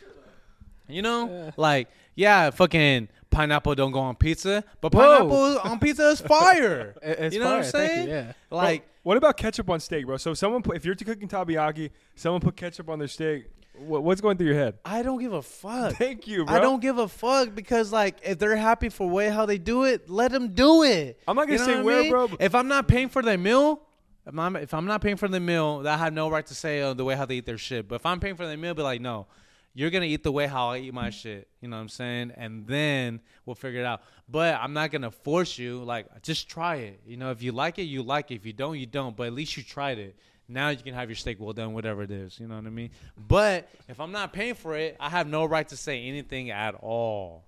[0.90, 5.02] you know, like yeah, fucking pineapple don't go on pizza, but Whoa.
[5.02, 6.94] pineapple on pizza is fire.
[7.02, 8.10] It's you know what I'm fire, thank you, saying?
[8.10, 8.34] yeah.
[8.50, 8.82] Like.
[8.82, 10.18] Bro, what about ketchup on steak, bro?
[10.18, 13.46] So someone put, if you're cooking teppanyaki, someone put ketchup on their steak.
[13.80, 14.80] What, what's going through your head?
[14.84, 15.94] I don't give a fuck.
[15.98, 16.56] Thank you, bro.
[16.56, 19.84] I don't give a fuck because like if they're happy for way how they do
[19.84, 21.20] it, let them do it.
[21.28, 22.12] I'm not gonna You know say I where, mean?
[22.12, 23.82] bro, If I'm not paying for their meal,
[24.26, 26.82] if I'm, if I'm not paying for the meal, I have no right to say
[26.82, 27.88] uh, the way how they eat their shit.
[27.88, 29.28] But if I'm paying for the meal, be like, no,
[29.74, 31.48] you're gonna eat the way how I eat my shit.
[31.62, 32.34] You know what I'm saying?
[32.36, 34.02] And then we'll figure it out.
[34.28, 35.84] But I'm not gonna force you.
[35.84, 37.02] Like, just try it.
[37.06, 38.36] You know, if you like it, you like it.
[38.36, 39.16] If you don't, you don't.
[39.16, 40.18] But at least you tried it.
[40.50, 42.40] Now you can have your steak well done, whatever it is.
[42.40, 42.92] You know what I mean?
[43.28, 46.76] But if I'm not paying for it, I have no right to say anything at
[46.76, 47.44] all.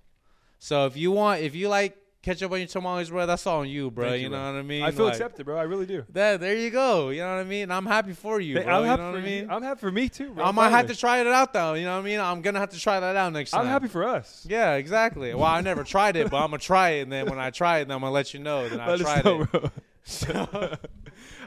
[0.58, 3.68] So if you want, if you like ketchup on your tamales, bro, that's all on
[3.70, 4.10] you, bro.
[4.10, 4.82] Thank you, you, know what I mean?
[4.82, 5.56] I feel Like, accepted, bro.
[5.56, 6.04] I really do.
[6.10, 7.08] That there you go.
[7.08, 7.70] You know what I mean?
[7.70, 8.70] I'm happy for you, bro.
[8.70, 9.50] I'm you happy know for what I mean?
[9.50, 10.44] I'm happy for me too, bro.
[10.44, 11.72] I might have to try it out though.
[11.72, 12.20] You know what I mean?
[12.20, 13.62] I'm gonna have to try that out next time.
[13.62, 14.46] I'm happy for us.
[14.48, 15.32] Yeah, exactly.
[15.32, 17.78] Well, I never tried it, but I'm gonna try it, and then when I try
[17.78, 19.50] it, then I'm gonna let you know that I Let tried know, it.
[19.50, 19.70] bro.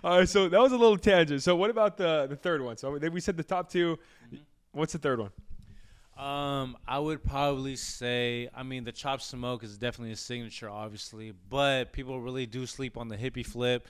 [0.06, 1.42] All right, so that was a little tangent.
[1.44, 2.76] So what about the the third one?
[2.78, 4.38] So we said the top 2 Mm-hmm.
[4.74, 5.30] What's the third one?
[6.18, 11.32] Um, I would probably say, I mean, the chop smoke is definitely a signature, obviously,
[11.50, 13.88] but people really do sleep on the hippie flip.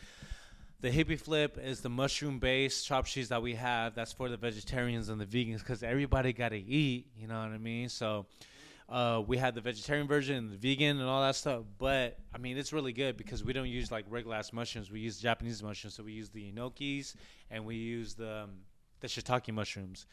[0.81, 3.95] The hippie flip is the mushroom based chop cheese that we have.
[3.95, 7.07] That's for the vegetarians and the vegans because everybody got to eat.
[7.17, 7.87] You know what I mean?
[7.87, 8.25] So,
[8.89, 11.63] uh, we had the vegetarian version and the vegan and all that stuff.
[11.77, 14.91] But I mean, it's really good because we don't use like regular ass mushrooms.
[14.91, 15.95] We use Japanese mushrooms.
[15.95, 17.15] So we use the enokis
[17.49, 18.51] and we use the um,
[18.99, 20.05] the shiitake mushrooms.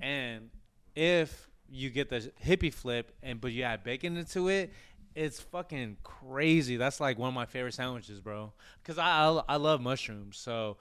[0.00, 0.50] And
[0.94, 4.72] if you get the hippie flip and but you add bacon into it,
[5.14, 6.76] it's fucking crazy.
[6.76, 8.52] That's like one of my favorite sandwiches, bro.
[8.84, 10.38] Cause I I, I love mushrooms.
[10.38, 10.76] So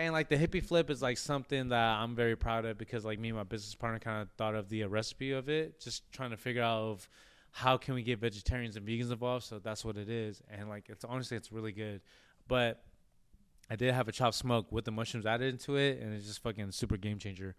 [0.00, 3.18] and like the hippie flip is like something that I'm very proud of because like
[3.18, 6.30] me and my business partner kind of thought of the recipe of it, just trying
[6.30, 7.08] to figure out of
[7.52, 9.44] how can we get vegetarians and vegans involved.
[9.44, 12.00] So that's what it is, and like it's honestly it's really good.
[12.48, 12.82] But
[13.70, 16.42] I did have a chopped smoke with the mushrooms added into it, and it's just
[16.42, 17.54] fucking super game changer.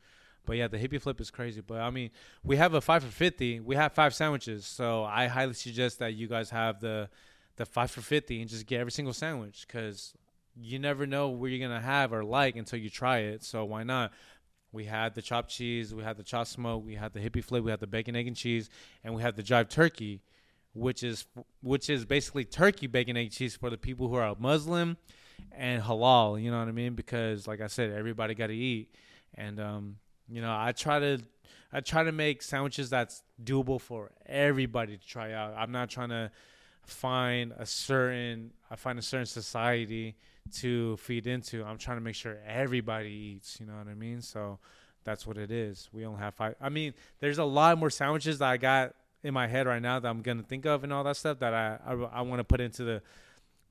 [0.46, 1.62] But yeah, the hippie flip is crazy.
[1.62, 2.10] But I mean,
[2.44, 3.60] we have a five for fifty.
[3.60, 7.10] We have five sandwiches, so I highly suggest that you guys have the
[7.58, 10.14] the five for fifty and just get every single sandwich because
[10.62, 13.44] you never know what you're gonna have or like until you try it.
[13.44, 14.12] So why not?
[14.72, 17.64] We had the chopped cheese, we had the chopped smoke, we had the hippie flip,
[17.64, 18.70] we had the bacon, egg, and cheese,
[19.04, 20.22] and we had the jive turkey,
[20.74, 21.26] which is
[21.62, 24.98] which is basically turkey bacon, egg, cheese for the people who are Muslim
[25.52, 26.42] and halal.
[26.42, 26.94] You know what I mean?
[26.94, 28.96] Because like I said, everybody got to eat,
[29.36, 29.98] and um,
[30.30, 31.20] you know, I try to
[31.74, 35.54] I try to make sandwiches that's doable for everybody to try out.
[35.58, 36.32] I'm not trying to
[36.86, 40.16] find a certain I find a certain society
[40.58, 41.64] to feed into.
[41.64, 43.60] I'm trying to make sure everybody eats.
[43.60, 44.22] You know what I mean?
[44.22, 44.60] So
[45.04, 45.90] that's what it is.
[45.92, 46.56] We only have five.
[46.62, 48.94] I mean, there's a lot more sandwiches that I got
[49.24, 51.54] in my head right now that I'm gonna think of and all that stuff that
[51.54, 53.02] I I, I want to put into the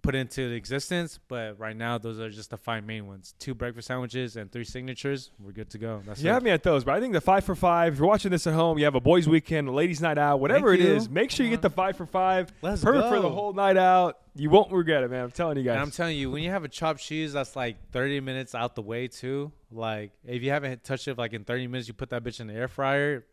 [0.03, 1.19] put into existence.
[1.29, 4.65] But right now, those are just the five main ones: two breakfast sandwiches and three
[4.65, 5.31] signatures.
[5.39, 6.03] We're good to go.
[6.07, 6.35] That's You it.
[6.35, 7.95] have me at those, but I think the five for five.
[7.95, 10.41] If you're watching this at home, you have a boys' weekend, a ladies' night out,
[10.41, 10.95] whatever Thank it you.
[10.95, 11.09] is.
[11.09, 11.69] Make sure you get uh-huh.
[11.69, 12.53] the five for five.
[12.63, 14.19] Let's Perfect for the whole night out.
[14.35, 15.25] You won't regret it, man.
[15.25, 15.73] I'm telling you guys.
[15.73, 18.77] And I'm telling you, when you have a chopped cheese that's like 30 minutes out
[18.77, 22.11] the way too, like if you haven't touched it like in 30 minutes, you put
[22.11, 23.25] that bitch in the air fryer.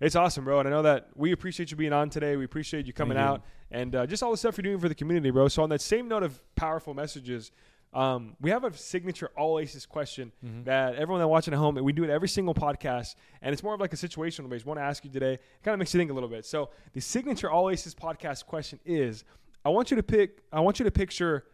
[0.00, 0.60] It's awesome, bro.
[0.60, 2.36] And I know that we appreciate you being on today.
[2.36, 4.94] We appreciate you coming out and uh, just all the stuff you're doing for the
[4.94, 5.48] community, bro.
[5.48, 7.50] So on that same note of powerful messages,
[7.92, 10.64] um, we have a signature all aces question Mm-hmm.
[10.64, 13.62] that everyone that watching at home, and we do it every single podcast, and it's
[13.62, 14.64] more of like a situational base.
[14.64, 16.44] Want to ask you today, kind of makes you think a little bit.
[16.44, 19.24] So the signature all aces podcast question is:
[19.64, 20.42] I want you to pick.
[20.52, 21.46] I want you to picture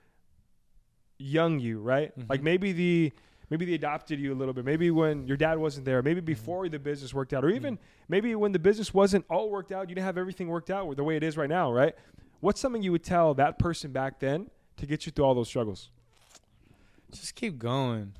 [1.19, 2.11] young you, right?
[2.19, 2.29] Mm-hmm.
[2.31, 3.13] Like maybe the
[3.55, 4.65] maybe they adopted you a little bit.
[4.65, 6.01] Maybe when your dad wasn't there.
[6.01, 6.09] Mm-hmm.
[6.09, 7.79] Maybe before the business worked out, or even
[8.09, 9.89] maybe when the business wasn't all worked out.
[9.89, 11.95] You didn't have everything worked out the way it is right now, right?
[12.41, 15.47] What's something you would tell that person back then to get you through all those
[15.47, 15.91] struggles?
[17.13, 18.15] Just keep going.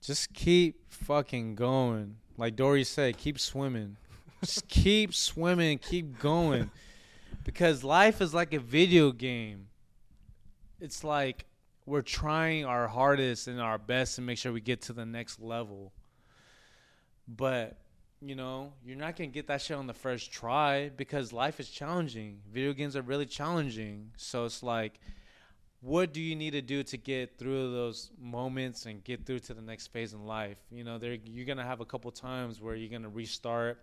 [0.00, 2.16] Just keep fucking going.
[2.38, 3.98] Like Dory said, keep swimming.
[4.40, 6.70] Just keep swimming, keep going.
[7.44, 9.66] Because life is like a video game.
[10.80, 11.44] It's like
[11.86, 15.40] we're trying our hardest and our best to make sure we get to the next
[15.40, 15.92] level.
[17.28, 17.76] But,
[18.20, 21.60] you know, you're not going to get that shit on the first try because life
[21.60, 22.40] is challenging.
[22.52, 24.10] Video games are really challenging.
[24.16, 25.00] So it's like
[25.84, 29.52] what do you need to do to get through those moments and get through to
[29.52, 30.56] the next phase in life?
[30.70, 33.78] You know, there you're gonna have a couple times where you're gonna restart,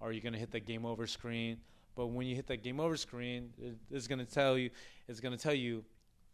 [0.00, 1.58] or you're gonna hit the game over screen.
[1.94, 4.70] But when you hit that game over screen, it, it's gonna tell you,
[5.06, 5.84] it's gonna tell you,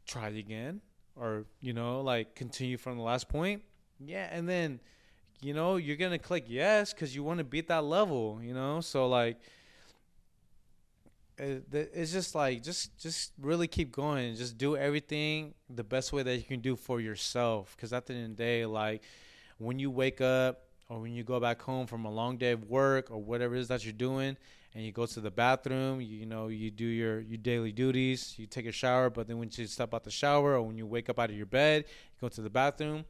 [0.07, 0.81] try it again,
[1.17, 3.63] or you know, like continue from the last point.
[3.99, 4.81] Yeah, and then,
[5.41, 8.41] you know, you're gonna click yes because you want to beat that level.
[8.43, 9.39] You know, so like
[11.39, 16.23] it, it's just like just just really keep going just do everything the best way
[16.23, 19.03] that you can do for yourself because at the end of the day like
[19.59, 22.65] when you wake up or when you go back home from a long day of
[22.69, 24.37] work or whatever it is that you're doing
[24.75, 28.35] and you go to the bathroom you, you know you do your your daily duties
[28.39, 30.87] you take a shower but then when you step out the shower or when you
[30.87, 33.05] wake up out of your bed you go to the bathroom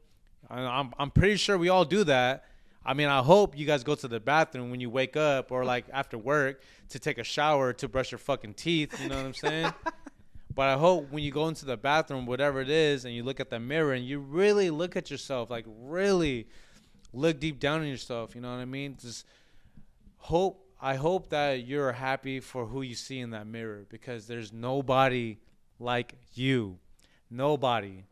[0.49, 2.45] I'm, I'm pretty sure we all do that
[2.85, 5.63] I mean, I hope you guys go to the bathroom when you wake up or
[5.63, 9.01] like after work to take a shower to brush your fucking teeth.
[9.01, 9.73] You know what I'm saying?
[10.55, 13.39] but I hope when you go into the bathroom, whatever it is, and you look
[13.39, 16.47] at the mirror and you really look at yourself, like really
[17.13, 18.35] look deep down in yourself.
[18.35, 18.97] You know what I mean?
[18.99, 19.25] Just
[20.17, 20.59] hope.
[20.85, 25.37] I hope that you're happy for who you see in that mirror because there's nobody
[25.79, 26.77] like you.
[27.31, 28.03] Nobody.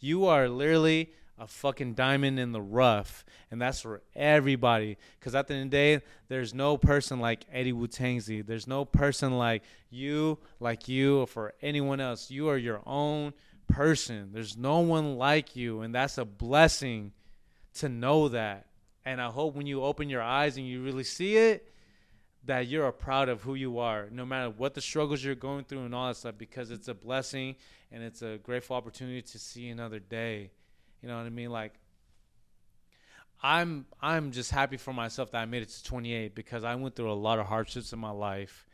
[0.00, 4.98] You are literally a fucking diamond in the rough, and that's for everybody.
[5.18, 8.46] Because at the end of the day, there's no person like Eddie Wu Tangzi.
[8.46, 12.30] There's no person like you, like you, or for anyone else.
[12.30, 13.32] You are your own
[13.66, 14.28] person.
[14.34, 17.12] There's no one like you, and that's a blessing
[17.76, 18.66] to know that.
[19.06, 21.66] And I hope when you open your eyes and you really see it,
[22.44, 25.84] that you're proud of who you are, no matter what the struggles you're going through
[25.84, 27.54] and all that stuff, because it's a blessing
[27.92, 30.50] and it's a grateful opportunity to see another day.
[31.02, 31.50] You know what I mean?
[31.50, 31.74] Like
[33.42, 36.94] I'm I'm just happy for myself that I made it to 28 because I went
[36.94, 38.66] through a lot of hardships in my life.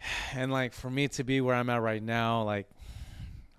[0.34, 2.68] And like for me to be where I'm at right now, like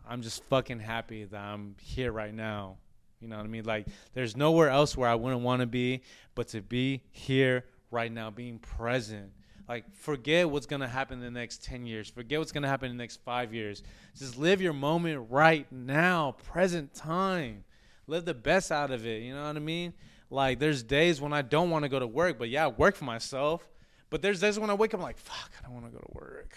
[0.07, 2.77] I'm just fucking happy that I'm here right now.
[3.19, 3.65] You know what I mean?
[3.65, 6.03] Like there's nowhere else where I wouldn't want to be,
[6.35, 9.31] but to be here right now, being present.
[9.67, 12.09] Like forget what's gonna happen in the next ten years.
[12.09, 13.83] Forget what's gonna happen in the next five years.
[14.17, 17.65] Just live your moment right now, present time.
[18.07, 19.23] Live the best out of it.
[19.23, 19.93] You know what I mean?
[20.29, 22.95] Like there's days when I don't want to go to work, but yeah, I work
[22.95, 23.67] for myself.
[24.09, 25.99] But there's days when I wake up I'm like, fuck, I don't want to go
[25.99, 26.55] to work.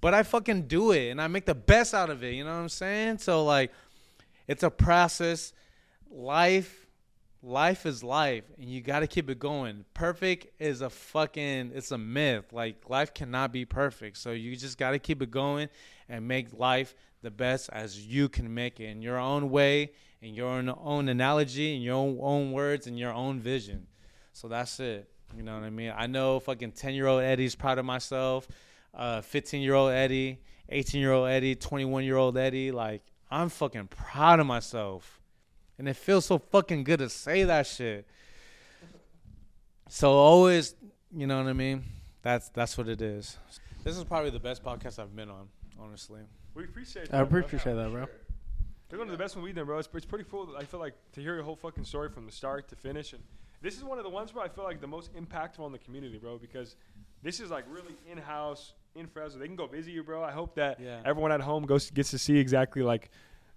[0.00, 2.34] But I fucking do it and I make the best out of it.
[2.34, 3.18] You know what I'm saying?
[3.18, 3.70] So like
[4.48, 5.52] it's a process.
[6.10, 6.81] Life
[7.42, 9.84] life is life and you got to keep it going.
[9.94, 12.52] Perfect is a fucking it's a myth.
[12.52, 14.16] Like life cannot be perfect.
[14.18, 15.68] So you just got to keep it going
[16.08, 20.34] and make life the best as you can make it in your own way, in
[20.34, 23.86] your own, analogy, in your own, words, in your own vision.
[24.32, 25.08] So that's it.
[25.36, 25.92] You know what I mean?
[25.96, 28.46] I know fucking 10 year old Eddie's proud of myself,
[29.22, 32.70] 15 uh, year old Eddie, 18 year old Eddie, 21 year old Eddie.
[32.70, 35.21] Like, I'm fucking proud of myself.
[35.82, 38.06] And it feels so fucking good to say that shit.
[39.88, 40.76] So always,
[41.12, 41.82] you know what I mean?
[42.22, 43.36] That's that's what it is.
[43.82, 45.48] This is probably the best podcast I've been on,
[45.80, 46.20] honestly.
[46.54, 47.16] We appreciate that.
[47.16, 48.06] I appreciate that, bro.
[48.88, 49.78] They're one of the best ones we've done, bro.
[49.78, 50.54] It's, it's pretty cool.
[50.56, 53.20] I feel like to hear your whole fucking story from the start to finish, and
[53.60, 55.78] this is one of the ones where I feel like the most impactful on the
[55.78, 56.76] community, bro, because
[57.24, 59.40] this is like really in house in Fresno.
[59.40, 60.22] They can go visit you, bro.
[60.22, 61.00] I hope that yeah.
[61.04, 63.10] everyone at home goes gets to see exactly like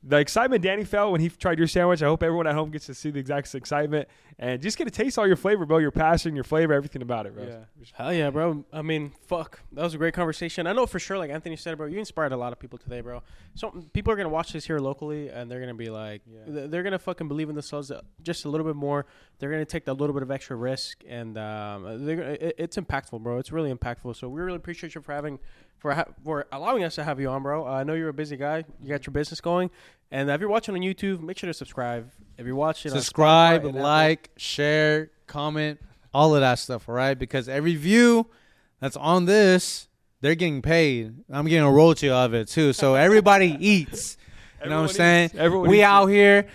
[0.07, 2.03] the excitement Danny felt when he tried your sandwich.
[2.03, 4.07] I hope everyone at home gets to see the exact excitement
[4.37, 5.79] and just get to taste all your flavor, bro.
[5.79, 7.45] Your passion, your flavor, everything about it, bro.
[7.45, 7.85] Yeah.
[7.93, 8.63] Hell yeah, bro.
[8.71, 9.61] I mean, fuck.
[9.71, 10.67] That was a great conversation.
[10.67, 13.01] I know for sure, like Anthony said, bro, you inspired a lot of people today,
[13.01, 13.23] bro.
[13.55, 16.67] So people are gonna watch this here locally, and they're gonna be like, yeah.
[16.67, 17.91] they're gonna fucking believe in themselves
[18.21, 19.07] just a little bit more.
[19.39, 23.39] They're gonna take that little bit of extra risk, and um, it, it's impactful, bro.
[23.39, 24.17] It's really impactful.
[24.17, 25.39] So we really appreciate you for having
[25.77, 27.67] for ha- for allowing us to have you on, bro.
[27.67, 28.65] Uh, I know you're a busy guy.
[28.81, 29.69] You got your business going,
[30.11, 32.11] and if you're watching on YouTube, make sure to subscribe.
[32.37, 35.79] If you're watching, subscribe, like, share, comment,
[36.13, 36.89] all of that stuff.
[36.89, 38.27] All right, because every view
[38.79, 39.87] that's on this,
[40.21, 41.13] they're getting paid.
[41.29, 42.73] I'm getting a royalty of it too.
[42.73, 44.17] So everybody eats.
[44.63, 45.31] You know what I'm saying?
[45.35, 46.13] Everyone we out it.
[46.13, 46.47] here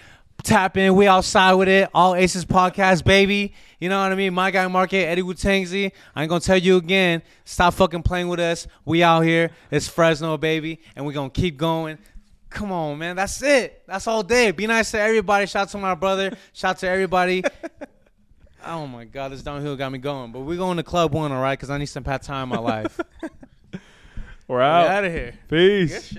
[0.42, 0.94] tapping.
[0.94, 1.88] We outside with it.
[1.94, 3.54] All Aces podcast, baby.
[3.80, 4.34] You know what I mean?
[4.34, 5.90] My guy Market, Eddie Wutangzi.
[6.14, 7.22] I ain't gonna tell you again.
[7.44, 8.66] Stop fucking playing with us.
[8.84, 9.50] We out here.
[9.70, 11.98] It's Fresno, baby, and we gonna keep going.
[12.50, 13.16] Come on, man.
[13.16, 13.82] That's it.
[13.86, 14.50] That's all day.
[14.50, 15.46] Be nice to everybody.
[15.46, 16.36] Shout out to my brother.
[16.52, 17.42] Shout out to everybody.
[18.66, 20.32] oh my God, this downhill got me going.
[20.32, 21.56] But we're going to Club One, all right?
[21.56, 23.00] Because I need some pat time in my life.
[24.48, 24.82] We're out.
[24.82, 25.34] Get out of here.
[25.48, 26.18] Peace.